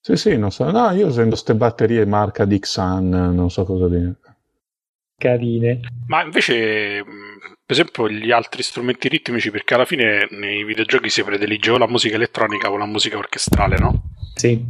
Sì, 0.00 0.16
sì, 0.16 0.36
non 0.36 0.50
so. 0.50 0.70
No, 0.70 0.90
io 0.90 1.06
usando 1.06 1.30
queste 1.30 1.54
batterie 1.54 2.04
marca 2.06 2.44
Dixon, 2.44 3.08
non 3.08 3.50
so 3.50 3.64
cosa 3.64 3.88
dire. 3.88 4.16
Carine. 5.16 5.80
Ma 6.06 6.22
invece, 6.22 7.04
per 7.04 7.76
esempio, 7.76 8.08
gli 8.08 8.32
altri 8.32 8.62
strumenti 8.62 9.08
ritmici, 9.08 9.50
perché 9.50 9.74
alla 9.74 9.84
fine 9.84 10.26
nei 10.30 10.64
videogiochi 10.64 11.08
si 11.08 11.22
predilige 11.22 11.70
o 11.70 11.78
la 11.78 11.86
musica 11.86 12.16
elettronica 12.16 12.70
o 12.70 12.76
la 12.76 12.86
musica 12.86 13.18
orchestrale, 13.18 13.76
no? 13.78 14.02
Sì. 14.34 14.64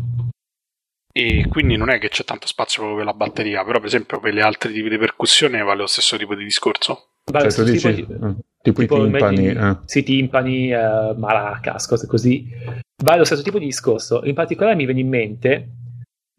E 1.13 1.47
quindi 1.49 1.77
non 1.77 1.91
è 1.91 1.99
che 1.99 2.09
c'è 2.09 2.25
tanto 2.25 2.47
spazio 2.47 2.95
per 2.95 3.05
la 3.05 3.13
batteria, 3.13 3.63
però 3.65 3.79
per 3.79 3.89
esempio 3.89 4.19
per 4.19 4.33
gli 4.33 4.41
altri 4.41 4.73
tipi 4.73 4.89
di 4.89 4.97
percussione 4.97 5.63
vale 5.63 5.81
lo 5.81 5.87
stesso 5.87 6.17
tipo 6.17 6.35
di 6.35 6.45
discorso. 6.45 7.09
Vale 7.31 7.51
cioè, 7.51 7.65
dici, 7.65 7.95
tipo, 7.95 8.13
di, 8.13 8.25
eh, 8.25 8.35
tipo, 8.63 8.81
tipo, 8.81 8.97
i 8.97 9.11
timpani. 9.11 9.47
eh. 9.47 9.77
Sì, 9.85 10.03
timpani, 10.03 10.73
uh, 10.73 11.15
maracas, 11.17 11.87
cose 11.87 12.07
così 12.07 12.49
va 13.05 13.13
allo 13.13 13.25
stesso 13.25 13.43
tipo 13.43 13.59
di 13.59 13.67
discorso. 13.67 14.25
In 14.25 14.35
particolare 14.35 14.75
mi 14.75 14.87
viene 14.87 15.01
in 15.01 15.09
mente 15.09 15.69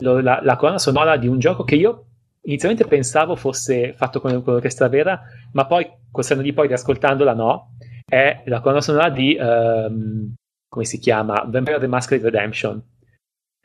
lo, 0.01 0.19
la, 0.19 0.39
la, 0.41 0.55
colonna 0.55 0.79
sonora 0.79 1.17
di 1.17 1.27
un 1.27 1.37
gioco 1.37 1.63
che 1.63 1.75
io 1.75 2.05
inizialmente 2.41 2.85
pensavo 2.85 3.35
fosse 3.35 3.93
fatto 3.93 4.19
con, 4.19 4.41
con 4.41 4.53
l'orchestra 4.53 4.87
vera, 4.87 5.21
ma 5.51 5.65
poi 5.65 5.87
col 6.11 6.23
senno 6.23 6.41
di 6.41 6.51
poi 6.51 6.67
riascoltandola 6.67 7.33
no. 7.33 7.75
È 8.05 8.43
la 8.45 8.59
colonna 8.59 8.81
sonora 8.81 9.09
di 9.09 9.37
um, 9.39 10.33
come 10.67 10.85
si 10.85 10.99
chiama? 10.99 11.45
Vampire 11.47 11.79
the 11.79 11.87
Masquerade 11.87 12.29
Redemption. 12.29 12.81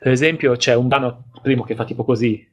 Per 0.01 0.13
esempio, 0.13 0.55
c'è 0.55 0.75
un 0.75 0.87
brano 0.87 1.25
primo 1.41 1.63
che 1.63 1.75
fa 1.75 1.83
tipo 1.83 2.05
così. 2.05 2.47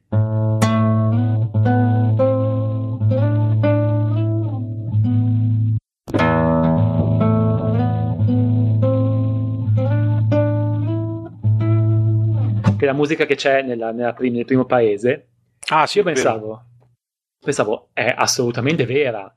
che 12.77 12.85
la 12.85 12.93
musica 12.93 13.25
che 13.25 13.35
c'è 13.35 13.61
nella, 13.63 13.91
nella 13.91 14.13
prim- 14.13 14.35
nel 14.35 14.45
primo 14.45 14.65
paese, 14.65 15.27
ah, 15.69 15.87
sì, 15.87 15.99
io 15.99 16.03
pensavo, 16.03 16.63
pensavo 17.39 17.89
è 17.93 18.13
assolutamente 18.15 18.85
vera. 18.85 19.33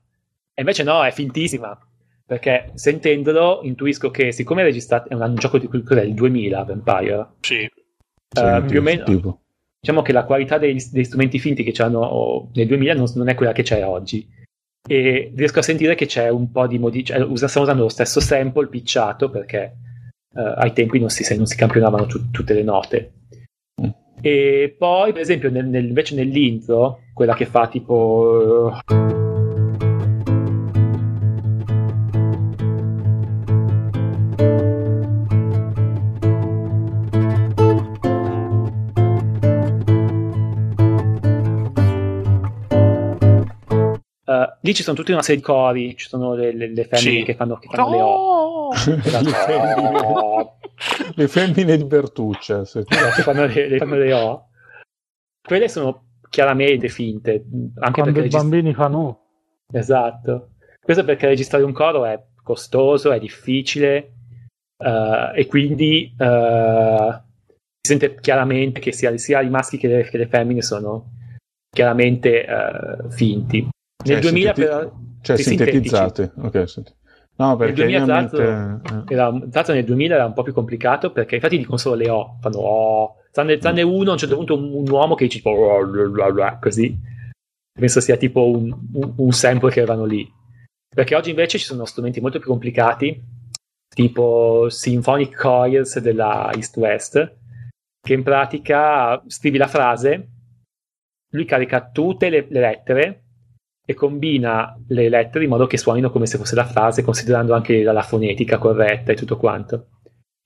E 0.53 0.61
invece 0.61 0.83
no, 0.83 1.01
è 1.01 1.11
fintissima. 1.11 1.79
Perché 2.25 2.71
sentendolo 2.75 3.61
intuisco 3.63 4.11
che 4.11 4.33
siccome 4.33 4.61
è 4.61 4.65
registrato, 4.65 5.09
è 5.09 5.13
un 5.13 5.35
gioco 5.35 5.57
di 5.57 5.67
cos'è, 5.67 6.01
il 6.01 6.13
2000 6.13 6.63
Vampire. 6.65 7.27
Sì. 7.39 7.69
Uh, 8.33 8.63
più 8.65 8.79
o 8.79 8.81
meno, 8.81 9.03
tipo. 9.03 9.41
diciamo 9.79 10.01
che 10.01 10.13
la 10.13 10.23
qualità 10.23 10.57
dei, 10.57 10.81
dei 10.91 11.03
strumenti 11.03 11.37
finti 11.37 11.63
che 11.63 11.73
c'hanno 11.73 12.49
nel 12.53 12.67
2000 12.67 12.93
non, 12.93 13.07
non, 13.15 13.27
è 13.27 13.35
quella 13.35 13.51
che 13.51 13.63
c'è 13.63 13.85
oggi. 13.85 14.27
E 14.87 15.31
riesco 15.35 15.59
a 15.59 15.63
sentire 15.63 15.95
che 15.95 16.05
c'è 16.05 16.29
un 16.29 16.51
po' 16.51 16.65
di 16.65 16.79
modificazione. 16.79 17.35
Cioè, 17.35 17.47
stiamo 17.47 17.65
usando 17.65 17.83
lo 17.83 17.89
stesso 17.89 18.19
sample 18.19 18.67
picciato 18.67 19.29
perché 19.29 19.75
uh, 20.33 20.53
ai 20.55 20.73
tempi 20.73 20.99
non 20.99 21.09
si, 21.09 21.35
non 21.35 21.45
si 21.45 21.55
campionavano 21.55 22.05
tu, 22.05 22.31
tutte 22.31 22.53
le 22.53 22.63
note. 22.63 23.13
E 24.21 24.75
poi, 24.77 25.11
per 25.11 25.21
esempio, 25.21 25.49
nel, 25.49 25.65
nel, 25.65 25.87
invece 25.87 26.15
nell'intro, 26.15 27.01
quella 27.13 27.33
che 27.33 27.45
fa 27.45 27.67
tipo. 27.67 28.71
Uh, 28.87 29.10
lì 44.71 44.73
ci 44.73 44.83
sono 44.83 44.95
tutta 44.95 45.11
una 45.11 45.21
serie 45.21 45.41
di 45.41 45.45
cori, 45.45 45.95
ci 45.97 46.07
sono 46.07 46.33
le, 46.33 46.53
le, 46.53 46.73
le 46.73 46.85
femmine 46.85 47.19
sì. 47.19 47.23
che 47.23 47.35
fanno, 47.35 47.57
che 47.57 47.67
fanno 47.69 47.87
oh! 47.87 47.91
le 47.91 48.01
O. 48.01 48.71
le 51.15 51.27
femmine 51.27 51.77
di 51.77 51.83
Bertuccia 51.83 52.65
sì. 52.65 52.83
che 52.83 53.21
fanno 53.21 53.45
le, 53.45 53.67
le, 53.67 53.77
fanno 53.77 53.95
le 53.95 54.13
O 54.13 54.47
quelle 55.45 55.67
sono 55.67 56.05
chiaramente 56.29 56.87
finte 56.87 57.45
anche 57.79 58.01
quando 58.01 58.19
i 58.19 58.23
regist- 58.23 58.41
bambini 58.41 58.73
fanno 58.73 59.25
esatto 59.71 60.51
questo 60.81 61.03
perché 61.03 61.27
registrare 61.27 61.63
un 61.63 61.73
coro 61.73 62.05
è 62.05 62.19
costoso 62.41 63.11
è 63.11 63.19
difficile 63.19 64.13
uh, 64.83 65.35
e 65.35 65.45
quindi 65.47 66.15
uh, 66.17 67.11
si 67.81 67.91
sente 67.91 68.15
chiaramente 68.15 68.79
che 68.79 68.91
sia, 68.93 69.15
sia 69.17 69.41
i 69.41 69.49
maschi 69.49 69.77
che 69.77 69.87
le, 69.87 70.03
che 70.03 70.17
le, 70.17 70.27
femmine 70.27 70.61
sono 70.61 71.11
chiaramente 71.69 72.45
uh, 72.47 73.09
finti 73.09 73.67
nel 74.03 74.21
cioè, 74.21 74.31
2000 74.31 74.53
sinteti- 74.53 74.61
però 74.61 74.91
cioè 75.21 75.37
sintetizzate 75.37 76.31
ok 76.37 76.69
senti. 76.69 76.93
No, 77.41 77.55
perché 77.55 77.85
nel 77.85 78.05
2000, 78.05 78.13
mente... 78.13 79.13
era, 79.13 79.31
nel 79.73 79.85
2000 79.85 80.15
era 80.15 80.25
un 80.25 80.33
po' 80.33 80.43
più 80.43 80.53
complicato 80.53 81.11
perché 81.11 81.35
infatti 81.35 81.57
dicono 81.57 81.77
solo 81.77 81.95
le 81.95 82.09
O, 82.09 82.37
fanno 82.39 82.57
O, 82.59 83.15
tranne, 83.31 83.57
tranne 83.57 83.81
uno 83.81 84.09
a 84.09 84.13
un 84.13 84.17
certo 84.19 84.35
punto 84.35 84.55
un, 84.55 84.73
un 84.73 84.89
uomo 84.89 85.15
che 85.15 85.25
dice 85.25 85.37
tipo 85.37 85.55
così, 86.59 86.95
penso 87.73 87.99
sia 87.99 88.17
tipo 88.17 88.47
un, 88.47 88.71
un, 88.93 89.13
un 89.15 89.31
sample 89.31 89.71
che 89.71 89.79
avevano 89.81 90.05
lì. 90.05 90.29
Perché 90.93 91.15
oggi 91.15 91.29
invece 91.29 91.57
ci 91.57 91.65
sono 91.65 91.85
strumenti 91.85 92.19
molto 92.19 92.37
più 92.37 92.49
complicati, 92.49 93.19
tipo 93.95 94.67
Symphonic 94.69 95.35
Coils 95.35 95.99
della 95.99 96.51
East 96.53 96.77
West, 96.77 97.37
che 97.99 98.13
in 98.13 98.23
pratica 98.23 99.23
scrivi 99.25 99.57
la 99.57 99.67
frase, 99.67 100.29
lui 101.31 101.45
carica 101.45 101.89
tutte 101.89 102.29
le, 102.29 102.45
le 102.49 102.59
lettere 102.59 103.20
e 103.91 103.93
combina 103.93 104.77
le 104.87 105.09
lettere 105.09 105.43
in 105.43 105.49
modo 105.49 105.67
che 105.67 105.77
suonino 105.77 106.09
come 106.09 106.25
se 106.25 106.37
fosse 106.37 106.55
la 106.55 106.65
frase, 106.65 107.03
considerando 107.03 107.53
anche 107.53 107.83
la, 107.83 107.91
la 107.91 108.01
fonetica 108.01 108.57
corretta 108.57 109.11
e 109.11 109.15
tutto 109.15 109.37
quanto. 109.37 109.87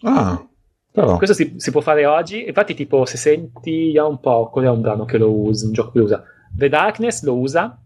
Ah, 0.01 0.45
però. 0.91 1.17
Questo 1.17 1.35
si, 1.35 1.53
si, 1.57 1.71
può 1.71 1.81
fare 1.81 2.05
oggi. 2.05 2.45
Infatti, 2.47 2.73
tipo, 2.73 3.05
se 3.05 3.17
senti 3.17 3.95
un 3.97 4.19
po', 4.19 4.49
qual 4.49 4.65
è 4.65 4.69
un 4.69 4.81
brano 4.81 5.05
che 5.05 5.17
lo 5.17 5.31
usa, 5.31 5.65
un 5.65 5.73
gioco 5.73 5.91
che 5.91 5.99
lo 5.99 6.03
usa? 6.05 6.23
The 6.51 6.69
Darkness 6.69 7.23
lo 7.23 7.37
usa 7.37 7.81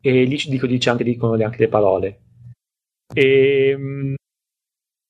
e 0.00 0.24
lì 0.24 0.36
dico, 0.46 0.66
dice 0.66 0.90
anche, 0.90 1.04
dicono 1.04 1.42
anche 1.42 1.58
le 1.58 1.68
parole. 1.68 2.20
E, 3.14 3.68
ehm, 3.68 4.14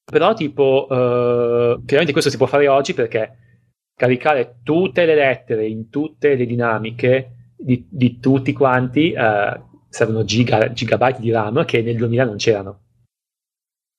però, 0.04 0.34
tipo, 0.34 0.86
uh, 0.88 1.82
chiaramente 1.84 2.12
questo 2.12 2.30
si 2.30 2.36
può 2.36 2.46
fare 2.46 2.68
oggi 2.68 2.94
perché 2.94 3.38
caricare 3.96 4.58
tutte 4.62 5.04
le 5.04 5.14
lettere 5.14 5.66
in 5.66 5.88
tutte 5.88 6.34
le 6.34 6.46
dinamiche 6.46 7.33
di, 7.56 7.86
di 7.88 8.18
tutti 8.18 8.52
quanti 8.52 9.14
uh, 9.16 9.82
servono 9.88 10.24
giga, 10.24 10.72
gigabyte 10.72 11.20
di 11.20 11.30
RAM 11.30 11.64
che 11.64 11.82
nel 11.82 11.96
2000 11.96 12.24
non 12.24 12.36
c'erano. 12.36 12.80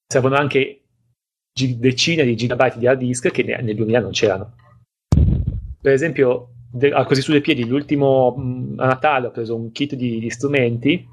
Servono 0.08 0.36
anche 0.36 0.84
gi- 1.54 1.80
decine 1.80 2.24
di 2.24 2.36
gigabyte 2.36 2.78
di 2.78 2.88
hard 2.88 3.00
disk 3.00 3.32
che 3.32 3.44
ne, 3.44 3.62
nel 3.62 3.76
2000 3.76 4.00
non 4.00 4.12
c'erano. 4.12 4.56
Per 5.82 5.94
esempio, 5.94 6.50
de- 6.72 6.92
così 7.06 7.22
sulle 7.22 7.42
piedi, 7.42 7.66
l'ultimo 7.66 8.36
mh, 8.36 8.76
a 8.78 8.88
Natale 8.88 9.28
ho 9.28 9.32
preso 9.32 9.56
un 9.56 9.72
kit 9.72 9.96
di, 9.96 10.20
di 10.20 10.30
strumenti 10.30 11.08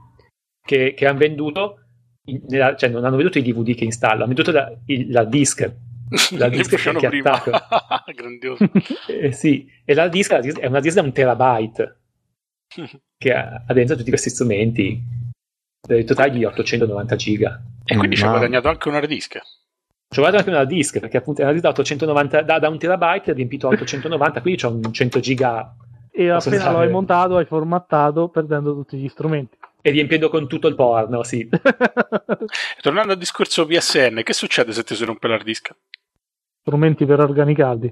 che, 0.61 0.95
che 0.95 1.07
hanno 1.07 1.19
venduto, 1.19 1.79
in, 2.27 2.43
nella, 2.49 2.75
cioè 2.77 2.91
non 2.91 3.05
hanno 3.05 3.17
venduto 3.17 3.39
i 3.39 3.43
DVD 3.43 3.75
che 3.75 3.85
installo, 3.85 4.25
hanno 4.25 4.35
venduto 4.35 4.51
la, 4.53 4.73
il, 4.87 5.11
la 5.11 5.25
disk 5.25 5.75
la 6.37 6.49
disc 6.49 6.75
che 6.77 7.07
attacco. 7.07 7.51
grandioso 8.15 8.71
eh, 9.09 9.33
sì 9.33 9.67
e 9.83 9.95
la 9.95 10.09
disc 10.09 10.31
è 10.31 10.67
una 10.67 10.81
disc 10.81 10.95
da 10.95 11.03
un 11.03 11.13
terabyte 11.13 12.02
che 13.19 13.33
ha, 13.33 13.65
dentro 13.69 13.97
tutti 13.97 14.11
questi 14.11 14.31
strumenti 14.31 15.01
per 15.81 15.99
il 15.99 16.05
totale 16.05 16.31
di 16.31 16.45
890 16.45 17.17
giga. 17.17 17.61
E 17.85 17.97
quindi 17.97 18.17
mm, 18.17 18.19
ci 18.19 18.25
ha 18.25 18.31
guadagnato 18.31 18.69
anche 18.69 18.89
un 18.89 18.95
hard 18.95 19.09
disk. 19.09 19.41
Ci 20.13 20.19
ho 20.19 20.23
guardato 20.23 20.45
anche 20.45 20.51
una 20.51 20.65
disk 20.65 21.01
perché 21.01 21.17
appunto 21.17 21.41
è 21.41 21.47
disk 21.47 21.63
da 21.63 21.71
890 21.71 22.43
da, 22.43 22.59
da 22.59 22.69
un 22.69 22.79
terabyte 22.79 23.33
riempito 23.33 23.67
a 23.67 23.71
890 23.71 24.43
quindi 24.43 24.61
c'ho 24.61 24.69
un 24.69 24.93
100 24.93 25.21
giga 25.21 25.75
e 26.11 26.29
appena 26.29 26.57
usare. 26.57 26.73
lo 26.73 26.79
hai 26.81 26.91
montato 26.91 27.37
hai 27.39 27.47
formattato 27.47 28.29
perdendo 28.29 28.75
tutti 28.75 28.99
gli 28.99 29.09
strumenti 29.09 29.57
e 29.81 29.91
riempiendo 29.91 30.29
con 30.29 30.47
tutto 30.47 30.69
il 30.69 30.75
porno 30.75 31.23
sì 31.23 31.49
tornando 32.83 33.13
al 33.13 33.19
discorso 33.19 33.65
PSN 33.65 34.21
che 34.23 34.35
succede 34.35 34.73
se 34.73 34.85
ti 34.85 34.95
si 34.95 35.07
rompe 35.07 35.29
l'hard 35.29 35.45
disk? 35.45 35.75
strumenti 36.61 37.07
per 37.07 37.21
organi 37.21 37.55
caldi 37.55 37.91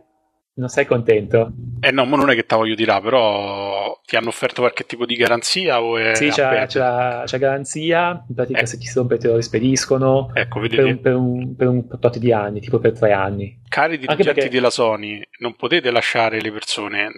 Non 0.53 0.69
sei 0.69 0.85
contento? 0.85 1.53
Eh 1.81 1.91
no, 1.91 2.05
ma 2.05 2.17
non 2.17 2.31
è 2.31 2.35
che 2.35 2.45
te 2.45 2.57
voglio 2.57 2.75
dire, 2.75 3.01
però 3.01 3.99
ti 4.05 4.17
hanno 4.17 4.29
offerto 4.29 4.61
qualche 4.61 4.85
tipo 4.85 5.07
di 5.07 5.15
garanzia 5.15 5.81
o 5.81 5.97
è 5.97 6.15
Sì, 6.15 6.29
c'è, 6.29 6.67
c'è, 6.67 7.23
c'è, 7.25 7.39
garanzia, 7.39 8.25
in 8.29 8.35
pratica 8.35 8.61
eh. 8.61 8.67
se 8.67 8.77
ti 8.77 8.87
si 8.87 8.99
rompe 8.99 9.17
te 9.17 9.29
lo 9.29 9.37
rispediscono 9.37 10.31
ecco, 10.35 10.61
per, 10.61 10.85
un, 10.85 11.01
per, 11.01 11.15
un, 11.15 11.57
per 11.57 11.69
un 11.69 11.87
tot 11.99 12.19
di 12.19 12.33
anni, 12.33 12.61
tipo 12.61 12.79
per 12.79 12.93
tre 12.93 13.13
anni. 13.13 13.61
Cari 13.69 13.97
dirigenti 13.97 14.25
perché... 14.25 14.49
della 14.49 14.71
Sony, 14.71 15.23
non 15.39 15.55
potete 15.55 15.91
lasciare 15.91 16.41
le 16.41 16.51
persone 16.51 17.11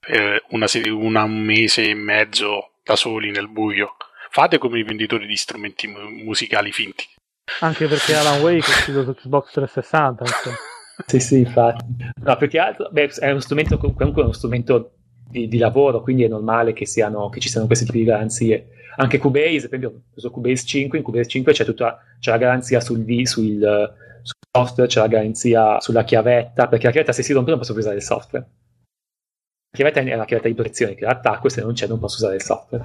per 0.00 0.42
una, 0.50 0.66
una, 0.92 1.22
un 1.22 1.40
mese 1.40 1.88
e 1.88 1.94
mezzo 1.94 2.72
da 2.82 2.96
soli 2.96 3.30
nel 3.30 3.48
buio. 3.48 3.96
Fate 4.30 4.58
come 4.58 4.78
i 4.78 4.84
venditori 4.84 5.26
di 5.26 5.36
strumenti 5.36 5.86
musicali 5.86 6.72
finti. 6.72 7.04
Anche 7.60 7.86
perché 7.86 8.14
Alan 8.14 8.40
Wake 8.40 8.66
è 8.66 8.70
uscito 8.70 9.04
su 9.04 9.14
Xbox 9.14 9.52
360. 9.52 10.24
sì, 11.06 11.20
sì, 11.20 11.38
infatti. 11.38 11.84
No, 12.22 12.36
perché 12.36 12.58
altro, 12.58 12.88
beh, 12.90 13.08
è 13.18 13.30
uno 13.30 13.40
strumento, 13.40 13.78
comunque 13.78 14.22
è 14.22 14.24
uno 14.24 14.32
strumento 14.32 14.92
di, 15.28 15.48
di, 15.48 15.58
lavoro, 15.58 16.02
quindi 16.02 16.24
è 16.24 16.28
normale 16.28 16.72
che, 16.72 16.86
siano, 16.86 17.28
che 17.28 17.40
ci 17.40 17.48
siano 17.48 17.66
questi 17.66 17.84
tipi 17.84 17.98
di 17.98 18.04
garanzie. 18.04 18.68
Anche 18.96 19.18
Cubase, 19.18 19.68
per 19.68 19.78
esempio, 19.78 19.88
ho 19.88 20.02
preso 20.12 20.30
Cubase 20.30 20.66
5, 20.66 20.98
in 20.98 21.04
Cubase 21.04 21.28
5 21.28 21.52
c'è, 21.52 21.64
tutta, 21.64 21.98
c'è 22.18 22.30
la 22.30 22.38
garanzia 22.38 22.80
sul, 22.80 23.04
sul, 23.24 23.94
sul 24.22 24.36
software, 24.50 24.88
c'è 24.88 25.00
la 25.00 25.06
garanzia 25.06 25.80
sulla 25.80 26.04
chiavetta, 26.04 26.68
perché 26.68 26.86
la 26.86 26.92
chiavetta 26.92 27.12
se 27.12 27.22
si 27.22 27.32
rompe 27.32 27.50
non 27.50 27.58
posso 27.58 27.72
più 27.72 27.82
usare 27.82 27.96
il 27.96 28.02
software. 28.02 28.46
La 29.70 29.76
chiavetta 29.76 30.00
è 30.00 30.16
la 30.16 30.24
chiavetta 30.24 30.48
di 30.48 30.54
protezione 30.54 30.94
che 30.94 31.04
l'attacco 31.04 31.46
e 31.46 31.50
se 31.50 31.62
non 31.62 31.72
c'è 31.72 31.86
non 31.86 32.00
posso 32.00 32.16
usare 32.16 32.34
il 32.34 32.42
software. 32.42 32.84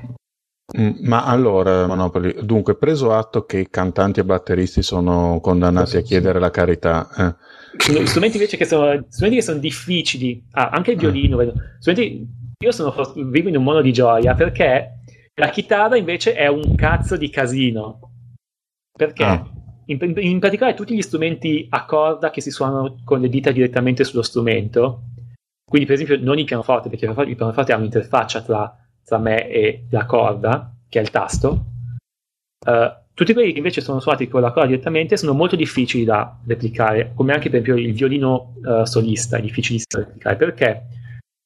Mm, 0.77 0.93
ma 1.01 1.25
allora, 1.25 1.85
Monopoli, 1.85 2.35
dunque, 2.41 2.75
preso 2.75 3.13
atto 3.13 3.45
che 3.45 3.69
cantanti 3.69 4.19
e 4.19 4.25
batteristi 4.25 4.81
sono 4.81 5.39
condannati 5.39 5.97
a 5.97 6.01
chiedere 6.01 6.39
la 6.39 6.49
carità. 6.49 7.09
Eh. 7.17 7.35
Strumenti 7.77 8.37
invece 8.37 8.57
che 8.57 8.65
sono, 8.65 9.05
strumenti 9.09 9.37
che 9.37 9.45
sono 9.45 9.59
difficili, 9.59 10.43
ah, 10.51 10.69
anche 10.69 10.91
il 10.91 10.97
violino, 10.97 11.39
eh. 11.41 11.53
strumenti, 11.79 12.27
io 12.57 12.71
sono, 12.71 12.93
vivo 13.29 13.49
in 13.49 13.57
un 13.57 13.63
mondo 13.63 13.81
di 13.81 13.93
gioia 13.93 14.33
perché 14.33 14.99
la 15.35 15.49
chitarra 15.49 15.97
invece 15.97 16.33
è 16.33 16.47
un 16.47 16.75
cazzo 16.75 17.17
di 17.17 17.29
casino. 17.29 17.99
Perché 18.97 19.23
ah. 19.23 19.45
in, 19.87 20.13
in, 20.17 20.39
particolare 20.39 20.75
tutti 20.75 20.95
gli 20.95 21.01
strumenti 21.01 21.67
a 21.69 21.85
corda 21.85 22.29
che 22.29 22.41
si 22.41 22.49
suonano 22.49 23.01
con 23.03 23.19
le 23.19 23.29
dita 23.29 23.51
direttamente 23.51 24.03
sullo 24.03 24.21
strumento, 24.21 25.03
quindi 25.69 25.87
per 25.87 25.99
esempio 25.99 26.23
non 26.23 26.39
il 26.39 26.45
pianoforte, 26.45 26.89
perché 26.89 27.05
il 27.05 27.35
pianoforte 27.35 27.73
ha 27.73 27.77
un'interfaccia 27.77 28.41
tra 28.41 28.79
tra 29.05 29.19
me 29.19 29.47
e 29.47 29.85
la 29.91 30.05
corda, 30.05 30.75
che 30.89 30.99
è 30.99 31.01
il 31.01 31.11
tasto. 31.11 31.65
Uh, 32.65 32.91
tutti 33.15 33.33
quelli 33.33 33.53
che 33.53 33.59
invece 33.59 33.79
sono 33.79 34.01
suonati 34.01 34.27
con 34.27 34.41
la 34.41 34.51
corda 34.51 34.67
direttamente 34.67 35.15
sono 35.15 35.31
molto 35.31 35.55
difficili 35.55 36.03
da 36.03 36.37
replicare, 36.45 37.13
come 37.15 37.31
anche 37.31 37.49
per 37.49 37.61
esempio 37.61 37.81
il 37.81 37.93
violino 37.93 38.55
uh, 38.61 38.83
solista 38.83 39.37
è 39.37 39.41
difficilissimo 39.41 40.03
da 40.03 40.07
replicare. 40.09 40.35
Perché? 40.35 40.81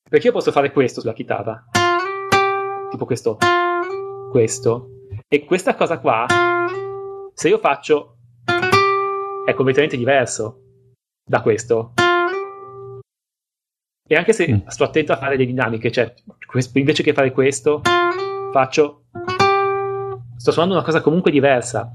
Perché 0.09 0.27
io 0.27 0.33
posso 0.33 0.51
fare 0.51 0.71
questo 0.71 0.99
sulla 0.99 1.13
chitarra, 1.13 1.63
tipo 2.89 3.05
questo, 3.05 3.37
questo, 4.31 4.89
e 5.27 5.45
questa 5.45 5.75
cosa 5.75 5.99
qua, 5.99 6.25
se 7.35 7.49
io 7.49 7.59
faccio, 7.59 8.17
è 9.45 9.53
completamente 9.53 9.95
diverso 9.95 10.61
da 11.23 11.41
questo. 11.43 11.93
E 14.07 14.15
anche 14.15 14.33
se 14.33 14.51
mm. 14.51 14.67
sto 14.69 14.85
attento 14.85 15.13
a 15.13 15.17
fare 15.17 15.37
le 15.37 15.45
dinamiche, 15.45 15.91
cioè 15.91 16.11
invece 16.73 17.03
che 17.03 17.13
fare 17.13 17.31
questo, 17.31 17.81
faccio. 18.51 19.03
Sto 20.39 20.51
suonando 20.51 20.77
una 20.77 20.85
cosa 20.85 21.01
comunque 21.01 21.31
diversa 21.31 21.93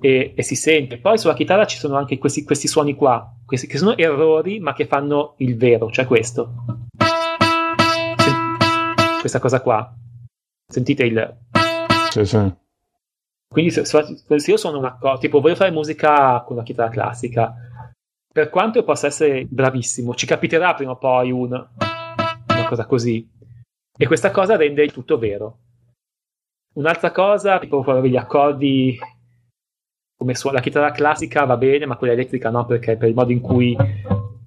e, 0.00 0.32
e, 0.34 0.42
si 0.42 0.56
sente. 0.56 0.96
Poi 0.96 1.18
sulla 1.18 1.34
chitarra 1.34 1.66
ci 1.66 1.76
sono 1.76 1.96
anche 1.96 2.16
questi, 2.16 2.42
questi 2.42 2.68
suoni 2.68 2.94
qua, 2.94 3.30
questi, 3.44 3.66
che 3.66 3.76
sono 3.76 3.94
errori 3.98 4.60
ma 4.60 4.72
che 4.72 4.86
fanno 4.86 5.34
il 5.38 5.58
vero, 5.58 5.90
cioè 5.90 6.06
questo. 6.06 6.54
Sent- 8.16 9.20
questa 9.20 9.40
cosa 9.40 9.60
qua. 9.60 9.94
Sentite 10.66 11.04
il. 11.04 11.36
Sì, 12.08 12.24
sì. 12.24 12.54
Quindi 13.46 13.70
se, 13.70 13.84
se 13.84 14.50
io 14.50 14.56
suono 14.56 14.78
una 14.78 14.96
cosa, 14.96 15.18
tipo 15.18 15.40
voglio 15.40 15.54
fare 15.54 15.70
musica 15.70 16.42
con 16.46 16.56
la 16.56 16.62
chitarra 16.62 16.88
classica, 16.88 17.54
per 18.32 18.48
quanto 18.48 18.84
possa 18.84 19.08
essere 19.08 19.44
bravissimo, 19.44 20.14
ci 20.14 20.24
capiterà 20.24 20.72
prima 20.74 20.92
o 20.92 20.96
poi 20.96 21.30
un, 21.30 21.50
una 21.50 22.68
cosa 22.68 22.86
così. 22.86 23.28
E 23.98 24.06
questa 24.06 24.30
cosa 24.30 24.56
rende 24.56 24.82
il 24.82 24.92
tutto 24.92 25.18
vero. 25.18 25.58
Un'altra 26.76 27.10
cosa, 27.10 27.58
tipo 27.58 27.82
gli 28.06 28.16
accordi 28.16 28.98
come 30.14 30.34
suona 30.34 30.58
la 30.58 30.62
chitarra 30.62 30.90
classica 30.90 31.44
va 31.44 31.56
bene, 31.56 31.86
ma 31.86 31.96
quella 31.96 32.12
elettrica 32.12 32.50
no, 32.50 32.66
perché 32.66 32.98
per 32.98 33.08
il 33.08 33.14
modo 33.14 33.32
in 33.32 33.40
cui 33.40 33.74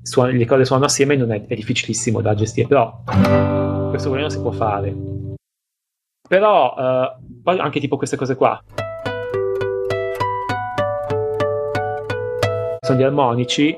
suon- 0.03 0.35
le 0.35 0.45
cose 0.45 0.63
suonano 0.63 0.85
assieme 0.85 1.15
è, 1.15 1.45
è, 1.47 1.55
difficilissimo 1.55 2.21
da 2.21 2.35
gestire. 2.35 2.67
Però 2.67 3.01
questo 3.89 4.13
non 4.13 4.29
si 4.29 4.39
può 4.41 4.51
fare. 4.51 4.95
Però 6.27 6.75
uh, 6.75 7.41
poi 7.41 7.57
anche 7.57 7.79
tipo 7.79 7.97
queste 7.97 8.15
cose 8.15 8.35
qua. 8.35 8.63
sono 12.79 13.01
gli 13.01 13.03
armonici, 13.03 13.77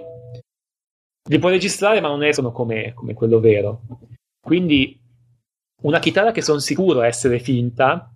li 1.29 1.39
puoi 1.39 1.51
registrare 1.51 1.99
ma 1.99 2.07
non 2.07 2.23
escono 2.23 2.51
come, 2.51 2.93
come 2.93 3.13
quello 3.13 3.39
vero. 3.39 3.81
Quindi 4.41 4.97
una 5.83 5.99
chitarra 5.99 6.31
che 6.31 6.41
sono 6.41 6.59
sicuro 6.59 7.01
essere 7.01 7.39
finta 7.39 8.10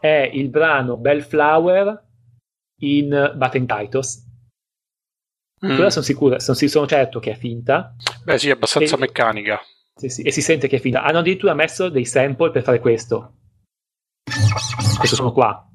è 0.00 0.30
il 0.32 0.48
brano 0.48 0.96
Bellflower 0.96 2.06
in 2.80 3.32
Button 3.34 3.66
Titus. 3.66 4.26
Mm. 5.64 5.74
Quella 5.74 5.90
sono 5.90 6.04
sicuro, 6.04 6.38
sono, 6.38 6.56
sono, 6.56 6.86
certo 6.86 7.18
che 7.18 7.32
è 7.32 7.34
finta. 7.34 7.94
Beh 8.24 8.38
sì, 8.38 8.48
è 8.48 8.52
abbastanza 8.52 8.96
e, 8.96 8.98
meccanica. 8.98 9.60
Sì, 9.94 10.08
sì, 10.08 10.22
e 10.22 10.30
si 10.30 10.40
sente 10.40 10.68
che 10.68 10.76
è 10.76 10.80
finta. 10.80 11.02
Hanno 11.02 11.18
addirittura 11.18 11.54
messo 11.54 11.88
dei 11.88 12.04
sample 12.04 12.50
per 12.50 12.62
fare 12.62 12.78
questo. 12.78 13.34
Questo 14.98 15.16
sono 15.16 15.32
qua. 15.32 15.68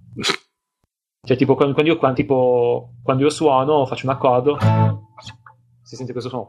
Cioè, 1.26 1.38
tipo, 1.38 1.56
quando, 1.56 1.82
io, 1.84 1.98
quando, 1.98 2.18
tipo, 2.18 2.96
quando 3.02 3.24
io 3.24 3.30
suono, 3.30 3.86
faccio 3.86 4.06
un 4.06 4.14
accordo, 4.14 4.58
si 5.82 5.96
sente 5.96 6.12
questo 6.12 6.30
suono. 6.30 6.48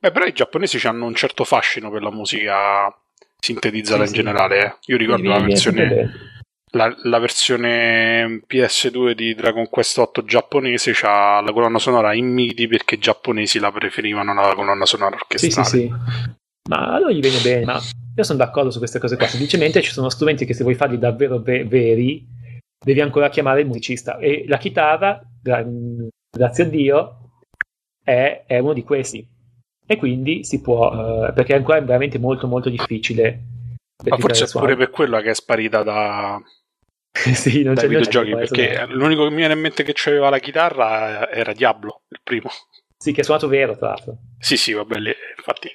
Beh, 0.00 0.12
però 0.12 0.24
i 0.24 0.32
giapponesi 0.32 0.84
hanno 0.86 1.06
un 1.06 1.14
certo 1.14 1.44
fascino 1.44 1.90
per 1.90 2.02
la 2.02 2.10
musica 2.10 2.92
sintetizzata 3.36 4.02
sì, 4.02 4.02
in 4.02 4.08
sì. 4.08 4.14
generale. 4.14 4.64
Eh. 4.64 4.76
Io 4.86 4.96
ricordo 4.96 5.28
la 5.28 5.40
versione, 5.40 6.37
la, 6.70 6.94
la, 7.04 7.18
versione 7.18 8.42
PS2 8.46 9.12
di 9.12 9.34
Dragon 9.34 9.68
Quest 9.68 9.98
8 9.98 10.24
giapponese 10.24 10.92
c'ha 10.94 11.40
la 11.40 11.52
colonna 11.52 11.78
sonora 11.78 12.14
in 12.14 12.32
MIDI 12.32 12.66
perché 12.66 12.96
i 12.96 12.98
giapponesi 12.98 13.58
la 13.58 13.72
preferivano 13.72 14.32
alla 14.32 14.54
colonna 14.54 14.84
sonora 14.84 15.16
orchestrale. 15.16 15.68
Sì, 15.68 15.76
sì, 15.78 15.78
sì. 15.78 15.92
Ma 16.68 16.94
allora 16.94 17.12
gli 17.12 17.20
viene 17.20 17.40
bene, 17.40 17.64
ma 17.64 17.80
io 18.14 18.22
sono 18.22 18.38
d'accordo 18.38 18.70
su 18.70 18.78
queste 18.78 18.98
cose 18.98 19.16
qua. 19.16 19.26
Semplicemente 19.26 19.80
ci 19.80 19.92
sono 19.92 20.10
strumenti 20.10 20.44
che 20.44 20.54
se 20.54 20.62
vuoi 20.62 20.74
farli 20.74 20.98
davvero 20.98 21.38
ve- 21.38 21.64
veri 21.64 22.26
devi 22.78 23.00
ancora 23.00 23.28
chiamare 23.28 23.62
il 23.62 23.66
musicista. 23.66 24.18
E 24.18 24.44
la 24.46 24.58
chitarra, 24.58 25.20
gra- 25.42 25.66
grazie 26.30 26.64
a 26.64 26.68
Dio, 26.68 27.30
è, 28.02 28.44
è, 28.46 28.58
uno 28.58 28.72
di 28.72 28.84
questi. 28.84 29.26
E 29.86 29.96
quindi 29.96 30.44
si 30.44 30.60
può, 30.60 30.90
uh, 30.92 31.32
perché 31.32 31.54
ancora 31.54 31.78
è 31.78 31.84
veramente 31.84 32.18
molto 32.18 32.46
molto 32.46 32.68
difficile. 32.68 33.44
Ma 34.04 34.16
forse 34.18 34.44
è 34.44 34.48
pure 34.50 34.76
per 34.76 34.90
quello 34.90 35.18
che 35.20 35.30
è 35.30 35.34
sparita 35.34 35.82
da, 35.82 36.40
sì, 37.34 37.62
non 37.62 37.74
dai 37.74 37.88
videogiochi, 37.88 38.30
perché 38.34 38.86
l'unico 38.88 39.24
che 39.24 39.30
mi 39.30 39.36
viene 39.36 39.54
in 39.54 39.60
mente 39.60 39.82
che 39.82 39.92
c'aveva 39.94 40.30
la 40.30 40.38
chitarra 40.38 41.30
era 41.30 41.52
Diablo, 41.52 42.02
il 42.08 42.20
primo. 42.22 42.50
Sì, 42.96 43.12
che 43.12 43.20
è 43.20 43.24
suonato 43.24 43.48
vero, 43.48 43.76
tra 43.76 43.88
l'altro. 43.88 44.16
Sì, 44.38 44.56
sì, 44.56 44.72
vabbè, 44.72 44.98
lì, 44.98 45.14
infatti 45.36 45.70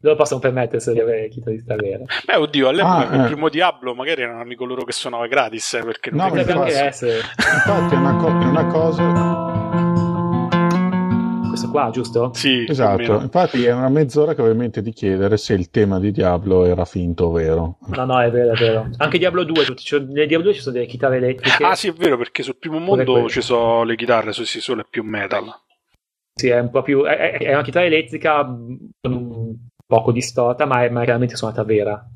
loro 0.00 0.16
possono 0.16 0.40
permettersi 0.40 0.92
di 0.92 1.00
avere 1.00 1.28
chitarrista 1.28 1.74
vero. 1.74 2.04
Beh, 2.24 2.36
oddio, 2.36 2.68
all'epoca 2.68 3.08
ah, 3.08 3.14
il 3.14 3.20
eh. 3.22 3.26
primo 3.26 3.48
Diablo 3.48 3.94
magari 3.94 4.22
erano 4.22 4.40
amico 4.40 4.64
loro 4.64 4.84
che 4.84 4.92
suonava 4.92 5.26
gratis, 5.26 5.74
eh, 5.74 5.84
perché 5.84 6.10
non 6.10 6.20
no, 6.20 6.28
potrebbe 6.28 6.52
anche 6.52 6.80
essere. 6.80 7.16
Infatti 7.36 7.94
è 7.94 7.98
una, 7.98 8.16
co- 8.16 8.28
è 8.28 8.44
una 8.44 8.66
cosa 8.66 9.65
questo 11.56 11.70
qua, 11.70 11.90
giusto? 11.90 12.30
Sì, 12.34 12.66
esatto. 12.68 13.20
Infatti 13.20 13.64
è 13.64 13.72
una 13.72 13.88
mezz'ora 13.88 14.34
che 14.34 14.40
avevo 14.40 14.54
in 14.54 14.60
mente 14.60 14.82
di 14.82 14.92
chiedere 14.92 15.38
se 15.38 15.54
il 15.54 15.70
tema 15.70 15.98
di 15.98 16.12
Diablo 16.12 16.64
era 16.64 16.84
finto 16.84 17.24
o 17.24 17.30
vero. 17.30 17.78
No, 17.86 18.04
no, 18.04 18.20
è 18.20 18.30
vero, 18.30 18.52
è 18.52 18.56
vero. 18.58 18.90
Anche 18.98 19.18
Diablo 19.18 19.42
2, 19.42 19.74
cioè, 19.76 20.00
nel 20.00 20.26
Diablo 20.26 20.48
2 20.48 20.54
ci 20.54 20.60
sono 20.60 20.74
delle 20.74 20.86
chitarre 20.86 21.16
elettriche. 21.16 21.64
Ah, 21.64 21.74
sì, 21.74 21.88
è 21.88 21.92
vero, 21.92 22.18
perché 22.18 22.42
sul 22.42 22.58
primo 22.58 22.78
mondo 22.78 23.28
ci 23.28 23.40
sono 23.40 23.82
le 23.84 23.96
chitarre, 23.96 24.32
su 24.32 24.44
sì, 24.44 24.60
solo 24.60 24.82
è 24.82 24.86
più 24.88 25.02
metal. 25.02 25.44
Sì, 26.34 26.48
è 26.48 26.58
un 26.58 26.70
po' 26.70 26.82
più. 26.82 27.04
È, 27.04 27.38
è 27.38 27.52
una 27.54 27.62
chitarra 27.62 27.86
elettrica 27.86 28.44
con 28.44 29.68
poco 29.86 30.12
distorta, 30.12 30.66
ma 30.66 30.84
è, 30.84 30.90
ma 30.90 31.00
è 31.00 31.04
chiaramente 31.04 31.36
suonata 31.36 31.64
vera. 31.64 32.06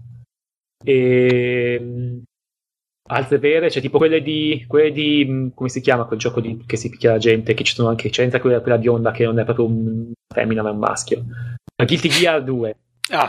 E 0.84 1.78
ehm, 1.80 2.22
altre 3.10 3.38
vere, 3.38 3.70
cioè 3.70 3.82
tipo 3.82 3.98
quelle 3.98 4.22
di, 4.22 4.64
quelle 4.66 4.92
di 4.92 5.26
mm, 5.28 5.48
come 5.54 5.68
si 5.68 5.80
chiama 5.80 6.04
quel 6.04 6.18
gioco 6.18 6.40
di, 6.40 6.62
che 6.66 6.76
si 6.76 6.88
picchia 6.88 7.12
la 7.12 7.18
gente, 7.18 7.54
che 7.54 7.64
ci 7.64 7.74
sono 7.74 7.88
anche, 7.88 8.10
c'è 8.10 8.24
anche 8.24 8.40
quella, 8.40 8.60
quella 8.60 8.78
bionda 8.78 9.10
che 9.10 9.24
non 9.24 9.38
è 9.38 9.44
proprio 9.44 9.66
un 9.66 10.12
femmina 10.32 10.62
ma 10.62 10.68
è 10.68 10.72
un 10.72 10.78
maschio. 10.78 11.24
La 11.76 11.84
Guilty 11.84 12.08
Gear 12.08 12.42
2. 12.42 12.76
Ah. 13.10 13.28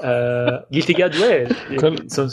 Uh, 0.00 0.64
Guilty 0.68 0.94
Gear 0.94 1.10
2 1.10 1.48
Quel... 1.76 2.04
sono... 2.06 2.28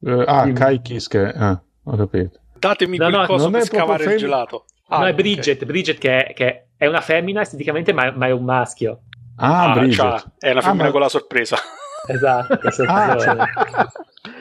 Uh, 0.00 0.24
ah, 0.26 0.52
Kai 0.52 0.80
Kiske, 0.80 1.32
ah, 1.34 1.60
ho 1.84 1.96
capito. 1.96 2.40
Datemi 2.58 2.96
no, 2.96 3.08
no, 3.08 3.26
coso 3.26 3.50
per 3.50 3.64
scavare 3.64 4.04
fem... 4.04 4.12
il 4.12 4.18
gelato. 4.18 4.66
Ah, 4.88 5.00
no, 5.00 5.06
è 5.06 5.14
Bridget, 5.14 5.56
okay. 5.56 5.68
Bridget 5.68 5.98
che 5.98 6.24
è, 6.26 6.32
che 6.32 6.68
è, 6.76 6.86
una 6.86 7.00
femmina 7.00 7.40
esteticamente 7.40 7.92
ma, 7.92 8.12
ma 8.12 8.26
è 8.26 8.30
un 8.30 8.44
maschio. 8.44 9.00
Ah, 9.36 9.72
ah 9.72 9.90
cioè, 9.90 10.22
è 10.38 10.50
una 10.52 10.60
femmina 10.60 10.88
ah, 10.88 10.90
con 10.90 11.00
la 11.00 11.08
sorpresa. 11.08 11.56
Esatto, 12.06 12.68
ah, 12.86 13.18
cioè. 13.18 13.36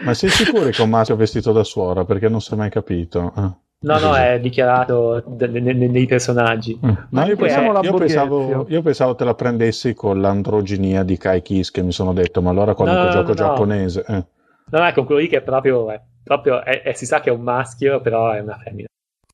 ma 0.04 0.14
sei 0.14 0.30
sicuro 0.30 0.70
che 0.70 0.86
Massimo 0.86 1.18
è 1.18 1.20
vestito 1.20 1.52
da 1.52 1.64
suora? 1.64 2.06
Perché 2.06 2.30
non 2.30 2.42
si 2.42 2.54
è 2.54 2.56
mai 2.56 2.70
capito. 2.70 3.32
Ah. 3.36 3.56
No, 3.78 4.00
no, 4.00 4.16
è 4.16 4.40
dichiarato 4.40 5.24
nei 5.38 6.06
personaggi. 6.08 6.80
Mm. 6.84 6.92
Ma 7.10 7.26
io 7.26 7.36
pensavo, 7.36 7.82
io, 7.82 7.94
pensavo, 7.94 8.66
io 8.68 8.82
pensavo, 8.82 9.16
te 9.16 9.26
la 9.26 9.36
prendessi 9.36 9.94
con 9.94 10.22
l'androginia 10.22 11.04
di 11.04 11.18
Kai 11.18 11.42
Kiss 11.42 11.70
che 11.70 11.84
mi 11.84 11.92
sono 11.92 12.14
detto, 12.14 12.42
ma 12.42 12.50
allora 12.50 12.74
qualunque 12.74 13.06
no, 13.06 13.12
gioco 13.12 13.28
no, 13.28 13.34
giapponese... 13.34 14.06
Eh. 14.08 14.26
No, 14.72 14.80
no, 14.80 14.94
con 14.94 15.06
quello 15.06 15.22
lì 15.22 15.28
che 15.28 15.38
è 15.38 15.42
proprio... 15.42 15.92
È, 15.92 16.02
proprio 16.24 16.64
è, 16.64 16.82
è, 16.82 16.94
si 16.94 17.06
sa 17.06 17.20
che 17.20 17.30
è 17.30 17.34
un 17.34 17.42
maschio, 17.42 18.02
però 18.02 18.32
è 18.32 18.40
una 18.40 18.58
femmina. 18.58 18.88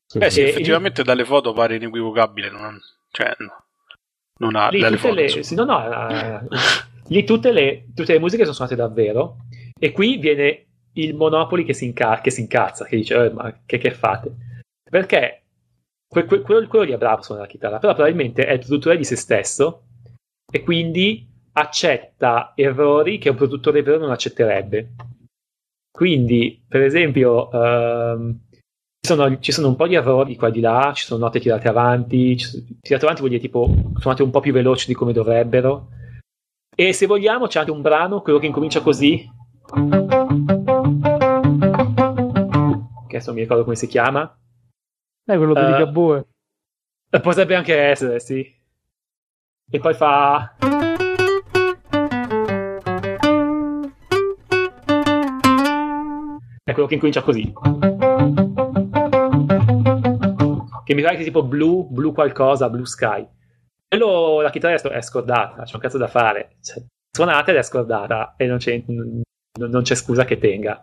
Sì, 0.06 0.18
eh 0.18 0.30
sì, 0.30 0.42
effettivamente 0.42 1.00
il... 1.00 1.06
dalle 1.06 1.24
foto 1.24 1.54
pare 1.54 1.76
inequivocabile, 1.76 2.50
non, 2.50 2.78
cioè, 3.10 3.34
no, 3.38 3.64
non 4.38 4.56
ha 4.56 4.68
lì 4.68 4.80
delle 4.80 4.98
foto. 4.98 5.14
Le, 5.14 5.28
sì, 5.42 5.54
no, 5.54 5.64
no, 5.64 5.76
uh, 5.76 6.48
lì 7.12 7.24
tutte 7.24 7.52
le, 7.52 7.86
tutte 7.94 8.14
le 8.14 8.18
musiche 8.18 8.42
sono 8.42 8.54
suonate 8.54 8.76
davvero 8.76 9.36
e 9.78 9.92
qui 9.92 10.16
viene 10.16 10.66
il 10.94 11.14
Monopoli 11.14 11.64
che 11.64 11.74
si, 11.74 11.84
inca- 11.84 12.20
che 12.20 12.30
si 12.30 12.40
incazza, 12.40 12.84
che 12.84 12.96
dice, 12.96 13.26
eh, 13.26 13.30
ma 13.30 13.60
che, 13.64 13.78
che 13.78 13.90
fate? 13.92 14.34
Perché 14.90 15.42
que- 16.08 16.24
que- 16.24 16.40
quello, 16.40 16.66
quello 16.66 16.84
lì 16.84 16.92
è 16.92 16.98
bravo 16.98 17.22
suonare 17.22 17.46
la 17.46 17.52
chitarra, 17.52 17.78
però 17.78 17.94
probabilmente 17.94 18.46
è 18.46 18.52
il 18.52 18.58
produttore 18.58 18.96
di 18.96 19.04
se 19.04 19.16
stesso 19.16 19.84
e 20.50 20.62
quindi 20.62 21.26
accetta 21.52 22.52
errori 22.54 23.18
che 23.18 23.30
un 23.30 23.36
produttore 23.36 23.82
vero 23.82 23.98
non 23.98 24.10
accetterebbe. 24.10 24.92
Quindi, 25.90 26.62
per 26.66 26.82
esempio, 26.82 27.50
ehm, 27.50 28.38
ci, 29.00 29.12
sono, 29.12 29.38
ci, 29.40 29.52
sono, 29.52 29.68
un 29.68 29.76
po' 29.76 29.86
di 29.86 29.94
errori 29.94 30.36
qua 30.36 30.48
e 30.48 30.52
di 30.52 30.60
là, 30.60 30.92
ci 30.94 31.04
sono 31.04 31.24
note 31.24 31.40
tirate 31.40 31.68
avanti, 31.68 32.36
tirate 32.80 33.04
avanti 33.04 33.20
vuol 33.20 33.30
dire 33.30 33.42
tipo 33.42 33.70
suonate 33.98 34.22
un 34.22 34.30
po' 34.30 34.40
più 34.40 34.52
veloci 34.52 34.86
di 34.86 34.94
come 34.94 35.12
dovrebbero. 35.12 35.88
E 36.74 36.94
se 36.94 37.04
vogliamo 37.04 37.48
c'è 37.48 37.58
anche 37.58 37.70
un 37.70 37.82
brano, 37.82 38.22
quello 38.22 38.38
che 38.38 38.46
incomincia 38.46 38.80
così. 38.80 39.30
Che 39.68 39.80
adesso 43.18 43.26
non 43.26 43.34
mi 43.34 43.42
ricordo 43.42 43.64
come 43.64 43.76
si 43.76 43.86
chiama. 43.86 44.22
È 45.22 45.36
quello 45.36 45.52
di 45.52 45.60
uh, 45.60 45.66
Ligabue. 45.66 46.28
Potrebbe 47.10 47.56
anche 47.56 47.76
essere, 47.78 48.20
sì. 48.20 48.42
E 49.70 49.78
poi 49.78 49.92
fa... 49.92 50.56
È 56.64 56.72
quello 56.72 56.88
che 56.88 56.94
incomincia 56.94 57.22
così. 57.22 57.52
Che 60.84 60.94
mi 60.94 61.02
pare 61.02 61.16
che 61.18 61.24
tipo 61.24 61.42
blu, 61.42 61.86
blu 61.90 62.12
qualcosa, 62.12 62.70
blue 62.70 62.86
sky. 62.86 63.28
Quello, 63.92 64.40
la 64.40 64.48
chitarra 64.48 64.74
è 64.74 65.02
scordata, 65.02 65.64
c'è 65.64 65.74
un 65.74 65.80
cazzo 65.82 65.98
da 65.98 66.06
fare. 66.06 66.56
Cioè, 66.62 66.82
suonata 67.14 67.50
ed 67.50 67.58
è 67.58 67.62
scordata 67.62 68.32
e 68.38 68.46
non 68.46 68.56
c'è, 68.56 68.82
non 68.86 69.82
c'è 69.82 69.94
scusa 69.94 70.24
che 70.24 70.38
tenga. 70.38 70.82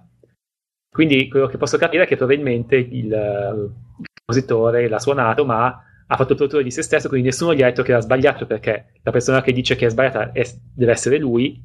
Quindi 0.95 1.27
quello 1.27 1.47
che 1.47 1.57
posso 1.57 1.79
capire 1.79 2.03
è 2.03 2.05
che 2.05 2.17
probabilmente 2.17 2.75
il, 2.75 3.05
il 3.05 3.73
compositore 4.13 4.87
l'ha 4.87 4.99
suonato, 4.99 5.43
ma 5.43 5.65
ha 6.05 6.15
fatto 6.15 6.33
il 6.33 6.37
produttore 6.37 6.61
di 6.61 6.69
se 6.69 6.83
stesso, 6.83 7.07
quindi 7.07 7.29
nessuno 7.29 7.55
gli 7.55 7.63
ha 7.63 7.65
detto 7.65 7.81
che 7.81 7.93
era 7.93 8.01
sbagliato 8.01 8.45
perché 8.45 8.91
la 9.01 9.11
persona 9.11 9.41
che 9.41 9.53
dice 9.53 9.75
che 9.75 9.87
è 9.87 9.89
sbagliata 9.89 10.31
è, 10.31 10.43
deve 10.75 10.91
essere 10.91 11.17
lui 11.17 11.59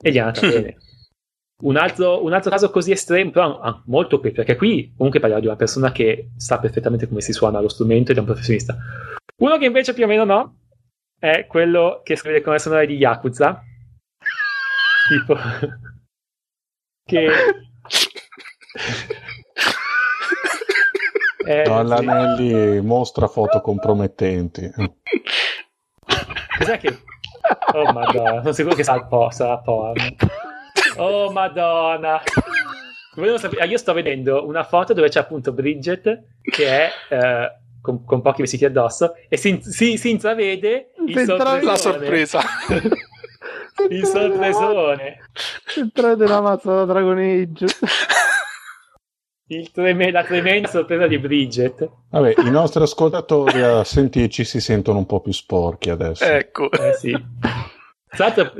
e 0.00 0.12
gli 0.12 0.16
è 0.16 0.20
andata 0.20 0.46
bene. 0.46 0.76
Un 1.62 1.76
altro, 1.76 2.24
un 2.24 2.32
altro, 2.32 2.50
caso 2.50 2.70
così 2.70 2.90
estremo, 2.90 3.30
però 3.30 3.60
ah, 3.60 3.82
molto 3.86 4.18
qui, 4.18 4.32
perché 4.32 4.56
qui 4.56 4.92
comunque 4.96 5.20
parliamo 5.20 5.42
di 5.42 5.48
una 5.48 5.56
persona 5.56 5.92
che 5.92 6.30
sa 6.36 6.58
perfettamente 6.58 7.06
come 7.06 7.20
si 7.20 7.32
suona 7.32 7.60
lo 7.60 7.68
strumento 7.68 8.10
ed 8.10 8.16
è 8.16 8.20
un 8.20 8.26
professionista. 8.26 8.76
Uno 9.36 9.58
che 9.58 9.66
invece 9.66 9.94
più 9.94 10.04
o 10.04 10.06
meno 10.08 10.24
no, 10.24 10.56
è 11.18 11.46
quello 11.46 12.00
che 12.02 12.16
scrive 12.16 12.40
colonne 12.40 12.58
sonore 12.58 12.86
di 12.86 12.96
Yakuza. 12.96 13.62
tipo... 15.08 15.36
che... 17.06 17.28
eh, 21.46 21.62
Don 21.62 22.36
sì. 22.36 22.80
mostra 22.82 23.28
foto 23.28 23.60
compromettenti. 23.60 24.68
Cos'è 26.58 26.78
che... 26.78 27.02
Oh 27.74 27.92
madonna, 27.92 28.40
sono 28.40 28.52
sicuro 28.52 28.74
che 28.74 28.84
sa 28.84 28.94
il 28.94 29.06
po', 29.06 29.30
sarà 29.30 29.58
porno. 29.58 30.02
Oh 30.96 31.30
madonna. 31.30 32.22
Ah, 33.14 33.64
io 33.66 33.76
sto 33.76 33.92
vedendo 33.92 34.46
una 34.46 34.64
foto 34.64 34.94
dove 34.94 35.10
c'è 35.10 35.20
appunto 35.20 35.52
Bridget 35.52 36.24
che 36.40 36.66
è 36.66 36.90
eh, 37.10 37.52
con, 37.82 38.04
con, 38.04 38.22
pochi 38.22 38.40
vestiti 38.40 38.64
addosso 38.64 39.14
e 39.28 39.36
si, 39.36 39.60
si, 39.62 39.98
si 39.98 40.10
intravede 40.10 40.92
il 41.06 41.24
la 41.62 41.76
sorpresa. 41.76 42.40
il 43.90 44.06
sorpresone. 44.06 45.18
Entrate 45.76 46.16
nella 46.16 46.40
mazza 46.40 46.72
da 46.72 46.84
Dragon 46.86 47.18
Age. 47.18 47.66
Treme- 49.70 50.10
la 50.10 50.24
tremenda 50.24 50.68
sorpresa 50.68 51.06
di 51.06 51.18
Bridget. 51.18 51.86
Vabbè, 52.08 52.34
i 52.46 52.50
nostri 52.50 52.82
ascoltatori 52.82 53.60
a 53.60 53.84
sentirci 53.84 54.44
si 54.44 54.60
sentono 54.60 54.96
un 54.98 55.04
po' 55.04 55.20
più 55.20 55.32
sporchi 55.32 55.90
adesso. 55.90 56.24
Ecco. 56.24 56.70
Eh 56.70 56.94
sì. 56.94 57.14
Tra 58.14 58.26
l'altro 58.26 58.52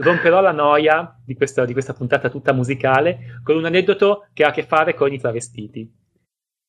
romperò 0.00 0.40
la 0.40 0.50
noia 0.50 1.14
di 1.22 1.34
questa, 1.34 1.66
di 1.66 1.74
questa, 1.74 1.92
puntata 1.92 2.30
tutta 2.30 2.54
musicale 2.54 3.38
con 3.42 3.56
un 3.56 3.66
aneddoto 3.66 4.28
che 4.32 4.44
ha 4.44 4.48
a 4.48 4.50
che 4.50 4.62
fare 4.62 4.94
con 4.94 5.12
i 5.12 5.20
travestiti. 5.20 5.86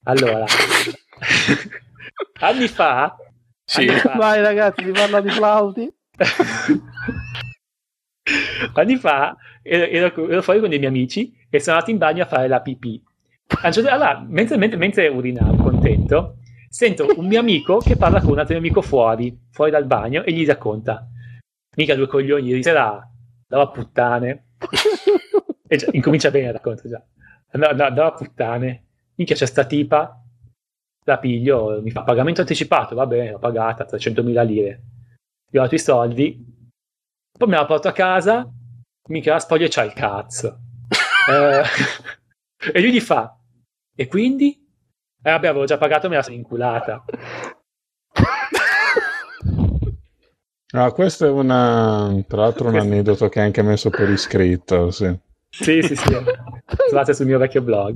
Allora, 0.03 0.43
anni 2.41 2.67
fa... 2.67 3.15
Sì. 3.63 3.87
Anni 3.87 3.99
fa 3.99 4.15
Vai 4.17 4.41
ragazzi, 4.41 4.83
vi 4.83 4.91
parlo 4.91 5.21
di 5.21 5.29
flauti. 5.29 5.89
anni 8.73 8.97
fa 8.97 9.37
ero, 9.61 10.27
ero, 10.27 10.41
fuori 10.41 10.59
con 10.59 10.67
dei 10.67 10.79
miei 10.79 10.91
amici 10.91 11.33
e 11.49 11.61
sono 11.61 11.77
andato 11.77 11.91
in 11.91 11.99
bagno 11.99 12.23
a 12.23 12.27
fare 12.27 12.49
la 12.49 12.59
pipì. 12.59 13.01
Allora, 13.61 14.25
mentre, 14.27 14.57
mentre, 14.57 14.77
mentre 14.77 15.07
urinavo 15.07 15.55
contento, 15.55 16.35
sento 16.67 17.07
un 17.15 17.27
mio 17.27 17.39
amico 17.39 17.77
che 17.77 17.95
parla 17.95 18.19
con 18.19 18.31
un 18.31 18.39
altro 18.39 18.55
mio 18.55 18.63
amico 18.65 18.81
fuori, 18.81 19.33
fuori 19.51 19.71
dal 19.71 19.85
bagno, 19.85 20.23
e 20.23 20.33
gli 20.33 20.45
racconta 20.45 21.07
mica 21.75 21.95
due 21.95 22.07
coglioni, 22.07 22.47
ieri 22.47 22.63
sera 22.63 23.09
andava 23.47 23.69
a 23.69 23.71
puttane. 23.71 24.45
e 25.67 25.77
già, 25.77 25.87
incomincia 25.91 26.31
bene 26.31 26.47
il 26.47 26.53
racconto 26.53 26.87
già. 26.87 27.03
Andava, 27.51 27.85
andava 27.85 28.07
a 28.09 28.13
puttane. 28.13 28.85
Minchia 29.15 29.35
c'è 29.35 29.45
sta 29.45 29.65
tipa, 29.65 30.23
la 31.05 31.19
piglio, 31.19 31.81
mi 31.81 31.91
fa 31.91 32.03
pagamento 32.03 32.41
anticipato, 32.41 32.95
va 32.95 33.05
bene, 33.05 33.31
l'ho 33.31 33.39
pagata 33.39 33.85
300.000 33.85 34.45
lire. 34.45 34.81
Gli 35.49 35.57
ho 35.57 35.61
dato 35.61 35.75
i 35.75 35.79
soldi, 35.79 36.45
poi 37.37 37.47
me 37.47 37.55
la 37.55 37.65
porto 37.65 37.87
a 37.87 37.91
casa, 37.91 38.49
mica 39.09 39.33
la 39.33 39.39
spoglia 39.39 39.67
c'ha 39.67 39.83
il 39.83 39.93
cazzo. 39.93 40.59
eh, 41.29 41.63
e 42.73 42.81
lui 42.81 42.91
gli 42.91 42.99
fa, 42.99 43.37
e 43.95 44.07
quindi? 44.07 44.61
Eh 45.25 45.29
vabbè, 45.29 45.47
avevo 45.47 45.65
già 45.65 45.77
pagato, 45.77 46.09
me 46.09 46.15
la 46.15 46.23
sono 46.23 46.35
inculata. 46.35 47.03
Ah, 50.75 50.91
questo 50.91 51.27
è 51.27 51.29
una, 51.29 52.11
tra 52.27 52.41
l'altro 52.41 52.67
un 52.67 52.79
aneddoto 52.79 53.29
che 53.29 53.39
hai 53.39 53.45
anche 53.45 53.61
messo 53.61 53.91
per 53.91 54.09
iscritto, 54.09 54.89
sì. 54.89 55.15
Sì, 55.47 55.83
sì, 55.83 55.95
sì. 55.95 56.17
Trovate 56.87 57.13
sul 57.13 57.27
mio 57.27 57.37
vecchio 57.37 57.61
blog. 57.61 57.95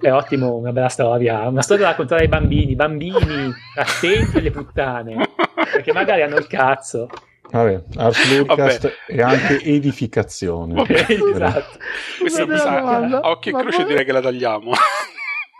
È 0.00 0.12
ottimo, 0.12 0.54
una 0.54 0.70
bella 0.70 0.88
storia. 0.88 1.48
Una 1.48 1.62
storia 1.62 1.86
da 1.86 1.90
raccontare 1.90 2.22
ai 2.22 2.28
bambini. 2.28 2.76
Bambini, 2.76 3.52
attenti 3.74 4.38
alle 4.38 4.52
puttane. 4.52 5.28
Perché 5.72 5.92
magari 5.92 6.22
hanno 6.22 6.36
il 6.36 6.46
cazzo. 6.46 7.08
Vabbè, 7.50 7.82
Ars 7.96 8.38
Ludcast 8.38 8.92
è 9.08 9.20
anche 9.20 9.60
edificazione. 9.64 10.84
esatto. 10.88 11.78
Questa 12.20 12.46
mi 12.46 12.58
sa, 12.58 12.78
a 12.78 13.20
occhio 13.28 13.58
e 13.58 13.60
croce 13.60 13.84
direi 13.84 14.04
che 14.04 14.12
la 14.12 14.20
tagliamo. 14.20 14.70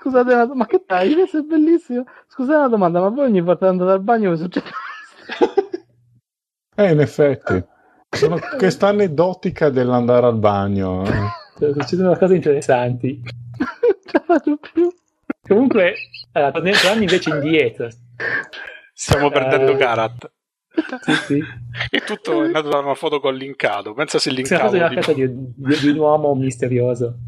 Scusate, 0.01 0.55
ma 0.55 0.67
che 0.67 0.83
dai? 0.87 1.15
Questo 1.15 1.39
è 1.39 1.43
bellissimo. 1.43 2.05
Scusate 2.29 2.59
una 2.59 2.69
domanda, 2.69 3.01
ma 3.01 3.09
voi 3.09 3.25
ogni 3.25 3.41
volta 3.41 3.67
andate 3.69 3.91
al 3.91 4.03
bagno 4.03 4.31
che 4.31 4.37
succede? 4.37 4.71
Eh, 6.77 6.93
in 6.93 7.01
effetti. 7.01 7.65
Sono 8.11 8.39
questa 8.57 8.89
aneddotica 8.89 9.71
dell'andare 9.71 10.27
al 10.27 10.39
bagno. 10.39 11.05
Eh. 11.07 11.73
Succedono 11.73 12.17
cose 12.17 12.35
interessanti. 12.35 13.23
Comunque, 15.49 15.95
allora, 16.33 16.53
torniamo 16.53 17.01
invece 17.01 17.31
indietro. 17.31 17.89
Stiamo 18.93 19.31
perdendo 19.31 19.73
uh, 19.73 19.77
Karat. 19.77 20.31
Sì, 21.01 21.13
sì. 21.15 21.43
E 21.91 22.01
tutto 22.01 22.45
è 22.45 22.49
nato 22.49 22.69
da 22.69 22.79
una 22.79 22.95
foto 22.95 23.21
con 23.21 23.35
linkato. 23.35 23.95
Pensa 23.95 24.19
se 24.19 24.31
linkavo. 24.31 24.71
Di... 24.71 24.79
Una 24.79 24.89
di, 24.89 25.29
di, 25.55 25.79
di 25.81 25.89
un 25.89 25.99
uomo 25.99 26.35
misterioso. 26.35 27.21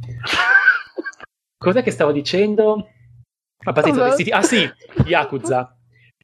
Cos'è 1.57 1.83
che 1.83 1.91
stavo 1.91 2.13
dicendo? 2.13 2.87
A 3.65 3.73
parte 3.73 3.91
Ah 4.31 4.43
sì, 4.43 4.71
Yakuza. 5.07 5.78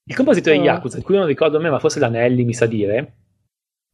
Il 0.07 0.15
compositore 0.15 0.59
di 0.59 0.65
Yakuza, 0.65 0.99
di 0.99 1.03
cui 1.03 1.17
non 1.17 1.27
ricordo 1.27 1.59
me, 1.61 1.71
ma 1.71 1.79
forse 1.79 1.99
l'Anelli 1.99 2.45
mi 2.45 2.53
sa 2.53 2.67
dire. 2.67 3.15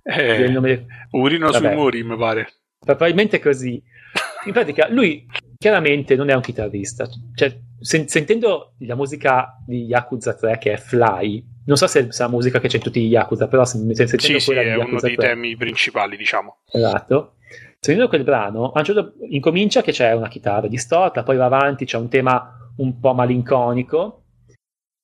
Eh, 0.02 0.48
nome... 0.48 0.86
Urino 1.10 1.50
Vabbè. 1.50 1.68
sui 1.68 1.76
muri, 1.76 2.02
mi 2.02 2.16
pare. 2.16 2.48
Probabilmente 2.78 3.38
così. 3.38 3.80
In 4.46 4.52
pratica, 4.52 4.88
lui 4.90 5.26
chiaramente 5.56 6.16
non 6.16 6.28
è 6.30 6.34
un 6.34 6.40
chitarrista. 6.40 7.08
Cioè, 7.34 7.56
sen- 7.78 8.08
sentendo 8.08 8.74
la 8.78 8.96
musica 8.96 9.56
di 9.64 9.84
Yakuza 9.84 10.34
3 10.34 10.58
che 10.58 10.72
è 10.72 10.76
Fly, 10.78 11.44
non 11.66 11.76
so 11.76 11.86
se 11.86 12.00
è 12.00 12.08
la 12.10 12.28
musica 12.28 12.58
che 12.58 12.66
c'è 12.66 12.76
in 12.76 12.82
tutti 12.82 13.02
gli 13.02 13.10
Yakuza, 13.10 13.46
però 13.46 13.64
se, 13.64 13.78
se 13.94 14.06
sentendo 14.06 14.38
sì, 14.40 14.44
quella 14.46 14.62
sì, 14.62 14.68
è 14.68 14.74
uno 14.76 14.98
dei 14.98 15.14
3, 15.14 15.26
temi 15.28 15.56
principali, 15.56 16.16
diciamo. 16.16 16.62
Esatto. 16.72 17.34
Sentendo 17.78 18.08
quel 18.08 18.24
brano, 18.24 18.72
a 18.72 18.78
un 18.80 18.84
certo 18.84 19.14
incomincia 19.28 19.80
che 19.80 19.92
c'è 19.92 20.12
una 20.12 20.28
chitarra 20.28 20.66
distorta, 20.66 21.22
poi 21.22 21.36
va 21.36 21.46
avanti, 21.46 21.84
c'è 21.84 21.98
un 21.98 22.08
tema 22.08 22.72
un 22.76 22.98
po' 22.98 23.14
malinconico, 23.14 24.19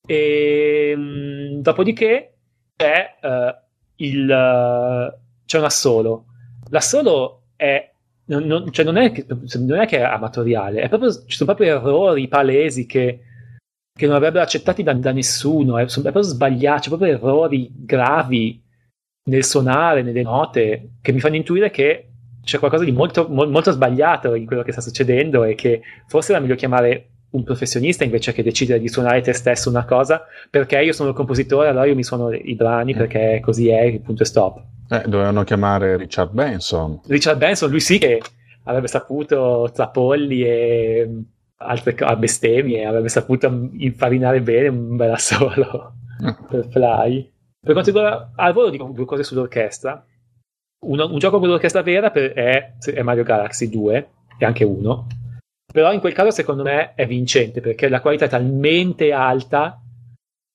e 0.06 0.94
mh, 0.96 1.00
mm, 1.00 1.60
dopodiché 1.60 2.34
c'è 2.76 3.16
uh, 3.20 3.54
il 3.96 4.22
uh, 4.24 5.24
c'è 5.44 5.58
un 5.58 5.64
assolo. 5.64 6.26
L'assolo 6.70 7.42
è 7.56 7.90
non, 8.26 8.44
non, 8.44 8.72
cioè 8.72 8.84
non, 8.84 8.96
è 8.96 9.12
che, 9.12 9.24
non, 9.28 9.78
è 9.78 9.86
che, 9.86 9.98
è 9.98 10.02
amatoriale, 10.02 10.88
proprio, 10.88 11.12
ci 11.12 11.36
sono 11.36 11.54
proprio 11.54 11.76
errori 11.76 12.28
palesi 12.28 12.86
che, 12.86 13.20
che 13.92 14.06
non 14.06 14.16
avrebbero 14.16 14.42
accettati 14.42 14.82
da, 14.82 14.92
da 14.94 15.12
nessuno, 15.12 15.78
è, 15.78 15.88
sono, 15.88 16.08
è 16.08 16.12
proprio 16.12 16.32
sbagliato, 16.32 16.80
c'è 16.80 16.88
proprio 16.88 17.12
errori 17.12 17.70
gravi 17.72 18.62
nel 19.28 19.44
suonare, 19.44 20.02
nelle 20.02 20.22
note, 20.22 20.90
che 21.00 21.12
mi 21.12 21.20
fanno 21.20 21.36
intuire 21.36 21.70
che 21.70 22.10
c'è 22.42 22.58
qualcosa 22.58 22.84
di 22.84 22.92
molto, 22.92 23.26
mo, 23.28 23.46
molto 23.46 23.70
sbagliato 23.72 24.34
in 24.34 24.46
quello 24.46 24.62
che 24.62 24.72
sta 24.72 24.80
succedendo 24.80 25.44
e 25.44 25.54
che 25.54 25.82
forse 26.06 26.32
era 26.32 26.40
meglio 26.40 26.54
chiamare 26.54 27.10
un 27.30 27.42
professionista 27.42 28.04
invece 28.04 28.32
che 28.32 28.42
decidere 28.42 28.78
di 28.78 28.88
suonare 28.88 29.20
te 29.20 29.32
stesso 29.32 29.68
una 29.68 29.84
cosa 29.84 30.24
perché 30.48 30.80
io 30.80 30.92
sono 30.92 31.10
il 31.10 31.14
compositore 31.14 31.68
allora 31.68 31.86
io 31.86 31.94
mi 31.94 32.04
suono 32.04 32.32
i 32.32 32.54
brani 32.54 32.94
mm. 32.94 32.96
perché 32.96 33.40
così 33.42 33.68
è 33.68 33.82
il 33.82 34.00
punto 34.00 34.22
e 34.22 34.26
stop. 34.26 34.62
Eh, 34.88 35.02
dovevano 35.06 35.42
chiamare 35.42 35.96
Richard 35.96 36.32
Benson. 36.32 37.00
Richard 37.06 37.38
Benson 37.38 37.70
lui 37.70 37.80
sì 37.80 37.98
che 37.98 38.22
avrebbe 38.64 38.88
saputo 38.88 39.70
tra 39.72 39.88
polli 39.88 40.42
e 40.42 41.10
altre 41.58 41.94
bestemmie 42.18 42.84
avrebbe 42.84 43.08
saputo 43.08 43.70
infarinare 43.78 44.42
bene 44.42 44.68
un 44.68 44.96
bel 44.96 45.10
assolo 45.10 45.94
mm. 46.22 46.46
per 46.48 46.68
Fly. 46.70 47.32
Per 47.60 47.72
quanto 47.72 47.90
riguarda 47.90 48.32
al 48.36 48.52
volo 48.52 48.70
dico 48.70 48.90
due 48.94 49.04
cose 49.04 49.24
sull'orchestra. 49.24 50.04
Un, 50.78 51.00
un 51.00 51.18
gioco 51.18 51.38
con 51.40 51.48
l'orchestra 51.48 51.82
vera 51.82 52.10
per, 52.10 52.32
è, 52.32 52.74
è 52.78 53.02
Mario 53.02 53.24
Galaxy 53.24 53.68
2 53.68 54.08
e 54.38 54.44
anche 54.44 54.62
1 54.62 55.06
però 55.76 55.92
in 55.92 56.00
quel 56.00 56.14
caso 56.14 56.30
secondo 56.30 56.62
me 56.62 56.94
è 56.94 57.06
vincente 57.06 57.60
perché 57.60 57.90
la 57.90 58.00
qualità 58.00 58.24
è 58.24 58.28
talmente 58.30 59.12
alta 59.12 59.78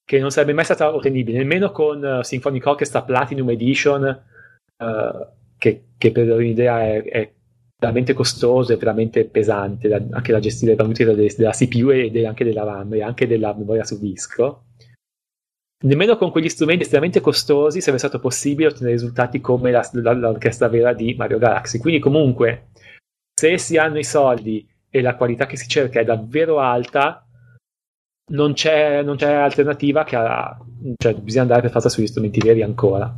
che 0.04 0.18
non 0.18 0.32
sarebbe 0.32 0.54
mai 0.54 0.64
stata 0.64 0.92
ottenibile, 0.96 1.38
nemmeno 1.38 1.70
con 1.70 2.04
uh, 2.04 2.24
Symphonic 2.24 2.66
Orchestra 2.66 3.04
Platinum 3.04 3.52
Edition, 3.52 4.24
uh, 4.84 5.28
che, 5.60 5.84
che, 5.96 6.12
per 6.12 6.28
un'idea 6.28 6.82
è, 6.88 7.04
è, 7.04 7.32
veramente 7.78 8.14
costoso 8.14 8.74
e 8.74 8.78
veramente 8.78 9.26
pesante 9.26 9.88
da, 9.88 10.02
anche 10.10 10.32
da 10.32 10.40
gestire 10.40 10.76
di 10.76 10.84
vista 10.88 11.14
della 11.14 11.52
CPU 11.52 11.92
e 11.92 12.10
de, 12.10 12.26
anche 12.26 12.44
della 12.44 12.64
RAM 12.64 12.96
e 12.96 13.04
anche 13.04 13.28
della 13.28 13.54
memoria 13.54 13.84
su 13.84 14.00
disco. 14.00 14.64
Nemmeno 15.84 16.18
con 16.18 16.32
quegli 16.32 16.50
strumenti 16.50 16.82
estremamente 16.82 17.22
costosi 17.22 17.80
sarebbe 17.80 18.00
stato 18.00 18.20
possibile 18.20 18.70
ottenere 18.70 18.94
risultati 18.94 19.40
come 19.40 19.70
la, 19.70 19.88
la, 19.94 20.14
l'orchestra 20.14 20.68
vera 20.68 20.94
di 20.94 21.14
Mario 21.14 21.38
Galaxy. 21.38 21.78
Quindi 21.78 22.00
comunque, 22.00 22.70
se 23.32 23.60
si 23.60 23.78
hanno 23.78 24.00
i 24.00 24.04
soldi 24.04 24.68
e 24.92 25.02
la 25.02 25.16
qualità 25.16 25.46
che 25.46 25.56
si 25.56 25.68
cerca 25.68 26.02
è 26.02 26.04
davvero 26.04 26.60
alta, 26.60 27.26
non 28.32 28.54
c'è, 28.54 29.02
non 29.02 29.16
c'è 29.16 29.32
alternativa 29.32 30.04
che 30.04 30.16
ha, 30.18 30.58
cioè 30.98 31.14
bisogna 31.16 31.44
andare 31.44 31.62
per 31.62 31.72
forza 31.72 31.90
sugli 31.90 32.08
strumenti 32.08 32.40
veri 32.42 32.62
ancora. 32.62 33.14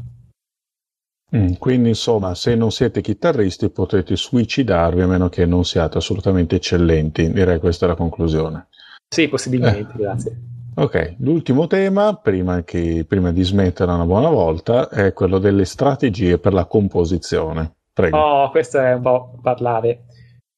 Mm, 1.36 1.54
quindi 1.54 1.90
insomma, 1.90 2.36
se 2.36 2.54
non 2.54 2.72
siete 2.72 3.02
chitarristi 3.02 3.70
potete 3.72 4.16
suicidarvi 4.16 5.02
a 5.02 5.08
meno 5.08 5.30
che 5.30 5.48
non 5.48 5.66
siate 5.66 5.98
assolutamente 5.98 6.56
eccellenti, 6.56 7.32
direi 7.32 7.60
questa 7.60 7.86
è 7.86 7.90
la 7.90 7.96
conclusione. 7.96 8.68
Sì, 9.10 9.28
possibilmente, 9.28 9.94
eh. 9.94 9.98
grazie. 9.98 10.42
Ok, 10.76 11.16
l'ultimo 11.20 11.66
tema, 11.66 12.16
prima, 12.16 12.64
che, 12.64 13.06
prima 13.08 13.32
di 13.32 13.44
smetterla 13.44 13.96
una 13.96 14.06
buona 14.06 14.30
volta, 14.30 14.90
è 14.90 15.14
quello 15.14 15.40
delle 15.40 15.66
strategie 15.66 16.38
per 16.38 16.54
la 16.54 16.66
composizione. 16.66 17.78
Prego. 17.94 18.18
Oh, 18.18 18.50
questo 18.50 18.80
è 18.80 18.94
un 18.94 19.02
po' 19.02 19.38
parlare 19.42 20.06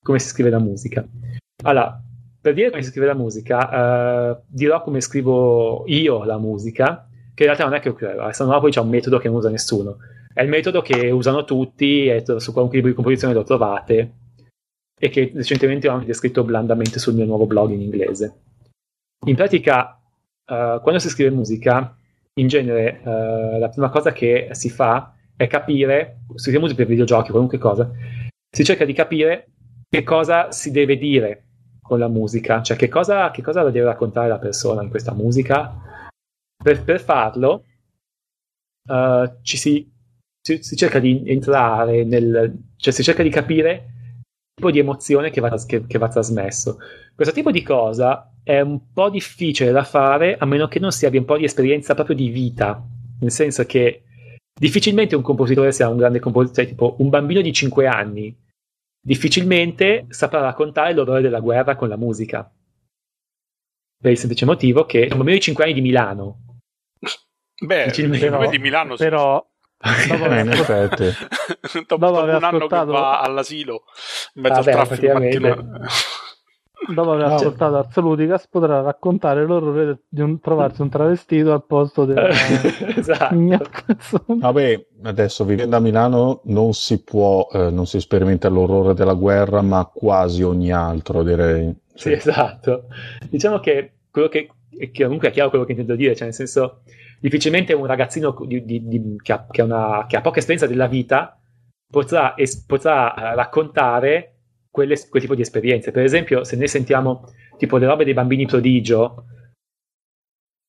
come 0.06 0.20
si 0.20 0.28
scrive 0.28 0.52
la 0.52 0.60
musica. 0.60 1.04
Allora, 1.64 2.00
per 2.40 2.54
dire 2.54 2.70
come 2.70 2.84
si 2.84 2.90
scrive 2.90 3.08
la 3.08 3.16
musica, 3.16 4.36
uh, 4.36 4.44
dirò 4.46 4.84
come 4.84 5.02
scrivo 5.02 5.84
io 5.88 6.24
la 6.26 6.38
musica, 6.38 7.10
che 7.34 7.44
in 7.44 7.50
realtà 7.50 7.64
non 7.64 7.74
è 7.74 7.80
che 7.80 7.90
a 8.06 8.32
San 8.32 8.50
Napoli 8.50 8.72
c'è 8.72 8.82
un 8.82 8.90
metodo 8.90 9.18
che 9.18 9.30
non 9.30 9.38
usa 9.38 9.50
nessuno. 9.50 9.98
È 10.32 10.44
il 10.44 10.50
metodo 10.50 10.84
che 10.84 11.10
usano 11.10 11.44
tutti 11.44 12.06
e 12.06 12.24
su 12.24 12.52
qualunque 12.52 12.78
libro 12.78 12.92
di 12.92 12.96
composizione 12.96 13.34
lo 13.34 13.44
trovate 13.44 14.14
e 14.96 15.10
che 15.10 15.32
recentemente 15.34 15.88
ho 15.90 15.94
anche 15.94 16.06
descritto 16.06 16.44
blandamente 16.44 17.00
sul 17.00 17.16
mio 17.16 17.26
nuovo 17.26 17.48
blog 17.48 17.72
in 17.72 17.82
inglese. 17.82 18.42
In 19.26 19.36
pratica, 19.36 20.00
uh, 20.46 20.82
quando 20.82 21.00
si 21.00 21.10
scrive 21.10 21.32
musica, 21.32 21.98
in 22.36 22.48
genere 22.48 23.02
uh, 23.04 23.58
la 23.58 23.70
prima 23.70 23.90
cosa 23.90 24.12
che 24.12 24.50
si 24.52 24.70
fa 24.70 25.16
è 25.36 25.48
capire, 25.48 26.20
si 26.36 26.44
scrive 26.44 26.60
musica 26.60 26.78
per 26.78 26.92
videogiochi, 26.92 27.32
qualunque 27.32 27.58
cosa, 27.58 27.90
si 28.56 28.64
cerca 28.64 28.86
di 28.86 28.94
capire 28.94 29.50
che 29.96 30.04
cosa 30.04 30.52
si 30.52 30.72
deve 30.72 30.98
dire 30.98 31.44
con 31.82 32.00
la 32.00 32.10
musica, 32.10 32.62
cioè 32.62 32.76
che 32.76 32.90
cosa, 32.90 33.32
che 33.32 33.42
cosa 33.42 33.64
deve 33.64 33.86
raccontare 33.86 34.28
la 34.28 34.40
persona 34.40 34.84
in 34.84 34.90
questa 34.90 35.14
musica. 35.14 35.74
Per, 36.62 36.84
per 36.84 37.00
farlo 37.00 37.64
uh, 38.90 39.38
ci 39.42 39.58
si, 39.58 39.90
si, 40.42 40.64
si, 40.64 40.76
cerca 40.76 41.00
di 41.00 41.24
entrare 41.28 42.04
nel, 42.04 42.72
cioè 42.76 42.92
si 42.92 43.04
cerca 43.04 43.22
di 43.24 43.30
capire 43.30 43.72
il 43.72 44.56
tipo 44.56 44.72
di 44.72 44.80
emozione 44.80 45.30
che 45.30 45.42
va, 45.42 45.56
che, 45.66 45.86
che 45.86 45.98
va 45.98 46.10
trasmesso. 46.10 46.80
Questo 47.14 47.34
tipo 47.34 47.52
di 47.52 47.62
cosa 47.62 48.34
è 48.44 48.60
un 48.60 48.92
po' 48.92 49.10
difficile 49.10 49.72
da 49.72 49.84
fare 49.84 50.38
a 50.38 50.46
meno 50.46 50.68
che 50.68 50.80
non 50.80 50.92
si 50.92 51.06
abbia 51.06 51.20
un 51.20 51.26
po' 51.26 51.38
di 51.38 51.46
esperienza 51.46 51.94
proprio 51.94 52.16
di 52.16 52.30
vita, 52.30 52.84
nel 53.20 53.32
senso 53.32 53.64
che 53.66 54.04
difficilmente 54.60 55.16
un 55.16 55.22
compositore 55.22 55.72
sia 55.72 55.88
un 55.88 55.98
grande 55.98 56.20
compositore, 56.20 56.66
cioè 56.66 56.74
tipo 56.74 56.96
un 57.00 57.10
bambino 57.10 57.42
di 57.42 57.54
5 57.54 57.88
anni 57.88 58.44
difficilmente 59.06 60.08
saprà 60.10 60.42
raccontare 60.42 60.94
l'orrore 60.94 61.22
della 61.22 61.40
guerra 61.40 61.76
con 61.76 61.88
la 61.88 61.96
musica. 61.96 62.52
Per 64.02 64.12
il 64.12 64.18
semplice 64.18 64.46
motivo 64.46 64.86
che 64.86 65.02
un 65.12 65.18
bambino 65.18 65.38
di 65.38 65.42
5 65.42 65.64
anni 65.64 65.74
di 65.74 65.82
Milano. 65.82 66.40
Beh, 67.64 67.92
però, 68.20 68.50
di 68.50 68.58
Milano 68.58 68.96
però, 68.96 69.46
dopo, 70.08 70.26
in 70.34 70.50
effetti. 70.52 71.04
dopo, 71.88 71.98
dopo 71.98 72.24
un 72.24 72.30
anno 72.32 72.48
ascoltato... 72.48 72.86
che 72.92 72.92
va 72.98 73.20
all'asilo 73.20 73.84
in 74.34 74.42
mezzo 74.42 74.56
Vabbè, 74.56 74.72
al 74.72 74.88
traffico 74.88 75.20
dopo 76.94 77.12
aver 77.12 77.28
no. 77.28 77.36
ascoltato 77.36 77.78
Arsaluticas 77.78 78.48
potrà 78.48 78.82
raccontare 78.82 79.46
l'orrore 79.46 80.04
di 80.08 80.22
un, 80.22 80.40
trovarsi 80.40 80.82
un 80.82 80.90
travestito 80.90 81.54
al 81.54 81.66
posto 81.66 82.06
del 82.06 82.18
esatto. 82.96 83.36
vabbè 84.26 84.86
adesso 85.04 85.46
vivendo 85.46 85.76
a 85.76 85.80
Milano 85.80 86.42
non 86.46 86.74
si 86.74 87.04
può 87.04 87.48
eh, 87.52 87.70
non 87.70 87.86
si 87.86 88.00
sperimenta 88.00 88.50
l'orrore 88.50 88.94
della 88.94 89.14
guerra 89.14 89.62
ma 89.62 89.90
quasi 89.92 90.44
ogni 90.44 90.72
altro 90.72 91.24
direi 91.24 91.74
sì, 91.94 92.10
sì 92.10 92.12
esatto 92.14 92.86
diciamo 93.30 93.60
che 93.60 93.94
quello 94.12 94.28
che, 94.28 94.50
che 94.92 95.04
comunque 95.04 95.30
è 95.30 95.32
chiaro 95.32 95.50
quello 95.50 95.66
che 95.66 95.72
intendo 95.72 95.96
dire 95.96 96.16
cioè 96.16 96.26
nel 96.26 96.36
senso 96.36 96.82
difficilmente 97.20 97.74
un 97.74 97.86
ragazzino 97.86 98.36
di, 98.46 98.64
di, 98.64 98.88
di, 98.88 99.16
che, 99.22 99.34
ha, 99.34 99.48
che, 99.50 99.62
ha 99.62 99.66
una, 99.66 100.06
che, 100.08 100.18
ha, 100.18 100.22
poca 100.22 100.40
esperienza 100.40 100.68
della 100.68 100.88
vita 100.88 101.40
potrà, 101.90 102.36
es, 102.36 102.64
potrà 102.66 103.14
uh, 103.16 103.36
raccontare 103.36 104.35
quelle, 104.76 104.98
quel 105.10 105.22
tipo 105.22 105.36
di 105.36 105.42
esperienze. 105.42 105.92
Per 105.92 106.04
esempio, 106.04 106.44
se 106.44 106.58
noi 106.58 106.68
sentiamo 106.68 107.32
tipo 107.58 107.78
le 107.78 107.86
robe 107.86 108.04
dei 108.04 108.14
bambini 108.14 108.46
prodigio, 108.46 109.24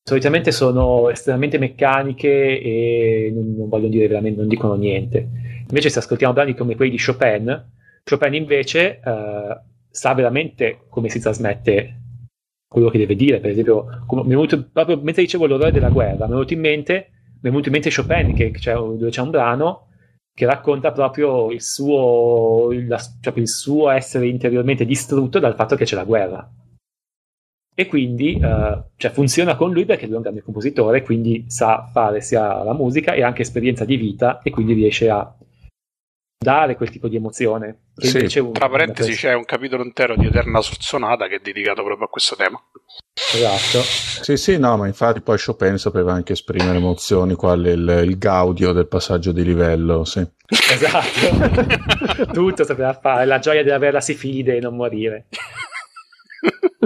solitamente 0.00 0.52
sono 0.52 1.10
estremamente 1.10 1.58
meccaniche 1.58 2.60
e 2.60 3.32
non, 3.34 3.56
non 3.56 3.68
vogliono 3.68 3.90
dire 3.90 4.06
veramente, 4.06 4.38
non 4.38 4.48
dicono 4.48 4.74
niente. 4.74 5.28
Invece, 5.68 5.90
se 5.90 5.98
ascoltiamo 5.98 6.32
brani 6.32 6.54
come 6.54 6.76
quelli 6.76 6.92
di 6.92 7.02
Chopin, 7.04 7.72
Chopin 8.08 8.34
invece 8.34 9.00
uh, 9.04 9.58
sa 9.90 10.14
veramente 10.14 10.82
come 10.88 11.08
si 11.08 11.18
trasmette 11.18 12.02
quello 12.68 12.90
che 12.90 12.98
deve 12.98 13.16
dire. 13.16 13.40
Per 13.40 13.50
esempio, 13.50 14.04
come, 14.06 14.22
venuto, 14.22 14.68
proprio 14.72 15.00
mentre 15.02 15.24
dicevo 15.24 15.46
l'orrore 15.46 15.72
della 15.72 15.90
guerra, 15.90 16.26
mi 16.26 16.30
è 16.30 16.34
venuto 16.34 16.52
in 16.52 16.60
mente, 16.60 16.92
mi 17.40 17.48
è 17.48 17.50
venuto 17.50 17.66
in 17.66 17.72
mente 17.72 17.90
Chopin, 17.92 18.34
che, 18.34 18.52
c'è, 18.52 18.74
dove 18.74 19.08
c'è 19.08 19.20
un 19.20 19.30
brano 19.30 19.85
che 20.36 20.44
racconta 20.44 20.92
proprio 20.92 21.50
il 21.50 21.62
suo, 21.62 22.70
il, 22.70 22.94
cioè 23.22 23.32
il 23.38 23.48
suo, 23.48 23.88
essere 23.88 24.28
interiormente 24.28 24.84
distrutto 24.84 25.38
dal 25.38 25.54
fatto 25.54 25.76
che 25.76 25.86
c'è 25.86 25.96
la 25.96 26.04
guerra. 26.04 26.46
E 27.74 27.86
quindi 27.86 28.38
uh, 28.38 28.84
cioè 28.96 29.10
funziona 29.12 29.56
con 29.56 29.72
lui 29.72 29.86
perché 29.86 30.04
lui 30.04 30.12
è 30.12 30.16
un 30.16 30.22
grande 30.22 30.42
compositore, 30.42 31.00
quindi 31.00 31.46
sa 31.48 31.88
fare 31.90 32.20
sia 32.20 32.62
la 32.62 32.74
musica 32.74 33.14
e 33.14 33.22
anche 33.22 33.40
esperienza 33.40 33.86
di 33.86 33.96
vita 33.96 34.42
e 34.42 34.50
quindi 34.50 34.74
riesce 34.74 35.08
a 35.08 35.34
dare 36.46 36.76
quel 36.76 36.90
tipo 36.90 37.08
di 37.08 37.16
emozione. 37.16 37.86
Sì, 37.96 38.28
tra 38.52 38.68
parentesi 38.68 39.14
c'è 39.14 39.34
un 39.34 39.44
capitolo 39.44 39.82
intero 39.82 40.14
di 40.14 40.26
Eterna 40.26 40.60
Sorzonata 40.60 41.26
che 41.26 41.36
è 41.36 41.40
dedicato 41.42 41.82
proprio 41.82 42.06
a 42.06 42.08
questo 42.08 42.36
tema. 42.36 42.62
Esatto. 43.34 43.82
Sì, 43.82 44.36
sì, 44.36 44.56
no, 44.56 44.76
ma 44.76 44.86
infatti 44.86 45.22
poi 45.22 45.42
Chopin 45.44 45.76
sapeva 45.76 46.12
anche 46.12 46.34
esprimere 46.34 46.76
emozioni, 46.76 47.34
quale 47.34 47.72
il, 47.72 48.02
il 48.04 48.16
gaudio 48.16 48.70
del 48.70 48.86
passaggio 48.86 49.32
di 49.32 49.42
livello, 49.42 50.04
sì. 50.04 50.24
Esatto. 50.46 52.30
Tutto 52.32 52.62
sapeva 52.62 52.94
fare, 52.94 53.24
la 53.24 53.40
gioia 53.40 53.64
di 53.64 53.70
avere 53.70 53.92
la 53.92 54.00
sifide 54.00 54.56
e 54.56 54.60
non 54.60 54.76
morire. 54.76 55.26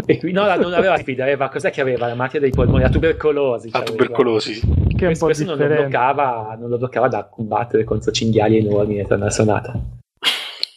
e 0.06 0.18
qui, 0.18 0.32
no, 0.32 0.42
non 0.56 0.72
aveva 0.72 0.96
sfida, 0.98 1.24
aveva 1.24 1.48
cos'è 1.48 1.70
che 1.70 1.80
aveva? 1.80 2.06
La 2.06 2.14
malattia 2.14 2.40
dei 2.40 2.50
polmoni, 2.50 2.82
la 2.82 2.88
tubercolosi. 2.88 3.70
La 3.70 3.82
tubercolosi. 3.82 4.61
Che 4.96 5.06
un 5.06 5.14
spesso 5.14 5.44
non 5.44 5.58
lo, 5.58 5.66
bloccava, 5.66 6.56
non 6.58 6.68
lo 6.68 6.78
bloccava 6.78 7.08
da 7.08 7.24
combattere 7.24 7.84
contro 7.84 8.11
cinghiali 8.11 8.58
enormi 8.58 8.94
in 8.94 9.00
Eterna 9.00 9.30
Sonata. 9.30 9.78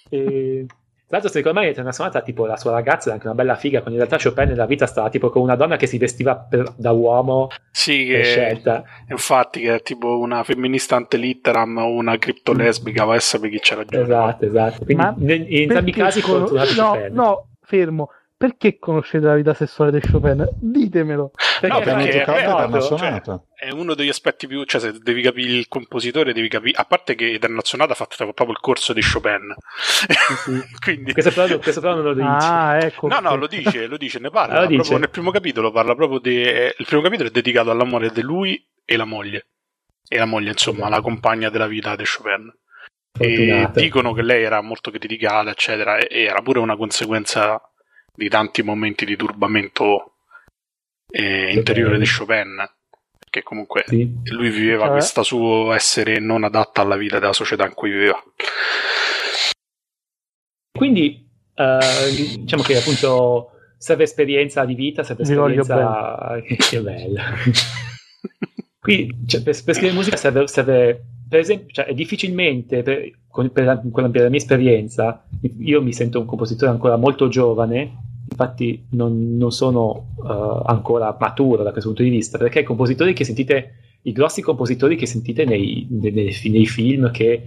E... 0.10 0.66
Tra 1.14 1.22
l'altro, 1.22 1.40
secondo 1.40 1.60
me, 1.60 1.68
Eterna 1.68 1.92
Sonata, 1.92 2.22
tipo 2.22 2.48
la 2.48 2.58
sua 2.58 2.72
ragazza 2.72 3.06
era 3.06 3.14
anche 3.14 3.28
una 3.28 3.36
bella 3.36 3.54
figa, 3.54 3.82
quando 3.82 4.00
in 4.00 4.08
realtà 4.08 4.24
Chopin 4.24 4.48
nella 4.48 4.66
vita 4.66 4.88
stava 4.88 5.10
tipo 5.10 5.30
con 5.30 5.44
una 5.44 5.56
donna 5.56 5.78
che 5.78 5.86
si 5.86 6.00
vestiva 6.00 6.36
per, 6.36 6.74
da 6.76 6.92
uomo. 6.92 7.50
Sì, 7.70 8.06
che 8.06 8.24
scelta. 8.24 8.84
infatti, 9.10 9.62
che 9.62 9.76
è 9.76 9.82
tipo 9.84 10.18
una 10.18 10.44
femminista 10.44 10.96
antelitteram 10.96 11.78
o 11.78 11.92
una 11.92 12.18
criptolesbica, 12.18 13.04
va 13.04 13.14
a 13.14 13.20
sapere 13.20 13.52
chi 13.52 13.60
c'era 13.60 13.86
giù. 13.86 14.00
Esatto, 14.00 14.46
esatto. 14.46 14.86
Quindi, 14.86 15.04
Ma 15.04 15.16
in, 15.20 15.46
in 15.50 15.62
entrambi 15.62 15.92
i 15.92 15.94
casi, 15.94 16.22
con... 16.22 16.42
no, 16.42 16.48
Chopin. 16.50 17.14
no, 17.14 17.48
fermo 17.62 18.10
perché 18.44 18.78
conoscete 18.78 19.26
la 19.26 19.36
vita 19.36 19.54
sessuale 19.54 19.98
di 19.98 20.02
Chopin? 20.06 20.46
Ditemelo. 20.60 21.32
Perché, 21.62 21.78
no, 21.78 21.80
perché 21.80 22.24
è, 22.24 22.46
noto, 22.46 22.98
cioè, 22.98 23.22
è 23.56 23.72
uno 23.72 23.94
degli 23.94 24.10
aspetti 24.10 24.48
più. 24.48 24.66
Cioè, 24.66 24.82
se 24.82 25.00
devi 25.00 25.22
capire 25.22 25.54
il 25.54 25.70
compositore, 25.70 26.34
devi 26.34 26.50
capire. 26.50 26.78
A 26.78 26.84
parte 26.84 27.16
che 27.16 27.32
Eterna 27.32 27.62
Sonata 27.64 27.94
ha 27.94 27.96
fatto 27.96 28.18
proprio 28.18 28.52
il 28.52 28.60
corso 28.60 28.92
di 28.92 29.00
Chopin. 29.02 29.56
Sì, 29.80 30.62
Quindi... 30.84 31.14
questo, 31.14 31.32
però, 31.32 31.58
questo 31.58 31.80
però 31.80 31.96
non 31.96 32.04
lo 32.04 32.14
dice. 32.14 32.28
Ah, 32.28 32.84
ecco. 32.84 33.08
No, 33.08 33.22
no, 33.22 33.38
lo 33.38 33.48
dice, 33.48 33.88
lo 33.88 33.96
dice, 33.96 34.20
ne 34.20 34.30
parla. 34.30 34.56
Allora 34.56 34.68
dice. 34.68 34.98
Nel 34.98 35.10
primo 35.10 35.32
capitolo 35.32 35.72
parla 35.72 35.96
proprio 35.96 36.20
di. 36.20 36.42
Il 36.42 36.86
primo 36.86 37.02
capitolo 37.02 37.30
è 37.30 37.32
dedicato 37.32 37.72
all'amore 37.72 38.10
di 38.10 38.22
lui 38.22 38.62
e 38.84 38.98
la 38.98 39.06
moglie. 39.06 39.48
E 40.06 40.18
la 40.18 40.26
moglie, 40.26 40.50
insomma, 40.50 40.90
la 40.90 41.00
compagna 41.00 41.50
della 41.50 41.68
vita 41.68 41.96
di 41.96 42.04
Chopin. 42.04 42.54
E 43.18 43.70
dicono 43.72 44.12
che 44.12 44.22
lei 44.22 44.44
era 44.44 44.60
molto 44.60 44.92
criticata, 44.92 45.50
eccetera, 45.50 45.98
e 45.98 46.24
era 46.24 46.42
pure 46.42 46.60
una 46.60 46.76
conseguenza 46.76 47.62
di 48.16 48.30
tanti 48.30 48.62
momenti 48.62 49.06
di 49.06 49.16
turbamento 49.16 50.18
eh, 51.10 51.54
interiore 51.54 51.98
di 51.98 52.06
Chopin 52.06 52.64
che 53.30 53.42
comunque 53.42 53.84
sì. 53.88 54.08
lui 54.26 54.52
viveva 54.52 54.84
cioè... 54.84 54.92
questo 54.92 55.24
suo 55.24 55.74
essere 55.74 56.20
non 56.20 56.44
adatta 56.44 56.82
alla 56.82 56.96
vita 56.96 57.18
della 57.18 57.34
società 57.34 57.66
in 57.66 57.74
cui 57.74 57.90
viveva. 57.90 58.24
Quindi 60.72 61.28
uh, 61.56 62.16
diciamo 62.16 62.62
che 62.62 62.78
appunto 62.78 63.50
serve 63.78 64.04
esperienza 64.04 64.66
di 64.66 64.76
vita 64.76 65.04
serve 65.04 65.24
esperienza 65.24 66.40
che 66.44 66.80
bella 66.80 67.34
qui 68.84 69.10
cioè, 69.26 69.42
per, 69.42 69.64
per, 69.64 69.74
scrivere 69.74 69.96
musica 69.96 70.18
serve, 70.18 70.46
serve 70.48 71.06
per 71.28 71.40
esempio 71.40 71.74
cioè, 71.74 71.86
è 71.86 71.94
difficilmente 71.94 72.84
per, 72.84 73.10
con, 73.28 73.52
per, 73.52 73.64
la, 73.64 73.78
per 73.78 74.22
la 74.22 74.30
mia 74.30 74.38
esperienza 74.38 75.26
io 75.60 75.82
mi 75.82 75.94
sento 75.94 76.20
un 76.20 76.28
compositore 76.28 76.70
ancora 76.70 76.98
molto 76.98 77.28
giovane 77.30 78.12
infatti 78.30 78.88
non, 78.92 79.38
non 79.38 79.52
sono 79.52 80.14
uh, 80.18 80.64
ancora 80.66 81.16
maturo 81.20 81.64
da 81.64 81.72
questo 81.72 81.90
punto 81.90 82.04
di 82.04 82.10
vista, 82.10 82.38
perché 82.38 82.60
i 82.60 82.64
compositori 82.64 83.14
che 83.14 83.24
sentite, 83.24 84.00
i 84.04 84.12
grossi 84.12 84.42
compositori 84.42 84.96
che 84.96 85.06
sentite 85.06 85.46
nei, 85.46 85.88
nei, 85.90 86.36
nei 86.44 86.66
film 86.66 87.12
che 87.12 87.44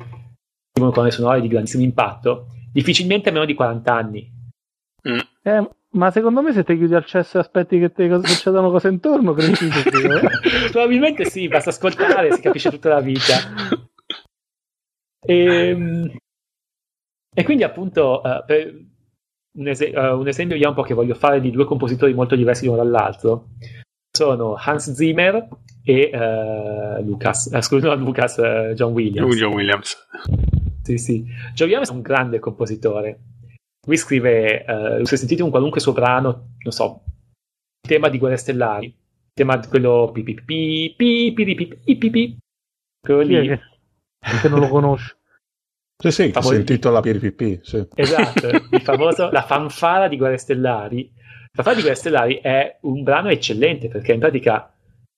scrivono 0.71 0.93
colonne 0.93 1.11
sonore 1.11 1.41
di 1.41 1.49
grandissimo 1.49 1.83
impatto, 1.83 2.47
difficilmente 2.73 3.31
meno 3.31 3.45
di 3.45 3.55
40 3.55 3.95
anni. 3.95 4.33
Mm. 5.09 5.19
Eh, 5.43 5.71
ma 5.97 6.11
secondo 6.11 6.43
me 6.43 6.53
se 6.53 6.63
ti 6.63 6.77
chiudi 6.77 6.95
al 6.95 7.05
cesso 7.05 7.39
e 7.39 7.41
aspetti 7.41 7.79
che 7.79 7.93
ti 7.93 8.09
succedano 8.23 8.71
cose 8.71 8.89
intorno, 8.89 9.33
cresci 9.33 9.67
eh? 9.67 10.69
Probabilmente 10.71 11.25
sì, 11.25 11.49
basta 11.49 11.71
ascoltare, 11.71 12.33
si 12.33 12.41
capisce 12.41 12.71
tutta 12.71 12.91
la 12.91 13.01
vita. 13.01 13.35
E, 15.21 15.45
ehm, 15.45 16.17
e 17.35 17.45
quindi 17.45 17.65
appunto 17.65 18.21
uh, 18.23 18.45
per, 18.45 18.75
un, 19.59 19.69
es- 19.69 19.91
uh, 19.93 20.19
un, 20.19 20.29
esempio 20.29 20.55
vediamo 20.55 20.75
un 20.75 20.81
po' 20.81 20.87
che 20.87 20.95
voglio 20.95 21.15
fare 21.15 21.41
di 21.41 21.51
due 21.51 21.65
compositori 21.65 22.15
molto 22.15 22.37
diversi 22.37 22.67
l'uno 22.67 22.77
dall'altro 22.77 23.49
sono 24.17 24.55
Hans 24.55 24.93
Zimmer 24.93 25.49
e 25.83 26.11
uh, 26.13 27.03
Lucas, 27.05 27.51
uh, 27.53 27.61
scusa, 27.61 27.89
no, 27.89 27.95
Lucas, 27.97 28.41
John 28.75 28.93
Williams. 28.93 29.37
John 29.37 29.53
Williams. 29.53 29.97
Sì, 30.83 30.97
sì. 30.97 31.25
John 31.55 31.69
Williams 31.69 31.91
è 31.91 31.93
un 31.93 32.01
grande 32.01 32.39
compositore. 32.39 33.21
Lui 33.87 33.97
scrive, 33.97 34.65
eh, 34.65 35.07
se 35.07 35.17
sentite 35.17 35.43
un 35.43 35.51
qualunque 35.51 35.81
suo 35.81 35.93
brano, 35.93 36.55
non 36.59 36.73
so, 36.73 37.03
tema 37.81 38.09
di 38.09 38.19
Guerre 38.19 38.37
Stellari, 38.37 38.95
tema 39.33 39.57
di 39.57 39.69
quello 39.69 40.11
pipipi, 40.13 40.95
pipipi, 40.97 41.79
pipipi, 41.85 42.39
quello 43.01 43.23
lì. 43.23 43.49
Che, 43.49 44.49
non 44.49 44.61
lo 44.61 44.69
conosce. 44.69 45.17
Sì, 45.99 46.11
sì, 46.11 46.33
Famol- 46.33 46.53
si 46.53 46.59
intitola 46.61 47.01
PPP. 47.01 47.61
Esatto, 47.95 48.49
il 48.49 48.81
famoso, 48.83 49.31
la 49.31 49.43
fanfara 49.43 50.09
di 50.09 50.17
Guerre 50.17 50.37
Stellari. 50.37 51.11
La 51.15 51.63
fanfara 51.63 51.77
di 51.77 51.83
Guerre 51.83 51.99
Stellari 51.99 52.41
è 52.43 52.79
un 52.83 53.03
brano 53.03 53.29
eccellente 53.29 53.89
perché 53.89 54.13
in 54.13 54.19
pratica 54.19 54.75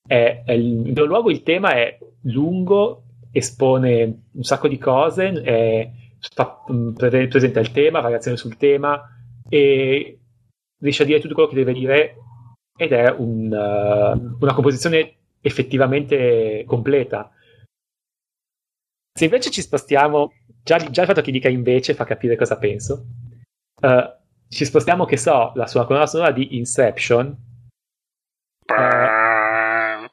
è, 0.07 0.43
è 0.45 0.55
primo 0.57 1.05
luogo 1.05 1.31
il 1.31 1.43
tema 1.43 1.75
è 1.75 1.99
lungo, 2.23 3.05
espone 3.33 4.23
un 4.33 4.43
sacco 4.43 4.69
di 4.69 4.79
cose, 4.79 5.33
è, 5.43 5.91
fa, 6.35 6.65
mm, 6.71 6.93
pre- 6.93 7.29
presenta 7.29 7.61
il 7.61 7.73
tema, 7.73 8.01
variazioni 8.01 8.37
sul 8.37 8.57
tema 8.57 9.01
e 9.49 10.19
riesce 10.81 11.03
a 11.03 11.07
dire 11.07 11.21
tutto 11.21 11.35
quello 11.35 11.49
che 11.49 11.57
deve 11.57 11.73
dire 11.73 12.17
ed 12.77 12.93
è 12.93 13.11
un, 13.11 13.47
uh, 13.47 14.37
una 14.41 14.55
composizione 14.55 15.17
effettivamente 15.41 16.65
completa. 16.67 17.31
Se 19.13 19.25
invece 19.25 19.51
ci 19.51 19.63
spostiamo 19.63 20.33
Già, 20.69 20.77
già, 20.77 21.01
il 21.01 21.07
fatto 21.07 21.23
che 21.23 21.31
dica 21.31 21.49
invece 21.49 21.95
fa 21.95 22.05
capire 22.05 22.37
cosa 22.37 22.59
penso. 22.59 23.07
Uh, 23.81 24.05
ci 24.49 24.67
spostiamo, 24.67 25.07
che 25.07 25.17
so, 25.17 25.53
la 25.55 25.67
sua 25.67 25.87
colonna 25.87 26.07
sonora 26.07 26.31
di 26.31 26.59
Inception. 26.59 27.35
Uh, 28.67 30.07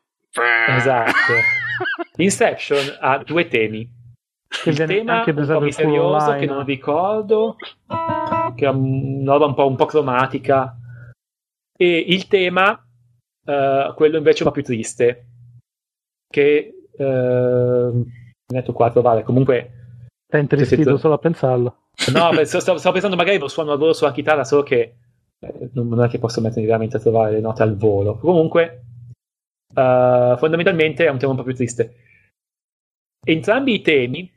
esatto. 0.70 1.34
Inception 2.16 2.97
ha 3.01 3.18
due 3.18 3.49
temi. 3.49 3.86
Il 4.66 4.78
tema 4.78 5.24
un 5.26 5.45
po' 5.45 5.60
misterioso 5.60 6.34
che 6.36 6.45
non 6.45 6.66
ricordo, 6.66 7.58
che 8.56 8.66
è 8.66 8.70
una 8.70 9.34
roba 9.34 9.45
un 9.45 9.53
po', 9.53 9.68
un 9.68 9.76
po 9.76 9.86
cromatica, 9.86 10.78
e 11.78 11.97
il 12.08 12.28
tema, 12.28 12.72
uh, 12.72 13.93
quello 13.93 14.18
invece 14.18 14.43
un 14.43 14.49
po' 14.49 14.56
più 14.56 14.64
triste, 14.64 15.28
che 16.28 16.74
uh, 16.97 18.06
netto 18.47 18.74
4 18.74 19.01
vale 19.01 19.24
comunque 19.24 19.76
Stai 20.28 20.41
intristito 20.41 20.97
solo 20.97 21.14
a 21.14 21.20
pensarlo. 21.20 21.78
No, 22.12 22.32
stavo, 22.45 22.78
stavo, 22.78 22.91
pensando 22.91 23.16
magari 23.16 23.38
lo 23.38 23.47
suono 23.47 23.72
a 23.72 23.78
volo 23.78 23.93
sulla 23.93 24.12
chitarra, 24.12 24.43
solo 24.43 24.64
che 24.64 24.95
eh, 25.39 25.70
non 25.74 26.03
è 26.03 26.10
che 26.10 26.20
posso 26.20 26.41
mettermi 26.41 26.66
veramente 26.66 26.97
a 26.97 26.99
trovare 26.99 27.34
le 27.34 27.41
note 27.41 27.62
al 27.62 27.78
volo. 27.78 28.18
Comunque, 28.18 28.84
uh, 29.74 30.36
fondamentalmente 30.38 31.06
è 31.06 31.10
un 31.10 31.18
tema 31.20 31.32
un 31.32 31.38
po' 31.38 31.43
più 31.43 31.53
triste. 31.53 31.95
Entrambi 33.24 33.76
i 33.76 33.82
temi 33.82 34.32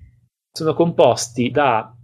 sono 0.58 0.74
composti 0.74 1.50
da 1.50 1.94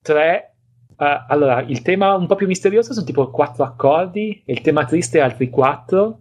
tre. 0.00 0.54
Uh, 0.96 1.26
allora, 1.26 1.62
il 1.62 1.82
tema 1.82 2.14
un 2.14 2.28
po' 2.28 2.36
più 2.36 2.46
misterioso 2.46 2.92
sono 2.92 3.04
tipo 3.04 3.28
quattro 3.30 3.64
accordi, 3.64 4.42
e 4.44 4.52
il 4.52 4.60
tema 4.60 4.84
triste 4.84 5.20
altri 5.20 5.50
quattro. 5.50 6.20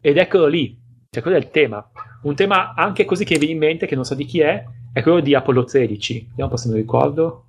Ed 0.00 0.16
eccolo 0.18 0.46
lì, 0.46 0.76
cioè 1.08 1.22
quello 1.22 1.36
è 1.36 1.40
il 1.40 1.50
tema. 1.50 1.88
Un 2.22 2.34
tema 2.34 2.74
anche 2.74 3.04
così 3.04 3.24
che 3.24 3.38
viene 3.38 3.54
in 3.54 3.60
mente, 3.60 3.86
che 3.86 3.94
non 3.94 4.04
so 4.04 4.16
di 4.16 4.24
chi 4.24 4.40
è, 4.40 4.64
è 4.92 5.02
quello 5.02 5.20
di 5.20 5.34
Apollo 5.34 5.64
13. 5.64 6.26
Vediamo 6.30 6.44
un 6.44 6.48
po' 6.50 6.56
se 6.56 6.68
mi 6.68 6.74
ricordo. 6.74 7.44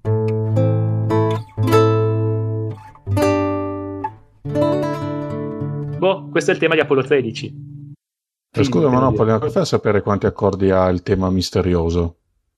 Boh, 5.97 6.29
questo 6.29 6.51
è 6.51 6.53
il 6.53 6.59
tema 6.59 6.75
di 6.75 6.81
Apollo 6.81 7.03
13. 7.03 7.65
Eh, 8.55 8.63
scusa, 8.63 8.89
ma 8.89 8.99
no, 8.99 9.11
fai 9.13 9.61
a 9.61 9.65
sapere 9.65 10.01
quanti 10.01 10.27
accordi 10.27 10.69
ha 10.69 10.87
il 10.89 11.01
tema 11.01 11.29
misterioso? 11.31 12.17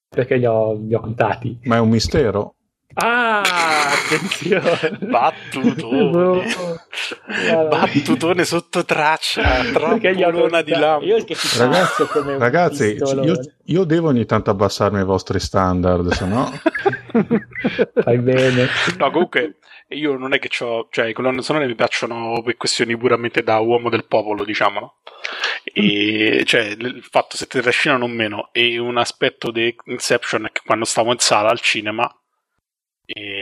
Perché 0.10 0.38
li 0.38 0.46
ho, 0.46 0.74
li 0.74 0.94
ho 0.94 1.00
contati. 1.00 1.60
Ma 1.64 1.76
è 1.76 1.80
un 1.80 1.90
mistero? 1.90 2.56
Ah, 2.96 3.44
attenzione! 3.92 4.98
Battutone! 5.08 6.46
Battutone 7.70 8.44
sotto 8.44 8.84
traccia, 8.84 9.64
trappolona 9.72 10.62
di 10.64 10.72
lampo. 10.72 11.06
Io 11.06 11.24
che 11.24 11.36
ragazzi, 11.58 12.06
ragazzi 12.38 12.96
io, 12.96 13.40
io, 13.66 13.84
devo 13.84 14.08
ogni 14.08 14.26
tanto 14.26 14.50
abbassarmi 14.50 15.00
i 15.00 15.06
vostri 15.06 15.40
standard, 15.40 16.12
se 16.12 16.26
no... 16.26 16.52
Fai 18.02 18.18
bene. 18.18 18.68
No, 18.98 19.12
comunque, 19.12 19.60
io 19.90 20.18
non 20.18 20.34
è 20.34 20.40
che 20.40 20.50
ho... 20.64 20.88
Cioè, 20.90 21.06
i 21.06 21.14
colonne 21.14 21.44
sonore 21.44 21.68
mi 21.68 21.76
piacciono 21.76 22.42
per 22.44 22.58
questioni 22.58 22.98
puramente 22.98 23.44
da 23.44 23.60
uomo 23.60 23.90
del 23.90 24.06
popolo, 24.06 24.44
diciamo, 24.44 24.80
no? 24.80 24.96
E 25.64 26.44
cioè 26.46 26.62
il 26.62 27.04
fatto 27.10 27.38
se 27.38 27.48
ti 27.48 27.62
trascinano 27.62 28.06
o 28.06 28.08
meno. 28.08 28.50
E 28.52 28.78
un 28.78 28.98
aspetto 28.98 29.52
di 29.52 29.76
Inception 29.86 30.46
è 30.46 30.52
che 30.52 30.62
quando 30.66 30.86
stavo 30.86 31.12
in 31.12 31.20
sala 31.20 31.50
al 31.50 31.60
cinema 31.60 32.12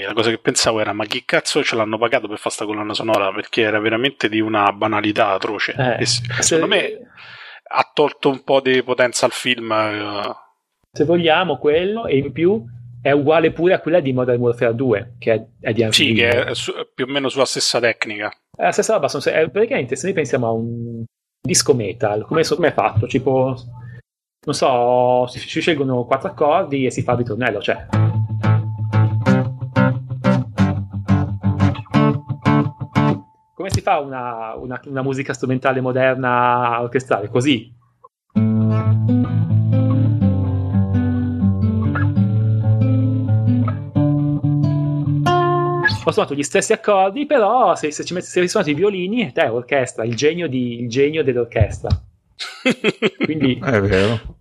la 0.06 0.14
cosa 0.14 0.30
che 0.30 0.38
pensavo 0.38 0.80
era 0.80 0.94
ma 0.94 1.06
chi 1.06 1.26
cazzo 1.26 1.62
ce 1.62 1.76
l'hanno 1.76 1.98
pagato 1.98 2.28
per 2.28 2.38
fare 2.38 2.56
sta 2.56 2.66
colonna 2.66 2.94
sonora? 2.94 3.34
Perché 3.34 3.62
era 3.62 3.80
veramente 3.80 4.30
di 4.30 4.40
una 4.40 4.72
banalità 4.72 5.30
atroce. 5.30 5.76
Eh, 5.78 6.02
e 6.02 6.06
secondo 6.06 6.68
me 6.74 7.00
ha 7.70 7.92
tolto 7.94 8.30
un 8.30 8.44
po' 8.44 8.62
di 8.62 8.82
potenza 8.82 9.26
al 9.26 9.34
film 9.34 9.70
uh... 9.72 10.34
se 10.90 11.04
vogliamo 11.04 11.58
quello 11.58 12.06
e 12.06 12.18
in 12.18 12.32
più 12.32 12.64
è 13.02 13.12
uguale 13.12 13.52
pure 13.52 13.74
a 13.74 13.82
quella 13.82 14.00
di 14.00 14.14
Modern 14.14 14.40
Warfare 14.40 14.74
2 14.74 15.16
che 15.20 15.34
è, 15.34 15.46
è 15.60 15.74
di 15.74 15.86
Sì, 15.92 16.14
che 16.14 16.30
è 16.30 16.56
su, 16.56 16.72
più 16.94 17.06
o 17.06 17.12
meno 17.12 17.28
sulla 17.28 17.46
stessa 17.46 17.80
tecnica. 17.82 18.32
È 18.56 18.64
la 18.64 18.72
stessa 18.72 18.94
roba 18.94 19.08
è, 19.08 19.50
praticamente 19.50 19.98
se 19.98 20.06
noi 20.06 20.16
pensiamo 20.16 20.48
a 20.48 20.52
un 20.52 21.04
disco 21.48 21.74
metal 21.74 22.26
come, 22.26 22.44
come 22.44 22.68
è 22.68 22.74
fatto 22.74 23.08
tipo 23.08 23.56
non 24.46 24.54
so 24.54 25.26
si, 25.28 25.40
si 25.40 25.60
scelgono 25.60 26.06
quattro 26.06 26.30
accordi 26.30 26.86
e 26.86 26.92
si 26.92 27.02
fa 27.02 27.14
il 27.14 27.18
ritornello 27.18 27.60
cioè 27.60 27.88
come 33.68 33.70
si 33.72 33.82
fa 33.82 34.00
una, 34.00 34.56
una, 34.56 34.80
una 34.86 35.02
musica 35.02 35.34
strumentale 35.34 35.82
moderna 35.82 36.80
orchestrale? 36.82 37.28
Così. 37.28 37.74
Ho 46.08 46.12
suonato 46.12 46.36
gli 46.36 46.44
stessi 46.44 46.72
accordi, 46.72 47.26
però 47.26 47.76
se, 47.76 47.92
se 47.92 48.06
ci 48.06 48.14
metti 48.14 48.28
se 48.28 48.40
risuonati 48.40 48.72
i 48.72 48.76
violini, 48.76 49.32
te 49.34 49.48
orchestra, 49.48 50.06
il 50.06 50.16
genio, 50.16 50.48
di, 50.48 50.80
il 50.82 50.90
genio 50.90 51.22
dell'orchestra. 51.22 51.90
Quindi 53.26 53.60
è 53.62 53.82
vero. 53.82 54.38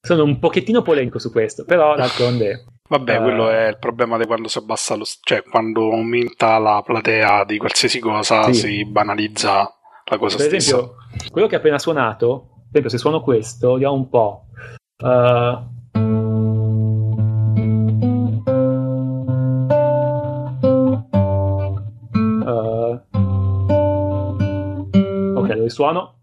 Sono 0.00 0.22
un 0.22 0.38
pochettino 0.38 0.82
polemico 0.82 1.18
su 1.18 1.32
questo, 1.32 1.64
però 1.64 1.96
d'altronde 1.96 2.64
Vabbè, 2.88 3.18
uh, 3.18 3.22
quello 3.22 3.50
è 3.50 3.68
il 3.68 3.78
problema 3.78 4.18
di 4.18 4.26
quando 4.26 4.48
si 4.48 4.58
abbassa 4.58 4.94
lo... 4.94 5.04
cioè 5.22 5.42
quando 5.42 5.90
aumenta 5.90 6.58
la 6.58 6.82
platea 6.84 7.44
di 7.44 7.58
qualsiasi 7.58 7.98
cosa 7.98 8.44
sì. 8.44 8.54
si 8.54 8.84
banalizza 8.84 9.72
la 10.04 10.18
cosa 10.18 10.36
per 10.36 10.46
stessa. 10.46 10.76
esempio, 10.76 10.96
quello 11.30 11.46
che 11.46 11.56
ha 11.56 11.58
appena 11.58 11.78
suonato, 11.78 12.48
per 12.54 12.68
esempio, 12.70 12.90
se 12.90 12.98
suono 12.98 13.20
questo, 13.20 13.72
vediamo 13.72 13.94
un 13.94 14.08
po'. 14.08 14.46
Uh, 15.02 16.59
ok, 25.70 25.76
lo 25.76 25.76
risuono. 25.76 26.18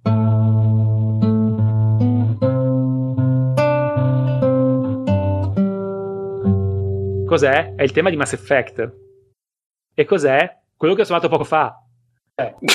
Cos'è? 7.26 7.74
È 7.76 7.84
il 7.84 7.91
tema 7.91 8.10
di 8.10 8.16
Mass 8.16 8.34
Effect. 8.34 8.95
E 9.93 10.06
cos'è? 10.06 10.60
Quello 10.76 10.93
che 10.93 11.02
ho 11.02 11.06
suonato 11.06 11.30
poco 11.30 11.43
fa. 11.43 11.82
Eh. 12.36 12.56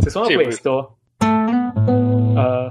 se 0.00 0.10
suono 0.10 0.26
sì, 0.26 0.34
questo... 0.34 0.98
Uh... 1.20 2.70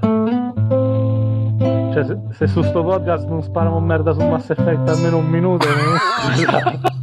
Cioè, 1.94 2.06
se, 2.06 2.20
se, 2.32 2.48
su 2.48 2.62
sto 2.62 2.84
podcast 2.84 3.28
non 3.28 3.42
sparano 3.42 3.80
merda 3.80 4.14
su 4.14 4.24
Mass 4.24 4.52
Effect 4.52 4.88
almeno 4.88 5.18
un 5.18 5.26
minuto... 5.26 5.68
No, 5.68 5.74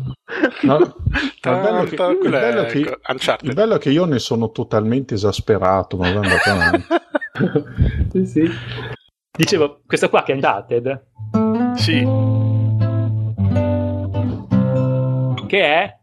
il, 0.64 1.40
bello 1.40 1.84
che, 1.84 1.94
il, 1.94 2.30
bello 2.30 2.64
che, 2.64 2.78
il, 2.78 3.54
bello 3.54 3.74
è 3.74 3.78
che, 3.78 3.90
io 3.90 4.04
ne 4.04 4.18
sono 4.18 4.50
totalmente 4.50 5.14
esasperato. 5.14 5.96
Ma 5.96 6.10
guarda 6.10 6.84
sì, 8.10 8.26
sì. 8.26 8.50
Dicevo, 9.36 9.80
questo 9.86 10.08
qua 10.08 10.22
che 10.22 10.32
è 10.32 10.34
Uncharted. 10.34 11.06
Sì. 11.74 12.06
Che 15.46 15.60
è? 15.60 15.98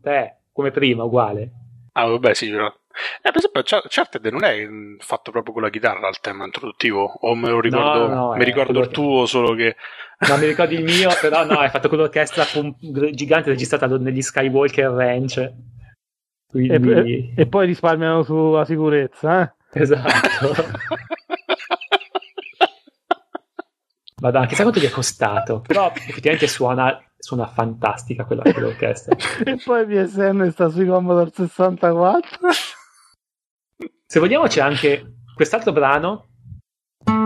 Beh, 0.00 0.36
come 0.52 0.70
prima, 0.70 1.04
uguale. 1.04 1.52
Ah, 1.92 2.06
vabbè, 2.06 2.34
sì, 2.34 2.50
però. 2.50 2.66
Eh, 2.66 3.30
per 3.30 3.36
esempio, 3.36 3.60
Uncharted 3.60 4.26
non 4.26 4.44
è 4.44 4.66
fatto 4.98 5.30
proprio 5.30 5.52
con 5.52 5.62
la 5.62 5.70
chitarra 5.70 6.08
al 6.08 6.20
tema 6.20 6.44
introduttivo, 6.44 7.04
o 7.04 7.34
me 7.34 7.50
lo 7.50 7.60
ricordo, 7.60 8.08
no, 8.08 8.14
no, 8.14 8.34
mi 8.34 8.44
ricordo 8.44 8.80
il 8.80 8.88
tuo, 8.88 9.26
solo 9.26 9.54
che... 9.54 9.76
No, 10.28 10.36
mi 10.36 10.46
ricordo 10.46 10.74
il 10.74 10.84
mio, 10.84 11.08
però 11.18 11.46
no, 11.46 11.62
è 11.62 11.70
fatto 11.70 11.88
con 11.88 11.96
l'orchestra 11.98 12.44
gigante 13.12 13.48
registrata 13.48 13.86
negli 13.86 14.20
Skywalker 14.20 14.90
Ranch. 14.90 15.52
Quindi... 16.46 17.32
E, 17.34 17.42
e, 17.42 17.46
poi 17.46 17.66
risparmiano 17.66 18.22
sulla 18.22 18.66
sicurezza, 18.66 19.42
eh? 19.42 19.52
Esatto. 19.72 20.54
Madonna, 24.20 24.46
chissà 24.46 24.62
quanto 24.62 24.80
gli 24.80 24.86
è 24.86 24.90
costato. 24.90 25.60
Però 25.60 25.90
effettivamente 25.94 26.46
suona, 26.48 27.02
suona 27.16 27.46
fantastica 27.46 28.24
quella, 28.24 28.42
quell'orchestra. 28.42 29.16
e 29.44 29.56
poi 29.64 29.86
PSN 29.86 30.50
sta 30.50 30.68
sui 30.68 30.86
Commodore 30.86 31.30
64. 31.32 32.48
Se 34.04 34.18
vogliamo 34.20 34.46
c'è 34.46 34.60
anche 34.60 35.14
quest'altro 35.34 35.72
brano 35.72 36.26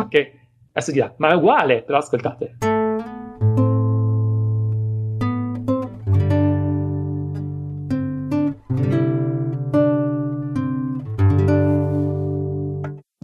che 0.08 0.44
adesso 0.70 0.92
dirà, 0.92 1.12
ma 1.18 1.30
è 1.30 1.34
uguale, 1.34 1.82
però 1.82 1.98
ascoltate. 1.98 2.73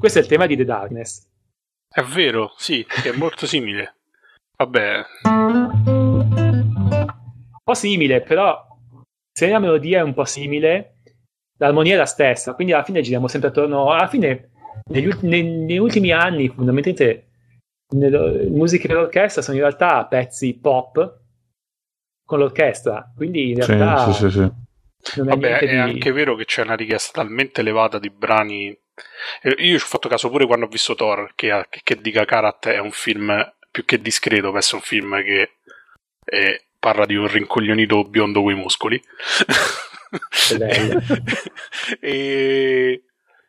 Questo 0.00 0.18
è 0.18 0.22
il 0.22 0.28
tema 0.28 0.46
di 0.46 0.56
The 0.56 0.64
Darkness. 0.64 1.28
È 1.86 2.00
vero, 2.00 2.54
sì, 2.56 2.82
è 3.04 3.14
molto 3.14 3.44
simile. 3.46 3.96
Vabbè. 4.56 5.04
Un 5.24 6.62
po' 7.62 7.74
simile, 7.74 8.22
però 8.22 8.66
se 9.30 9.50
la 9.50 9.58
melodia 9.58 9.98
è 9.98 10.02
un 10.02 10.14
po' 10.14 10.24
simile, 10.24 11.02
l'armonia 11.58 11.96
è 11.96 11.98
la 11.98 12.06
stessa, 12.06 12.54
quindi 12.54 12.72
alla 12.72 12.82
fine 12.82 13.02
giriamo 13.02 13.28
sempre 13.28 13.50
attorno. 13.50 13.92
Alla 13.92 14.08
fine, 14.08 14.52
negli, 14.90 15.04
ulti- 15.04 15.26
negli 15.26 15.76
ultimi 15.76 16.12
anni, 16.12 16.48
fondamentalmente, 16.48 17.28
le 17.94 18.48
musiche 18.48 18.86
per 18.86 18.96
l'orchestra 18.96 19.42
sono 19.42 19.58
in 19.58 19.64
realtà 19.64 20.06
pezzi 20.06 20.54
pop 20.54 21.20
con 22.24 22.38
l'orchestra, 22.38 23.12
quindi 23.14 23.50
in 23.50 23.62
realtà. 23.62 24.10
Sì, 24.14 24.30
sì, 24.30 24.30
sì, 24.30 24.50
sì. 25.02 25.20
Vabbè, 25.20 25.58
è 25.58 25.68
di... 25.68 25.76
anche 25.76 26.10
vero 26.10 26.36
che 26.36 26.46
c'è 26.46 26.62
una 26.62 26.74
richiesta 26.74 27.20
talmente 27.20 27.60
elevata 27.60 27.98
di 27.98 28.08
brani 28.08 28.74
io 29.42 29.78
ci 29.78 29.84
ho 29.84 29.88
fatto 29.88 30.08
caso 30.08 30.30
pure 30.30 30.46
quando 30.46 30.66
ho 30.66 30.68
visto 30.68 30.94
Thor, 30.94 31.32
che, 31.34 31.66
che 31.82 32.00
dica 32.00 32.24
Karat 32.24 32.68
è 32.68 32.78
un 32.78 32.90
film 32.90 33.52
più 33.70 33.84
che 33.84 34.00
discreto, 34.00 34.52
penso 34.52 34.76
un 34.76 34.82
film 34.82 35.22
che 35.22 35.56
eh, 36.24 36.64
parla 36.78 37.06
di 37.06 37.14
un 37.14 37.28
rincoglionito 37.28 38.04
biondo 38.04 38.42
coi 38.42 38.54
muscoli. 38.54 39.00
e, 42.00 43.02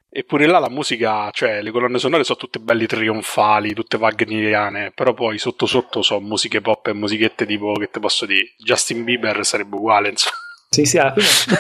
eppure 0.10 0.45
là 0.45 0.60
la 0.60 0.70
musica, 0.70 1.30
cioè 1.32 1.62
le 1.62 1.72
colonne 1.72 1.97
sonore 1.97 2.24
sono 2.24 2.38
tutte 2.38 2.60
belle 2.60 2.86
trionfali, 2.86 3.74
tutte 3.74 3.97
wagneriane, 3.97 4.91
però 4.91 5.14
poi 5.14 5.38
sotto 5.38 5.66
sotto 5.66 6.02
sono 6.02 6.20
musiche 6.20 6.62
pop 6.62 6.88
e 6.88 6.93
musichette 6.93 7.45
tipo, 7.45 7.74
che 7.74 7.89
te 7.89 7.99
posso 7.99 8.26
dire, 8.26 8.54
Justin 8.58 9.04
Bieber 9.04 9.45
sarebbe 9.45 9.76
uguale, 9.76 10.10
insomma. 10.10 10.36
Sì, 10.70 10.86
sì, 10.86 10.97
alla 10.97 11.14
fine... 11.16 11.60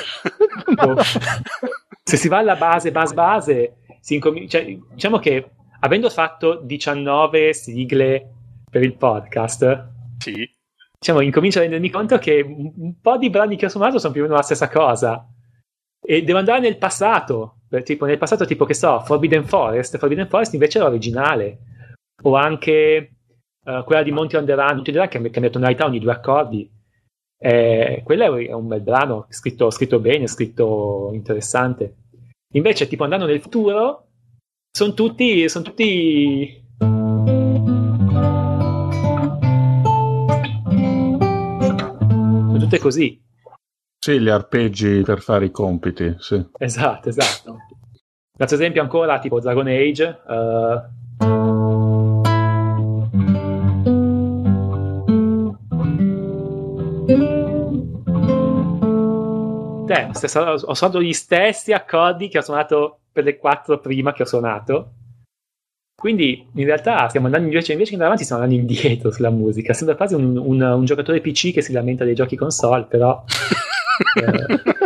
Se 2.03 2.17
si 2.17 2.27
va 2.27 2.39
alla 2.39 2.55
base, 2.55 2.91
base, 2.91 3.13
base, 3.13 3.75
si 3.99 4.15
incomincia, 4.15 4.59
cioè, 4.59 4.77
diciamo 4.93 5.19
che 5.19 5.51
avendo 5.79 6.09
fatto 6.09 6.61
19 6.63 7.53
sigle 7.53 8.29
per 8.69 8.83
il 8.83 8.95
podcast, 8.95 9.89
sì. 10.17 10.49
diciamo, 10.99 11.21
incomincio 11.21 11.59
a 11.59 11.61
rendermi 11.61 11.89
conto 11.89 12.17
che 12.17 12.41
un, 12.41 12.99
po' 12.99 13.17
di 13.17 13.29
brani 13.29 13.55
che 13.55 13.65
ho 13.65 13.69
suonato 13.69 13.99
sono 13.99 14.13
più 14.13 14.21
o 14.21 14.25
meno 14.25 14.37
la 14.37 14.43
stessa 14.43 14.69
cosa. 14.69 15.27
E 16.03 16.23
devo 16.23 16.39
andare 16.39 16.59
nel 16.59 16.77
passato, 16.77 17.59
tipo 17.83 18.05
nel 18.05 18.17
passato 18.17 18.45
tipo 18.45 18.65
che 18.65 18.73
so, 18.73 19.01
Forbidden 19.01 19.45
Forest, 19.45 19.97
Forbidden 19.97 20.27
Forest 20.27 20.53
invece 20.53 20.79
era 20.79 20.87
originale, 20.87 21.59
o 22.23 22.35
anche 22.35 23.15
uh, 23.65 23.83
quella 23.83 24.03
di 24.03 24.11
Monty 24.11 24.35
on 24.35 24.45
the 24.45 24.55
Run, 24.55 24.75
Monty 24.75 24.89
on 24.89 24.95
the 24.95 24.99
Run 24.99 25.07
che 25.07 25.29
cambia 25.29 25.51
tonalità 25.51 25.85
ogni 25.85 25.99
due 25.99 26.11
accordi. 26.11 26.69
Eh, 27.43 28.01
quello 28.03 28.35
è 28.35 28.53
un 28.53 28.67
bel 28.67 28.81
brano, 28.81 29.25
scritto, 29.29 29.71
scritto 29.71 29.99
bene, 29.99 30.27
scritto 30.27 31.09
interessante. 31.13 31.95
Invece, 32.53 32.87
tipo 32.87 33.03
andando 33.03 33.25
nel 33.25 33.41
futuro, 33.41 34.09
sono 34.71 34.93
tutti, 34.93 35.49
sono 35.49 35.63
tutti 35.63 36.63
sono 42.47 42.57
tutte 42.59 42.77
così. 42.77 43.19
Sì, 43.97 44.19
gli 44.19 44.29
arpeggi 44.29 45.01
per 45.01 45.21
fare 45.21 45.45
i 45.45 45.51
compiti, 45.51 46.15
sì. 46.19 46.45
Esatto, 46.59 47.09
esatto. 47.09 47.57
Faccio 48.37 48.53
esempio 48.53 48.83
ancora 48.83 49.17
tipo 49.17 49.39
Dragon 49.39 49.65
Age. 49.65 50.21
Uh... 50.27 51.50
Te, 60.07 60.27
Cioè, 60.27 60.47
ho 60.47 60.73
suonato 60.73 61.01
gli 61.01 61.13
stessi 61.13 61.73
accordi 61.73 62.27
che 62.27 62.37
ho 62.37 62.41
suonato 62.41 62.99
per 63.11 63.23
le 63.23 63.37
quattro 63.37 63.79
prima 63.79 64.13
che 64.13 64.23
ho 64.23 64.25
suonato. 64.25 64.93
Quindi 65.95 66.49
in 66.55 66.65
realtà 66.65 67.07
stiamo 67.09 67.27
andando 67.27 67.47
invece, 67.47 67.73
invece 67.73 67.89
che 67.89 68.01
andare 68.01 68.13
avanti, 68.13 68.23
stiamo 68.23 68.43
andando 68.43 68.61
indietro 68.61 69.11
sulla 69.11 69.29
musica. 69.29 69.73
Sembra 69.73 69.95
quasi 69.95 70.15
un, 70.15 70.35
un, 70.35 70.61
un 70.61 70.85
giocatore 70.85 71.21
PC 71.21 71.53
che 71.53 71.61
si 71.61 71.73
lamenta 71.73 72.03
dei 72.03 72.15
giochi 72.15 72.35
console, 72.35 72.85
però. 72.85 73.23
eh. 74.15 74.79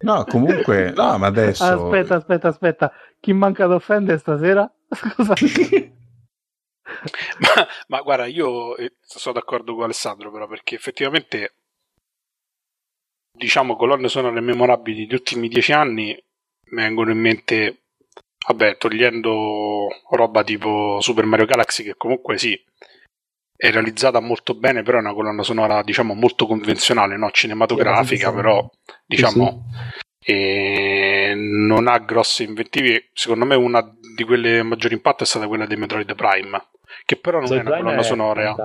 No, 0.00 0.24
comunque, 0.24 0.92
no, 0.96 1.18
ma 1.18 1.26
adesso. 1.26 1.64
Aspetta, 1.64 2.14
aspetta, 2.14 2.48
aspetta. 2.48 2.92
Chi 3.20 3.32
manca 3.32 3.64
ad 3.64 3.72
offendere 3.72 4.18
stasera? 4.18 4.70
Scusa. 4.88 5.34
ma, 7.40 7.66
ma, 7.88 8.00
guarda, 8.02 8.26
io 8.26 8.76
eh, 8.76 8.92
sono 9.00 9.34
d'accordo 9.34 9.74
con 9.74 9.84
Alessandro, 9.84 10.30
però, 10.30 10.46
perché 10.46 10.76
effettivamente, 10.76 11.55
diciamo, 13.36 13.76
colonne 13.76 14.08
sonore 14.08 14.40
memorabili 14.40 15.06
degli 15.06 15.14
ultimi 15.14 15.48
dieci 15.48 15.72
anni 15.72 16.16
mi 16.70 16.82
vengono 16.82 17.10
in 17.12 17.18
mente, 17.18 17.82
vabbè, 18.46 18.76
togliendo 18.76 19.88
roba 20.10 20.42
tipo 20.42 20.98
Super 21.00 21.24
Mario 21.24 21.46
Galaxy, 21.46 21.84
che 21.84 21.94
comunque 21.96 22.38
sì, 22.38 22.60
è 23.56 23.70
realizzata 23.70 24.20
molto 24.20 24.54
bene, 24.54 24.82
però 24.82 24.98
è 24.98 25.00
una 25.00 25.14
colonna 25.14 25.42
sonora, 25.42 25.82
diciamo, 25.82 26.14
molto 26.14 26.46
convenzionale, 26.46 27.16
no? 27.16 27.30
cinematografica, 27.30 28.32
però, 28.32 28.68
diciamo, 29.06 29.64
sì, 29.70 29.98
sì. 29.98 30.05
Non 30.34 31.86
ha 31.88 31.98
grosse 31.98 32.42
inventive. 32.42 33.10
Secondo 33.12 33.44
me 33.44 33.54
una 33.54 33.82
di 34.14 34.24
quelle 34.24 34.62
maggiori 34.62 34.94
impatto 34.94 35.22
è 35.22 35.26
stata 35.26 35.46
quella 35.46 35.66
di 35.66 35.76
Metroid 35.76 36.14
Prime, 36.14 36.68
che 37.04 37.16
però 37.16 37.38
non 37.40 37.48
Metroid 37.48 37.66
è 37.66 37.70
una 37.70 37.82
colonna 37.82 38.02
sonora, 38.02 38.56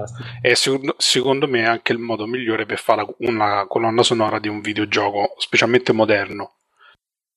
e 0.42 0.56
secondo, 0.56 0.96
secondo, 0.98 1.48
me 1.48 1.62
è 1.62 1.66
anche 1.66 1.92
il 1.92 2.00
modo 2.00 2.26
migliore 2.26 2.66
per 2.66 2.80
fare 2.80 3.06
una 3.20 3.66
colonna 3.68 4.04
sonora 4.04 4.40
di 4.40 4.48
un 4.48 4.62
videogioco, 4.62 5.36
specialmente 5.38 5.94
moderno. 5.94 6.56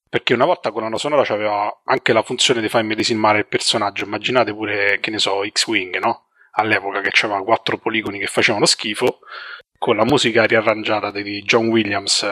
Perché 0.09 0.33
una 0.33 0.45
volta 0.45 0.71
colonna 0.71 0.97
sonora 0.97 1.23
aveva 1.35 1.81
anche 1.85 2.13
la 2.13 2.23
funzione 2.23 2.61
di 2.61 2.69
far 2.69 2.85
medesimare 2.85 3.39
il 3.39 3.47
personaggio. 3.47 4.05
Immaginate 4.05 4.55
pure, 4.55 5.01
che 5.01 5.11
ne 5.11 5.19
so, 5.19 5.45
X-Wing, 5.45 5.99
no? 5.99 6.29
all'epoca 6.55 7.01
che 7.01 7.11
c'aveva 7.13 7.43
quattro 7.43 7.79
poligoni 7.79 8.19
che 8.19 8.27
facevano 8.27 8.67
schifo, 8.67 9.21
con 9.79 9.97
la 9.97 10.05
musica 10.05 10.45
riarrangiata 10.45 11.11
di 11.11 11.43
John 11.43 11.69
Williams, 11.69 12.25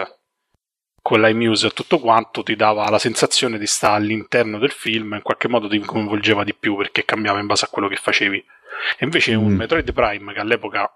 con 1.03 1.21
l'iMuse 1.21 1.67
e 1.67 1.71
tutto 1.71 1.99
quanto, 1.99 2.45
ti 2.45 2.55
dava 2.55 2.89
la 2.89 2.99
sensazione 2.99 3.59
di 3.59 3.67
stare 3.67 3.97
all'interno 3.97 4.59
del 4.59 4.71
film, 4.71 5.15
in 5.15 5.23
qualche 5.23 5.49
modo 5.49 5.69
ti 5.69 5.79
coinvolgeva 5.81 6.45
di 6.45 6.55
più 6.55 6.77
perché 6.77 7.05
cambiava 7.05 7.41
in 7.41 7.47
base 7.47 7.65
a 7.65 7.69
quello 7.69 7.89
che 7.89 7.97
facevi. 7.97 8.39
E 8.39 9.05
invece 9.05 9.37
mm. 9.37 9.45
un 9.45 9.53
Metroid 9.55 9.93
Prime 9.93 10.33
che 10.33 10.41
all'epoca 10.41 10.89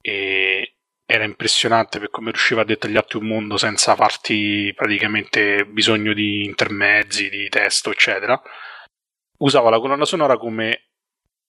eh, 0.00 0.74
era 1.06 1.24
impressionante 1.24 1.98
per 1.98 2.10
come 2.10 2.30
riusciva 2.32 2.62
a 2.62 2.64
dettagliarti 2.64 3.16
un 3.16 3.26
mondo 3.26 3.56
senza 3.56 3.94
farti 3.94 4.72
praticamente 4.76 5.64
bisogno 5.64 6.12
di 6.12 6.44
intermezzi, 6.44 7.30
di 7.30 7.48
testo, 7.48 7.90
eccetera. 7.90 8.40
Usava 9.38 9.70
la 9.70 9.78
colonna 9.78 10.04
sonora 10.04 10.36
come 10.36 10.88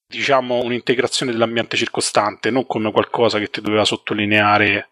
diciamo, 0.06 0.62
un'integrazione 0.62 1.30
dell'ambiente 1.30 1.76
circostante, 1.76 2.50
non 2.50 2.66
come 2.66 2.90
qualcosa 2.90 3.38
che 3.38 3.48
ti 3.48 3.60
doveva 3.60 3.84
sottolineare 3.84 4.90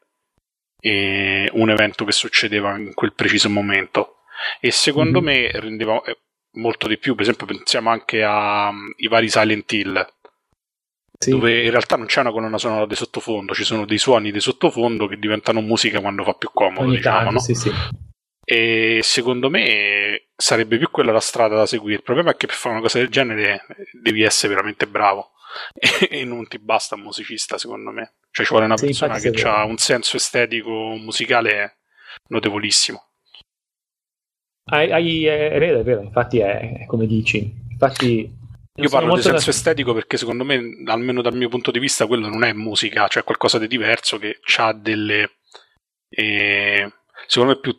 eh, 0.80 1.48
un 1.52 1.70
evento 1.70 2.04
che 2.04 2.12
succedeva 2.12 2.76
in 2.76 2.94
quel 2.94 3.12
preciso 3.12 3.50
momento. 3.50 4.22
E 4.60 4.70
secondo 4.70 5.20
mm-hmm. 5.20 5.34
me 5.34 5.50
rendeva 5.60 6.00
eh, 6.02 6.18
molto 6.52 6.86
di 6.86 6.98
più, 6.98 7.14
per 7.14 7.22
esempio 7.22 7.46
pensiamo 7.46 7.90
anche 7.90 8.22
ai 8.22 8.70
um, 8.70 9.08
vari 9.08 9.28
Silent 9.28 9.72
Hill, 9.72 10.14
sì. 11.18 11.30
dove 11.30 11.64
in 11.64 11.70
realtà 11.70 11.96
non 11.96 12.06
c'è 12.06 12.20
una 12.20 12.30
colonna 12.30 12.58
sonora 12.58 12.86
di 12.86 12.94
sottofondo, 12.94 13.54
ci 13.54 13.64
sono 13.64 13.84
dei 13.84 13.98
suoni 13.98 14.30
di 14.30 14.40
sottofondo 14.40 15.06
che 15.06 15.18
diventano 15.18 15.60
musica 15.60 16.00
quando 16.00 16.22
fa 16.22 16.34
più 16.34 16.50
comodo, 16.52 16.86
Ogni 16.86 16.96
diciamo, 16.96 17.16
tanto, 17.16 17.32
no? 17.32 17.40
sì, 17.40 17.54
sì. 17.54 17.72
E 18.50 19.00
secondo 19.02 19.50
me 19.50 20.28
sarebbe 20.34 20.78
più 20.78 20.90
quella 20.90 21.12
la 21.12 21.20
strada 21.20 21.56
da 21.56 21.66
seguire. 21.66 21.96
Il 21.96 22.02
problema 22.02 22.30
è 22.30 22.36
che 22.36 22.46
per 22.46 22.56
fare 22.56 22.76
una 22.76 22.82
cosa 22.82 22.98
del 22.98 23.10
genere 23.10 23.66
devi 23.92 24.22
essere 24.22 24.54
veramente 24.54 24.86
bravo 24.86 25.32
e 26.08 26.24
non 26.24 26.48
ti 26.48 26.58
basta 26.58 26.94
un 26.94 27.02
musicista, 27.02 27.58
secondo 27.58 27.90
me. 27.90 28.14
Cioè 28.30 28.44
ci 28.44 28.52
vuole 28.52 28.66
una 28.66 28.76
sì, 28.76 28.86
persona 28.86 29.18
che 29.18 29.30
ha 29.42 29.64
un 29.64 29.78
senso 29.78 30.16
estetico 30.16 30.70
musicale 30.96 31.78
notevolissimo. 32.28 33.06
Hai, 34.70 34.92
hai, 34.92 35.24
è 35.26 35.58
vero, 35.58 35.80
è 35.80 35.82
vero, 35.82 36.02
infatti 36.02 36.40
è, 36.40 36.80
è 36.80 36.86
come 36.86 37.06
dici. 37.06 37.50
Infatti 37.70 38.36
io 38.74 38.88
parlo 38.88 39.16
di 39.16 39.22
senso 39.22 39.46
da... 39.46 39.50
estetico 39.50 39.94
perché 39.94 40.16
secondo 40.16 40.44
me, 40.44 40.60
almeno 40.86 41.22
dal 41.22 41.34
mio 41.34 41.48
punto 41.48 41.70
di 41.70 41.78
vista, 41.78 42.06
quello 42.06 42.28
non 42.28 42.44
è 42.44 42.52
musica, 42.52 43.08
cioè 43.08 43.24
qualcosa 43.24 43.58
di 43.58 43.66
diverso 43.66 44.18
che 44.18 44.38
ha 44.58 44.72
delle... 44.72 45.38
Eh, 46.08 46.92
secondo 47.26 47.54
me 47.54 47.60
più 47.60 47.76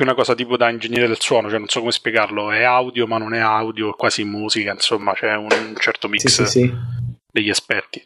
più 0.00 0.04
una 0.04 0.14
cosa 0.14 0.34
tipo 0.34 0.56
da 0.56 0.70
ingegnere 0.70 1.08
del 1.08 1.20
suono, 1.20 1.50
cioè 1.50 1.58
non 1.58 1.68
so 1.68 1.80
come 1.80 1.92
spiegarlo, 1.92 2.50
è 2.52 2.62
audio 2.62 3.06
ma 3.06 3.18
non 3.18 3.34
è 3.34 3.38
audio, 3.38 3.90
è 3.90 3.96
quasi 3.96 4.24
musica, 4.24 4.72
insomma 4.72 5.12
c'è 5.12 5.34
un 5.34 5.74
certo 5.78 6.08
mix 6.08 6.26
sì, 6.26 6.46
sì, 6.46 6.46
sì. 6.46 6.72
degli 7.30 7.50
esperti. 7.50 8.02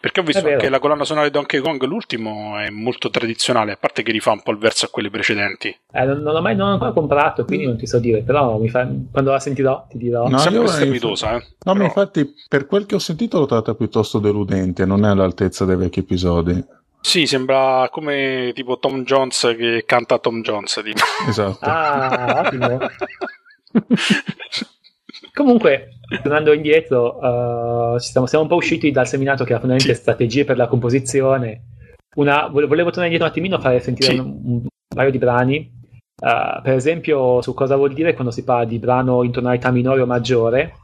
Perché 0.00 0.20
ho 0.20 0.22
visto 0.22 0.42
che 0.42 0.68
la 0.68 0.78
colonna 0.78 1.04
sonora 1.04 1.26
di 1.26 1.32
Donkey 1.32 1.60
Kong, 1.60 1.82
l'ultimo, 1.84 2.58
è 2.58 2.70
molto 2.70 3.10
tradizionale, 3.10 3.72
a 3.72 3.76
parte 3.76 4.02
che 4.02 4.12
rifà 4.12 4.32
un 4.32 4.42
po' 4.42 4.50
il 4.50 4.58
verso 4.58 4.86
a 4.86 4.88
quelli 4.88 5.10
precedenti. 5.10 5.68
Eh, 5.92 6.04
non, 6.04 6.22
non 6.22 6.34
l'ho 6.34 6.42
mai 6.42 6.54
non 6.56 6.68
ho 6.68 6.72
ancora 6.72 6.92
comprato, 6.92 7.44
quindi 7.44 7.66
non 7.66 7.76
ti 7.76 7.86
so 7.86 7.98
dire, 7.98 8.22
però 8.22 8.60
fa, 8.66 8.88
quando 9.10 9.30
la 9.30 9.40
sentirò 9.40 9.86
ti 9.88 9.98
dirò. 9.98 10.28
No, 10.28 10.38
Sempre 10.38 10.68
strepitosa, 10.68 11.30
eh. 11.36 11.38
No, 11.38 11.72
però... 11.72 11.74
ma 11.74 11.84
infatti 11.84 12.34
per 12.48 12.66
quel 12.66 12.86
che 12.86 12.94
ho 12.94 13.00
sentito 13.00 13.38
l'ho 13.38 13.46
trovata 13.46 13.74
piuttosto 13.74 14.18
deludente, 14.18 14.84
non 14.84 15.04
è 15.04 15.08
all'altezza 15.08 15.64
dei 15.64 15.76
vecchi 15.76 16.00
episodi. 16.00 16.64
Sì, 17.00 17.26
sembra 17.26 17.88
come 17.90 18.50
tipo 18.54 18.78
Tom 18.78 19.04
Jones 19.04 19.54
che 19.56 19.84
canta 19.86 20.18
Tom 20.18 20.42
Jones. 20.42 20.80
Tipo. 20.84 21.00
Esatto. 21.28 21.64
Ah, 21.64 22.42
ottimo. 22.44 22.78
Comunque, 25.36 25.98
tornando 26.22 26.52
indietro, 26.52 27.18
uh, 27.18 27.98
siamo, 27.98 28.26
siamo, 28.26 28.44
un 28.44 28.48
po' 28.48 28.56
usciti 28.56 28.90
dal 28.90 29.06
seminato 29.06 29.44
che 29.44 29.50
era 29.50 29.60
fondamentalmente 29.60 29.94
sì. 29.94 30.00
strategie 30.00 30.44
per 30.44 30.56
la 30.56 30.66
composizione. 30.66 31.64
Una, 32.16 32.46
volevo 32.46 32.90
tornare 32.90 33.12
indietro 33.12 33.26
un 33.26 33.30
attimino, 33.32 33.60
fare 33.60 33.80
sentire 33.80 34.12
sì. 34.12 34.18
un, 34.18 34.40
un, 34.44 34.66
paio 34.94 35.10
di 35.10 35.18
brani. 35.18 35.70
Uh, 36.18 36.62
per 36.62 36.72
esempio, 36.72 37.42
su 37.42 37.52
cosa 37.52 37.76
vuol 37.76 37.92
dire 37.92 38.14
quando 38.14 38.32
si 38.32 38.44
parla 38.44 38.64
di 38.64 38.78
brano 38.78 39.22
in 39.22 39.32
tonalità 39.32 39.70
minore 39.70 40.00
o 40.00 40.06
maggiore. 40.06 40.76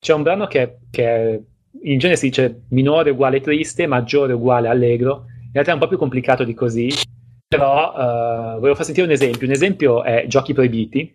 C'è 0.00 0.12
un 0.12 0.22
brano 0.22 0.46
che, 0.46 0.78
che 0.90 1.40
in 1.82 1.98
genere 1.98 2.18
si 2.18 2.26
dice 2.26 2.62
minore 2.70 3.10
uguale 3.10 3.40
triste, 3.40 3.86
maggiore 3.86 4.32
uguale 4.32 4.66
allegro 4.66 5.26
in 5.52 5.60
realtà 5.60 5.72
è 5.72 5.74
un 5.74 5.80
po' 5.80 5.88
più 5.88 5.98
complicato 5.98 6.44
di 6.44 6.54
così, 6.54 6.90
però 7.46 7.92
uh, 7.92 8.54
volevo 8.54 8.74
far 8.74 8.86
sentire 8.86 9.06
un 9.06 9.12
esempio. 9.12 9.46
Un 9.46 9.52
esempio 9.52 10.02
è 10.02 10.24
Giochi 10.26 10.54
Proibiti, 10.54 11.14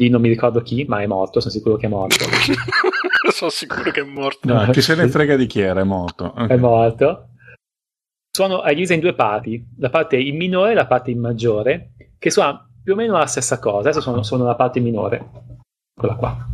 di 0.00 0.08
non 0.08 0.22
mi 0.22 0.28
ricordo 0.28 0.62
chi, 0.62 0.84
ma 0.84 1.02
è 1.02 1.06
morto, 1.06 1.40
sono 1.40 1.52
sicuro 1.52 1.76
che 1.76 1.86
è 1.86 1.88
morto. 1.90 2.24
sono 3.30 3.50
sicuro 3.50 3.90
che 3.90 4.00
è 4.00 4.04
morto. 4.04 4.52
No, 4.52 4.70
chi 4.70 4.80
se 4.80 4.94
ne 4.94 5.08
frega 5.08 5.36
di 5.36 5.46
chi 5.46 5.60
era, 5.60 5.80
è 5.80 5.84
morto. 5.84 6.32
Okay. 6.34 6.48
È 6.48 6.56
morto. 6.56 7.28
Sono 8.30 8.62
divise 8.66 8.94
in 8.94 9.00
due 9.00 9.12
parti, 9.12 9.62
la 9.78 9.90
parte 9.90 10.16
in 10.16 10.36
minore 10.36 10.70
e 10.70 10.74
la 10.74 10.86
parte 10.86 11.10
in 11.10 11.20
maggiore, 11.20 11.92
che 12.18 12.30
sono 12.30 12.68
più 12.82 12.94
o 12.94 12.96
meno 12.96 13.18
la 13.18 13.26
stessa 13.26 13.58
cosa. 13.58 13.90
Adesso 13.90 14.00
sono, 14.00 14.22
sono 14.22 14.44
la 14.44 14.54
parte 14.54 14.80
minore. 14.80 15.28
Quella 15.92 16.14
qua. 16.14 16.48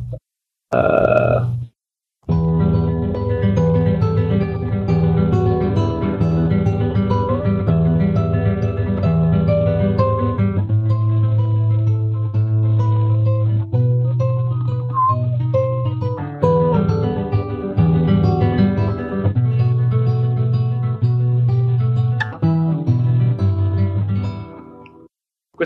Uh, 0.74 1.55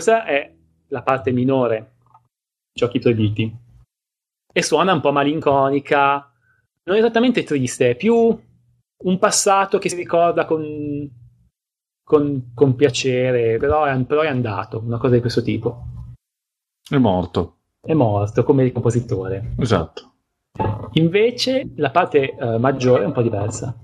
Questa 0.01 0.25
è 0.25 0.51
la 0.87 1.03
parte 1.03 1.31
minore, 1.31 1.91
giochi 2.73 2.97
proibiti. 2.97 3.55
E 4.51 4.63
suona 4.63 4.93
un 4.93 4.99
po' 4.99 5.11
malinconica, 5.11 6.27
non 6.85 6.97
esattamente 6.97 7.43
triste, 7.43 7.91
è 7.91 7.95
più 7.95 8.15
un 8.15 9.19
passato 9.19 9.77
che 9.77 9.89
si 9.89 9.95
ricorda 9.95 10.45
con, 10.45 11.07
con, 12.03 12.51
con 12.55 12.75
piacere, 12.75 13.57
però 13.59 13.83
è, 13.83 14.03
però 14.03 14.21
è 14.21 14.27
andato, 14.27 14.81
una 14.83 14.97
cosa 14.97 15.13
di 15.13 15.21
questo 15.21 15.43
tipo. 15.43 15.83
È 16.89 16.97
morto. 16.97 17.57
È 17.79 17.93
morto 17.93 18.43
come 18.43 18.63
il 18.63 18.71
compositore. 18.71 19.53
Esatto. 19.59 20.13
Invece 20.93 21.73
la 21.75 21.91
parte 21.91 22.35
uh, 22.39 22.57
maggiore 22.57 23.03
è 23.03 23.05
un 23.05 23.13
po' 23.13 23.21
diversa. 23.21 23.77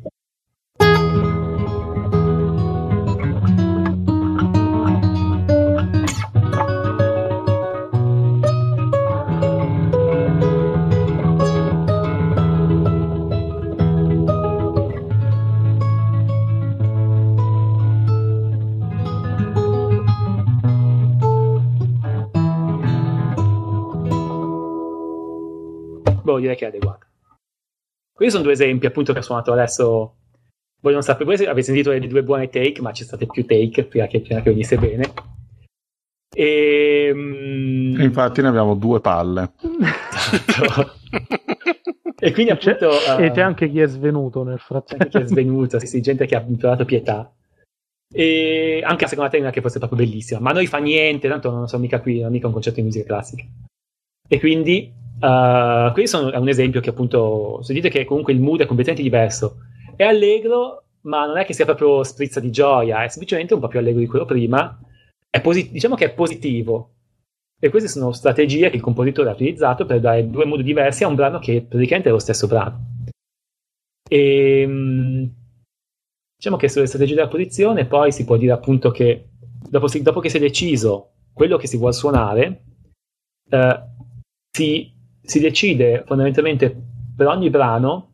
Direi 26.40 26.56
che 26.56 26.66
è 26.66 26.70
adeguata. 26.70 27.06
Questi 28.14 28.34
sono 28.34 28.44
due 28.44 28.54
esempi 28.54 28.86
appunto 28.86 29.14
che 29.14 29.20
ho 29.20 29.24
suonato 29.24 29.52
adesso. 29.52 30.16
Voi 30.80 30.94
non 30.94 31.02
sapete, 31.02 31.26
voi 31.26 31.46
avete 31.46 31.68
sentito 31.68 31.92
le 31.92 32.00
due 32.00 32.24
buone 32.24 32.50
take, 32.50 32.82
ma 32.82 32.92
ci 32.92 33.04
state 33.04 33.26
più 33.26 33.46
take 33.46 33.86
prima 33.86 34.08
che, 34.08 34.22
prima 34.22 34.42
che 34.42 34.50
venisse 34.50 34.78
bene. 34.78 35.14
E, 36.36 37.12
um... 37.14 38.00
Infatti 38.00 38.42
ne 38.42 38.48
abbiamo 38.48 38.76
due 38.76 39.00
palle. 39.02 39.54
Esatto. 40.48 40.94
e 42.20 42.32
quindi 42.32 42.52
appunto... 42.52 42.90
Uh, 42.90 43.22
e 43.22 43.32
c'è 43.32 43.42
anche 43.42 43.70
chi 43.70 43.80
è 43.80 43.88
svenuto 43.88 44.44
nel 44.44 44.60
frattempo. 44.60 45.06
C'è 45.06 45.18
anche 45.18 45.18
chi 45.18 45.24
è 45.24 45.28
svenuto, 45.28 45.80
sì, 45.80 45.88
sì, 45.88 46.02
gente 46.02 46.26
che 46.26 46.36
ha 46.36 46.46
trovato 46.58 46.86
pietà. 46.86 47.32
E 48.14 48.82
anche 48.84 49.04
la 49.04 49.10
seconda 49.10 49.30
tecnica 49.30 49.52
che 49.52 49.62
fosse 49.62 49.80
proprio 49.80 50.00
bellissima, 50.00 50.40
ma 50.40 50.54
noi 50.54 50.66
fa 50.66 50.78
niente, 50.78 51.28
tanto 51.28 51.52
non 51.52 51.68
sono 51.68 51.82
mica 51.82 52.00
qui, 52.00 52.20
non 52.20 52.30
è 52.30 52.32
mica 52.32 52.48
un 52.48 52.54
concerto 52.54 52.80
di 52.80 52.86
musica 52.86 53.06
classica. 53.06 53.44
E 54.28 54.40
quindi 54.40 54.94
uh, 55.19 55.91
questo 55.94 56.31
è 56.31 56.38
un 56.38 56.48
esempio 56.49 56.81
che 56.81 56.89
appunto, 56.89 57.61
se 57.61 57.73
dite 57.73 57.89
che 57.89 58.06
comunque 58.06 58.34
il 58.34 58.41
mood 58.41 58.61
è 58.61 58.65
completamente 58.65 59.03
diverso, 59.03 59.57
è 59.95 60.03
allegro, 60.03 60.84
ma 61.02 61.26
non 61.26 61.38
è 61.38 61.45
che 61.45 61.53
sia 61.53 61.65
proprio 61.65 62.03
sprizza 62.03 62.39
di 62.39 62.52
gioia, 62.52 63.03
è 63.03 63.07
semplicemente 63.07 63.53
un 63.53 63.60
po' 63.60 63.68
più 63.68 63.80
allegro 63.80 63.99
di 63.99 64.07
quello 64.07 64.26
prima, 64.26 64.80
posit- 65.41 65.72
diciamo 65.72 65.95
che 65.95 66.06
è 66.06 66.14
positivo. 66.14 66.94
E 67.60 67.69
queste 67.69 67.89
sono 67.89 68.11
strategie 68.11 68.69
che 68.69 68.76
il 68.76 68.81
compositore 68.81 69.30
ha 69.30 69.34
utilizzato 69.34 69.85
per 69.85 69.99
dare 69.99 70.30
due 70.30 70.45
modi 70.45 70.61
diversi 70.61 71.03
a 71.03 71.07
un 71.07 71.15
brano 71.15 71.39
che 71.39 71.65
praticamente 71.68 72.10
è 72.10 72.11
lo 72.11 72.19
stesso 72.19 72.45
brano. 72.45 72.95
E, 74.07 74.61
ehm, 74.61 75.34
diciamo 76.35 76.57
che 76.57 76.69
sulle 76.69 76.85
strategie 76.85 77.15
della 77.15 77.27
posizione 77.27 77.88
poi 77.88 78.11
si 78.11 78.26
può 78.26 78.38
dire 78.38 78.52
appunto 78.52 78.91
che 78.91 79.30
dopo, 79.69 79.88
si, 79.88 80.03
dopo 80.03 80.19
che 80.19 80.30
si 80.30 80.38
è 80.38 80.39
deciso 80.39 81.14
quello 81.34 81.57
che 81.57 81.68
si 81.68 81.77
vuole 81.77 81.94
suonare, 81.94 82.64
eh, 83.49 83.84
si, 84.56 84.94
si, 85.28 85.40
decide 85.40 86.04
fondamentalmente 86.06 86.76
per 87.16 87.28
ogni 87.28 87.49
brano 87.49 88.14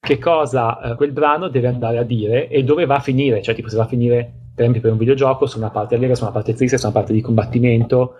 che 0.00 0.18
cosa 0.18 0.80
eh, 0.80 0.94
quel 0.96 1.12
brano 1.12 1.48
deve 1.48 1.68
andare 1.68 1.98
a 1.98 2.02
dire 2.02 2.48
e 2.48 2.62
dove 2.64 2.86
va 2.86 2.96
a 2.96 3.00
finire, 3.00 3.42
cioè 3.42 3.54
tipo 3.54 3.68
se 3.68 3.76
va 3.76 3.84
a 3.84 3.88
finire 3.88 4.40
per 4.54 4.64
esempio 4.64 4.80
per 4.80 4.92
un 4.92 4.98
videogioco 4.98 5.46
su 5.46 5.58
una 5.58 5.70
parte 5.70 5.94
allegra, 5.94 6.14
su 6.14 6.22
una 6.22 6.32
parte 6.32 6.54
triste, 6.54 6.76
su 6.76 6.84
una 6.84 6.94
parte 6.94 7.12
di 7.12 7.20
combattimento, 7.20 8.16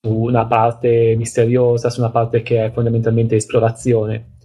su 0.00 0.14
una 0.14 0.46
parte 0.46 1.14
misteriosa, 1.16 1.90
su 1.90 2.00
una 2.00 2.10
parte 2.10 2.42
che 2.42 2.66
è 2.66 2.70
fondamentalmente 2.70 3.36
esplorazione. 3.36 4.36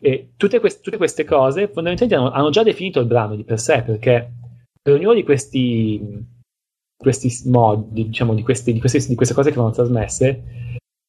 E 0.00 0.32
tutte, 0.36 0.60
quest- 0.60 0.80
tutte 0.80 0.96
queste 0.96 1.24
cose 1.24 1.66
fondamentalmente 1.66 2.14
hanno, 2.14 2.30
hanno, 2.30 2.50
già 2.50 2.62
definito 2.62 3.00
il 3.00 3.06
brano 3.06 3.34
di 3.34 3.44
per 3.44 3.58
sé, 3.58 3.82
perché 3.82 4.32
per 4.80 4.94
ognuno 4.94 5.14
di 5.14 5.24
questi, 5.24 6.00
questi 6.96 7.48
modi, 7.48 8.06
diciamo, 8.06 8.34
di, 8.34 8.42
questi, 8.42 8.72
di, 8.72 8.80
questi, 8.80 9.06
di, 9.08 9.14
queste 9.14 9.34
cose 9.34 9.50
che 9.50 9.56
vanno 9.56 9.72
trasmesse, 9.72 10.42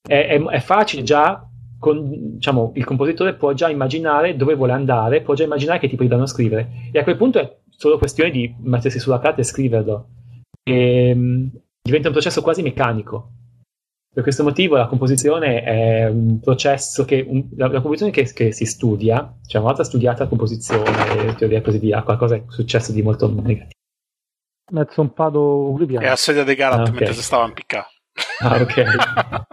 è, 0.02 0.28
è, 0.28 0.42
è 0.42 0.60
facile 0.60 1.04
già 1.04 1.49
con, 1.80 2.36
diciamo, 2.36 2.74
il 2.76 2.84
compositore 2.84 3.36
può 3.36 3.54
già 3.54 3.70
immaginare 3.70 4.36
dove 4.36 4.56
vuole 4.56 4.74
andare, 4.74 5.22
può 5.22 5.34
già 5.34 5.44
immaginare 5.44 5.80
che 5.80 5.88
tipo 5.88 6.04
di 6.04 6.10
brano 6.10 6.26
scrivere. 6.26 6.90
E 6.92 7.00
a 7.00 7.04
quel 7.04 7.18
punto 7.18 7.40
è 7.40 7.58
solo 7.70 7.98
questione 7.98 8.30
di 8.30 8.54
mettersi 8.60 9.00
sulla 9.00 9.20
carta 9.20 9.40
e 9.40 9.46
scriverlo. 9.46 10.10
E, 10.62 11.12
um, 11.16 11.50
diventa 11.82 12.08
un 12.08 12.14
processo 12.14 12.42
quasi 12.42 12.62
meccanico. 12.62 13.32
Per 14.12 14.24
questo 14.24 14.44
motivo 14.44 14.76
la 14.76 14.88
composizione 14.88 15.64
è 15.64 16.08
un 16.08 16.40
processo 16.40 17.06
che, 17.06 17.24
un, 17.26 17.48
la, 17.56 17.68
la, 17.68 17.80
composizione 17.80 18.12
che, 18.12 18.32
che, 18.34 18.52
si 18.52 18.66
studia, 18.66 19.38
cioè 19.46 19.62
una 19.62 19.70
volta 19.70 19.84
studiata 19.84 20.24
la 20.24 20.30
composizione, 20.30 21.36
teoria 21.38 21.60
e 21.60 21.62
così 21.62 21.78
via, 21.78 22.04
qualcosa 22.04 22.36
è 22.36 22.44
successo 22.48 22.92
di 22.92 23.02
molto 23.02 23.32
negativo. 23.32 23.78
Mezzo 24.72 25.02
un 25.02 25.14
pado 25.14 25.76
È 26.00 26.08
a 26.08 26.16
sedia 26.16 26.44
di 26.44 26.54
Galat 26.54 26.80
ah, 26.80 26.82
okay. 26.82 26.94
mentre 26.94 27.14
si 27.14 27.24
stava 27.24 27.46
in 27.46 27.54
picca. 27.54 27.88
Ah, 28.42 28.62
ok. 28.62 28.86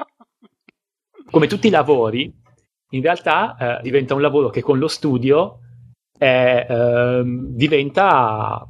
Come 1.37 1.49
tutti 1.49 1.67
i 1.67 1.71
lavori, 1.71 2.33
in 2.93 3.03
realtà 3.03 3.57
eh, 3.59 3.83
diventa 3.83 4.15
un 4.15 4.23
lavoro 4.23 4.49
che 4.49 4.63
con 4.63 4.79
lo 4.79 4.89
studio 4.89 5.59
è, 6.19 6.67
eh, 6.67 7.23
diventa 7.27 8.67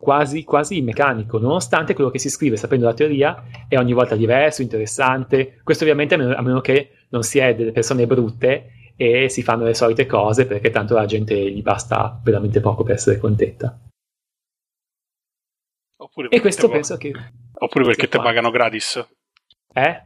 quasi, 0.00 0.44
quasi 0.44 0.80
meccanico, 0.80 1.40
nonostante 1.40 1.92
quello 1.92 2.10
che 2.10 2.20
si 2.20 2.30
scrive 2.30 2.56
sapendo 2.56 2.84
la 2.84 2.94
teoria 2.94 3.42
è 3.66 3.76
ogni 3.78 3.94
volta 3.94 4.14
diverso, 4.14 4.62
interessante. 4.62 5.60
Questo 5.64 5.82
ovviamente 5.82 6.14
a 6.14 6.18
meno, 6.18 6.36
a 6.36 6.40
meno 6.40 6.60
che 6.60 6.90
non 7.08 7.24
si 7.24 7.40
è 7.40 7.52
delle 7.56 7.72
persone 7.72 8.06
brutte 8.06 8.92
e 8.94 9.28
si 9.28 9.42
fanno 9.42 9.64
le 9.64 9.74
solite 9.74 10.06
cose 10.06 10.46
perché 10.46 10.70
tanto 10.70 10.94
la 10.94 11.06
gente 11.06 11.34
gli 11.34 11.62
basta 11.62 12.20
veramente 12.22 12.60
poco 12.60 12.84
per 12.84 12.94
essere 12.94 13.18
contenta. 13.18 13.76
e 16.28 16.40
questo 16.40 16.68
penso 16.68 16.96
che... 16.96 17.10
Oppure 17.58 17.84
perché 17.84 18.06
te 18.06 18.18
pagano 18.18 18.52
gratis. 18.52 19.04
Eh? 19.74 20.02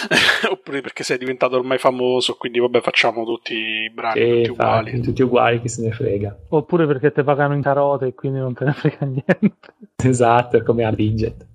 Oppure 0.50 0.80
perché 0.80 1.02
sei 1.02 1.18
diventato 1.18 1.56
ormai 1.56 1.78
famoso, 1.78 2.36
quindi 2.36 2.60
vabbè 2.60 2.80
facciamo 2.80 3.24
tutti 3.24 3.54
i 3.54 3.90
brani 3.90 4.20
sì, 4.20 4.36
tutti 4.36 4.50
uguali. 4.50 5.00
Tutti 5.00 5.22
uguali, 5.22 5.60
chi 5.60 5.68
se 5.68 5.82
ne 5.82 5.92
frega. 5.92 6.38
Oppure 6.50 6.86
perché 6.86 7.12
te 7.12 7.24
pagano 7.24 7.54
in 7.54 7.62
carote 7.62 8.06
e 8.06 8.14
quindi 8.14 8.38
non 8.38 8.54
te 8.54 8.64
ne 8.64 8.72
frega 8.72 9.04
niente. 9.04 9.74
Esatto, 9.96 10.62
come 10.62 10.84
a 10.84 10.92
Bidget. 10.92 11.48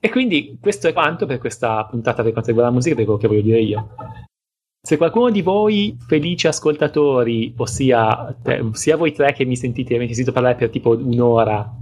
E 0.00 0.10
quindi 0.10 0.58
questo 0.60 0.88
è 0.88 0.92
quanto 0.92 1.26
per 1.26 1.38
questa 1.38 1.84
puntata 1.86 2.22
per 2.22 2.32
quanto 2.32 2.48
riguarda 2.48 2.70
la 2.70 2.76
musica, 2.76 2.94
per 2.94 3.04
quello 3.04 3.20
che 3.20 3.28
voglio 3.28 3.40
dire 3.42 3.60
io. 3.60 3.88
Se 4.82 4.98
qualcuno 4.98 5.30
di 5.30 5.40
voi, 5.40 5.96
felici 5.98 6.46
ascoltatori, 6.46 7.54
ossia 7.56 8.36
te, 8.42 8.68
sia 8.72 8.98
voi 8.98 9.12
tre 9.12 9.32
che 9.32 9.46
mi 9.46 9.56
sentite, 9.56 9.94
avete 9.94 10.12
sentito 10.12 10.32
parlare 10.32 10.56
per 10.56 10.68
tipo 10.68 10.90
un'ora, 10.90 11.74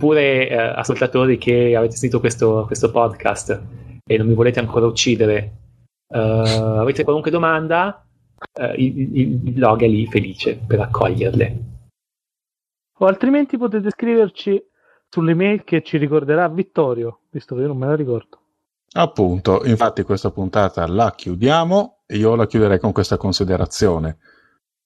oppure 0.00 0.48
eh, 0.48 0.56
ascoltatori 0.56 1.36
che 1.36 1.76
avete 1.76 1.92
sentito 1.92 2.20
questo, 2.20 2.64
questo 2.64 2.90
podcast, 2.90 3.62
e 4.02 4.16
non 4.16 4.26
mi 4.26 4.32
volete 4.32 4.58
ancora 4.58 4.86
uccidere, 4.86 5.52
uh, 6.08 6.16
avete 6.16 7.04
qualunque 7.04 7.30
domanda, 7.30 8.02
uh, 8.58 8.72
il, 8.76 9.18
il, 9.18 9.28
blog 9.52 9.82
è 9.82 9.86
lì 9.86 10.06
felice 10.06 10.58
per 10.66 10.80
accoglierle. 10.80 11.58
O 12.96 13.06
altrimenti 13.06 13.58
potete 13.58 13.90
scriverci 13.90 14.62
sull'email 15.10 15.64
che 15.64 15.82
ci 15.82 15.98
ricorderà 15.98 16.48
Vittorio, 16.48 17.20
visto 17.28 17.54
che 17.54 17.60
io 17.60 17.66
non 17.66 17.76
me 17.76 17.86
la 17.86 17.94
ricordo. 17.94 18.38
Appunto, 18.92 19.64
infatti 19.66 20.02
questa 20.02 20.30
puntata 20.30 20.86
la 20.86 21.12
chiudiamo 21.14 21.98
e 22.06 22.16
io 22.16 22.34
la 22.34 22.46
chiuderei 22.46 22.78
con 22.78 22.92
questa 22.92 23.18
considerazione. 23.18 24.16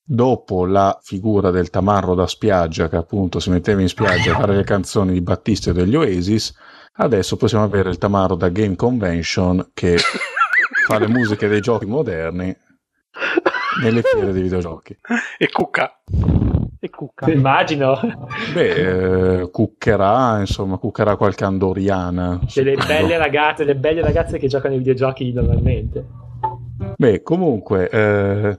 Dopo 0.06 0.66
la 0.66 0.98
figura 1.02 1.51
del 1.51 1.70
tamarro 1.70 2.14
da 2.14 2.26
spiaggia 2.26 2.89
che 2.89 2.97
appunto 2.97 3.40
si 3.40 3.51
metteva 3.51 3.81
in 3.81 3.89
spiaggia 3.89 4.32
a 4.32 4.40
fare 4.40 4.55
le 4.55 4.64
canzoni 4.64 5.12
di 5.12 5.22
Battista 5.22 5.70
e 5.70 5.72
degli 5.72 5.97
Oasis, 5.97 6.55
Adesso 6.97 7.36
possiamo 7.36 7.64
avere 7.64 7.90
il 7.90 7.98
Tamaro 7.98 8.36
da 8.36 8.51
Game 8.51 8.76
Convention 8.76 9.70
che 9.74 9.97
fa 10.86 10.98
le 11.01 11.09
musiche 11.09 11.48
dei 11.48 11.60
giochi 11.60 11.86
moderni 11.86 12.56
nelle 13.82 14.02
fiere 14.02 14.31
dei 14.31 14.43
videogiochi. 14.43 14.97
E 15.36 15.51
cucca. 15.51 16.02
E 16.78 16.90
cucca. 16.90 17.28
Immagino. 17.28 17.98
Beh, 18.52 19.40
eh, 19.40 19.51
cuccherà, 19.51 20.39
insomma, 20.39 20.76
cuccherà 20.76 21.16
qualche 21.16 21.44
andoriana. 21.44 22.39
Delle 22.55 22.76
belle 22.76 23.16
ragazze, 23.16 23.64
le 23.64 23.74
belle 23.74 24.01
ragazze 24.01 24.39
che 24.39 24.47
giocano 24.47 24.74
ai 24.74 24.78
videogiochi 24.78 25.32
normalmente. 25.32 26.06
Beh, 26.97 27.22
comunque, 27.22 27.89
eh, 27.89 28.59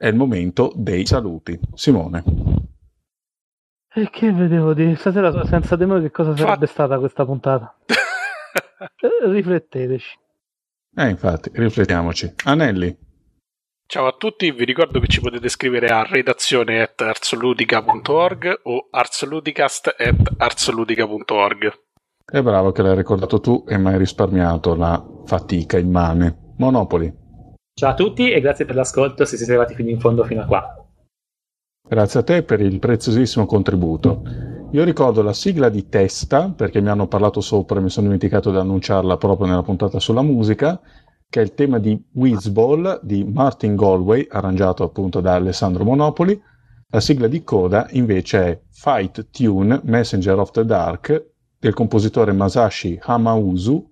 è 0.00 0.06
il 0.06 0.16
momento 0.16 0.72
dei 0.74 1.04
saluti. 1.04 1.60
Simone. 1.74 2.24
E 3.92 4.08
che 4.08 4.32
vedevo 4.32 4.72
di 4.72 4.96
stasera 4.96 5.44
senza 5.44 5.76
di 5.76 5.84
noi 5.84 6.00
che 6.00 6.10
cosa 6.10 6.34
sarebbe 6.34 6.66
Fa... 6.66 6.72
stata 6.72 6.98
questa 6.98 7.24
puntata? 7.26 7.76
Eh, 8.80 9.30
rifletteteci. 9.30 10.18
Eh, 10.96 11.08
infatti, 11.10 11.50
riflettiamoci. 11.52 12.32
Anelli. 12.44 12.96
Ciao 13.86 14.06
a 14.06 14.14
tutti, 14.16 14.50
vi 14.52 14.64
ricordo 14.64 15.00
che 15.00 15.06
ci 15.06 15.20
potete 15.20 15.50
scrivere 15.50 15.88
a 15.88 16.02
redazione 16.02 16.80
at 16.80 16.98
arsoludica.org 16.98 18.60
o 18.62 18.88
arsoludicast 18.90 19.94
at 19.98 20.32
arsoludica.org. 20.38 21.72
È 22.24 22.40
bravo 22.40 22.72
che 22.72 22.80
l'hai 22.80 22.96
ricordato 22.96 23.38
tu 23.38 23.66
e 23.68 23.76
mi 23.76 23.88
hai 23.88 23.98
risparmiato 23.98 24.74
la 24.74 25.04
fatica 25.26 25.76
immane. 25.76 26.54
Monopoli. 26.56 27.19
Ciao 27.80 27.92
a 27.92 27.94
tutti 27.94 28.30
e 28.30 28.42
grazie 28.42 28.66
per 28.66 28.74
l'ascolto 28.74 29.24
se 29.24 29.38
siete 29.38 29.52
arrivati 29.52 29.74
fino 29.74 29.88
in 29.88 29.98
fondo 29.98 30.22
fino 30.24 30.42
a 30.42 30.44
qua. 30.44 30.86
Grazie 31.88 32.20
a 32.20 32.22
te 32.22 32.42
per 32.42 32.60
il 32.60 32.78
preziosissimo 32.78 33.46
contributo. 33.46 34.22
Io 34.72 34.84
ricordo 34.84 35.22
la 35.22 35.32
sigla 35.32 35.70
di 35.70 35.88
Testa, 35.88 36.50
perché 36.50 36.82
mi 36.82 36.90
hanno 36.90 37.06
parlato 37.06 37.40
sopra 37.40 37.78
e 37.78 37.82
mi 37.82 37.88
sono 37.88 38.04
dimenticato 38.04 38.50
di 38.50 38.58
annunciarla 38.58 39.16
proprio 39.16 39.46
nella 39.46 39.62
puntata 39.62 39.98
sulla 39.98 40.20
musica, 40.20 40.78
che 41.26 41.40
è 41.40 41.42
il 41.42 41.54
tema 41.54 41.78
di 41.78 41.98
Wizball 42.12 43.00
di 43.02 43.24
Martin 43.24 43.76
Galway, 43.76 44.26
arrangiato 44.28 44.84
appunto 44.84 45.22
da 45.22 45.36
Alessandro 45.36 45.82
Monopoli. 45.82 46.38
La 46.88 47.00
sigla 47.00 47.28
di 47.28 47.42
coda 47.42 47.86
invece 47.92 48.38
è 48.40 48.60
Fight 48.68 49.30
Tune 49.30 49.80
Messenger 49.84 50.38
of 50.38 50.50
the 50.50 50.66
Dark 50.66 51.28
del 51.58 51.72
compositore 51.72 52.32
Masashi 52.32 53.00
Hamauzu 53.00 53.89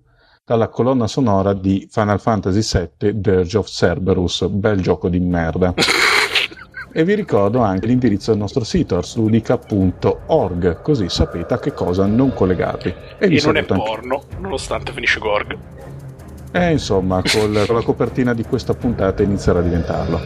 dalla 0.49 0.69
colonna 0.69 1.05
sonora 1.05 1.53
di 1.53 1.87
Final 1.91 2.19
Fantasy 2.19 2.89
VII 2.97 3.21
Dirge 3.21 3.59
of 3.59 3.67
Cerberus, 3.67 4.47
bel 4.47 4.81
gioco 4.81 5.07
di 5.07 5.19
merda. 5.19 5.75
E 6.91 7.03
vi 7.03 7.13
ricordo 7.13 7.59
anche 7.59 7.85
l'indirizzo 7.85 8.31
del 8.31 8.39
nostro 8.39 8.63
sito 8.63 8.97
arsludica.org, 8.97 10.81
così 10.81 11.07
sapete 11.07 11.53
a 11.53 11.59
che 11.59 11.71
cosa 11.73 12.07
non 12.07 12.33
collegarvi. 12.33 12.95
E, 13.19 13.35
e 13.35 13.41
non 13.45 13.57
è 13.57 13.63
porno, 13.63 14.23
anche. 14.23 14.37
nonostante 14.39 14.91
finisce 14.91 15.19
Gorg. 15.19 15.55
E 16.51 16.71
insomma, 16.71 17.21
col, 17.21 17.63
con 17.67 17.75
la 17.75 17.83
copertina 17.83 18.33
di 18.33 18.43
questa 18.43 18.73
puntata 18.73 19.21
inizierà 19.21 19.59
a 19.59 19.61
diventarlo. 19.61 20.19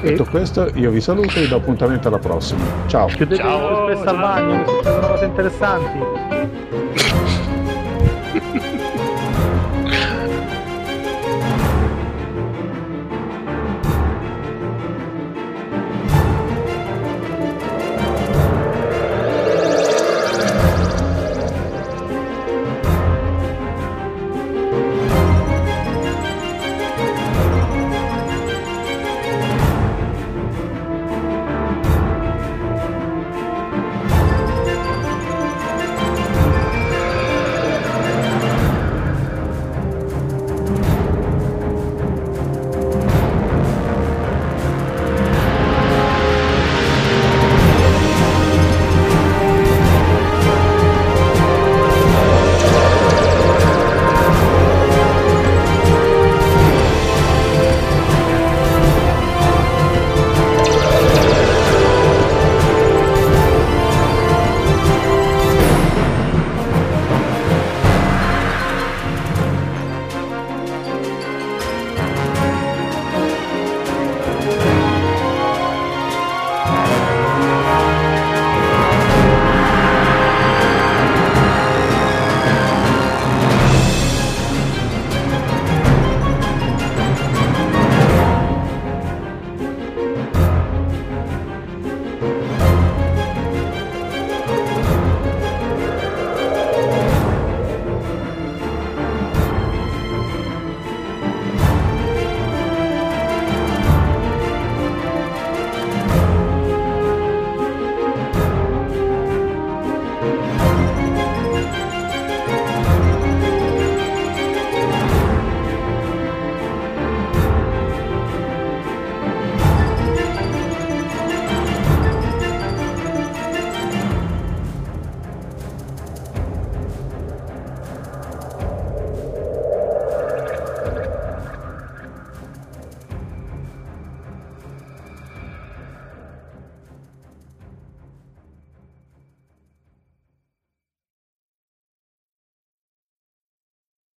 E... 0.00 0.10
Detto 0.10 0.24
questo, 0.24 0.72
io 0.74 0.90
vi 0.90 1.00
saluto 1.00 1.38
e 1.38 1.42
vi 1.42 1.46
do 1.46 1.54
appuntamento 1.54 2.08
alla 2.08 2.18
prossima. 2.18 2.64
Ciao. 2.88 3.06
Chiudete 3.06 3.40
ciao, 3.40 3.86
spesso 3.86 4.10
al 4.10 4.18
bagno, 4.18 4.66
succedono 4.66 5.06
cose 5.06 5.24
interessanti. 5.24 6.27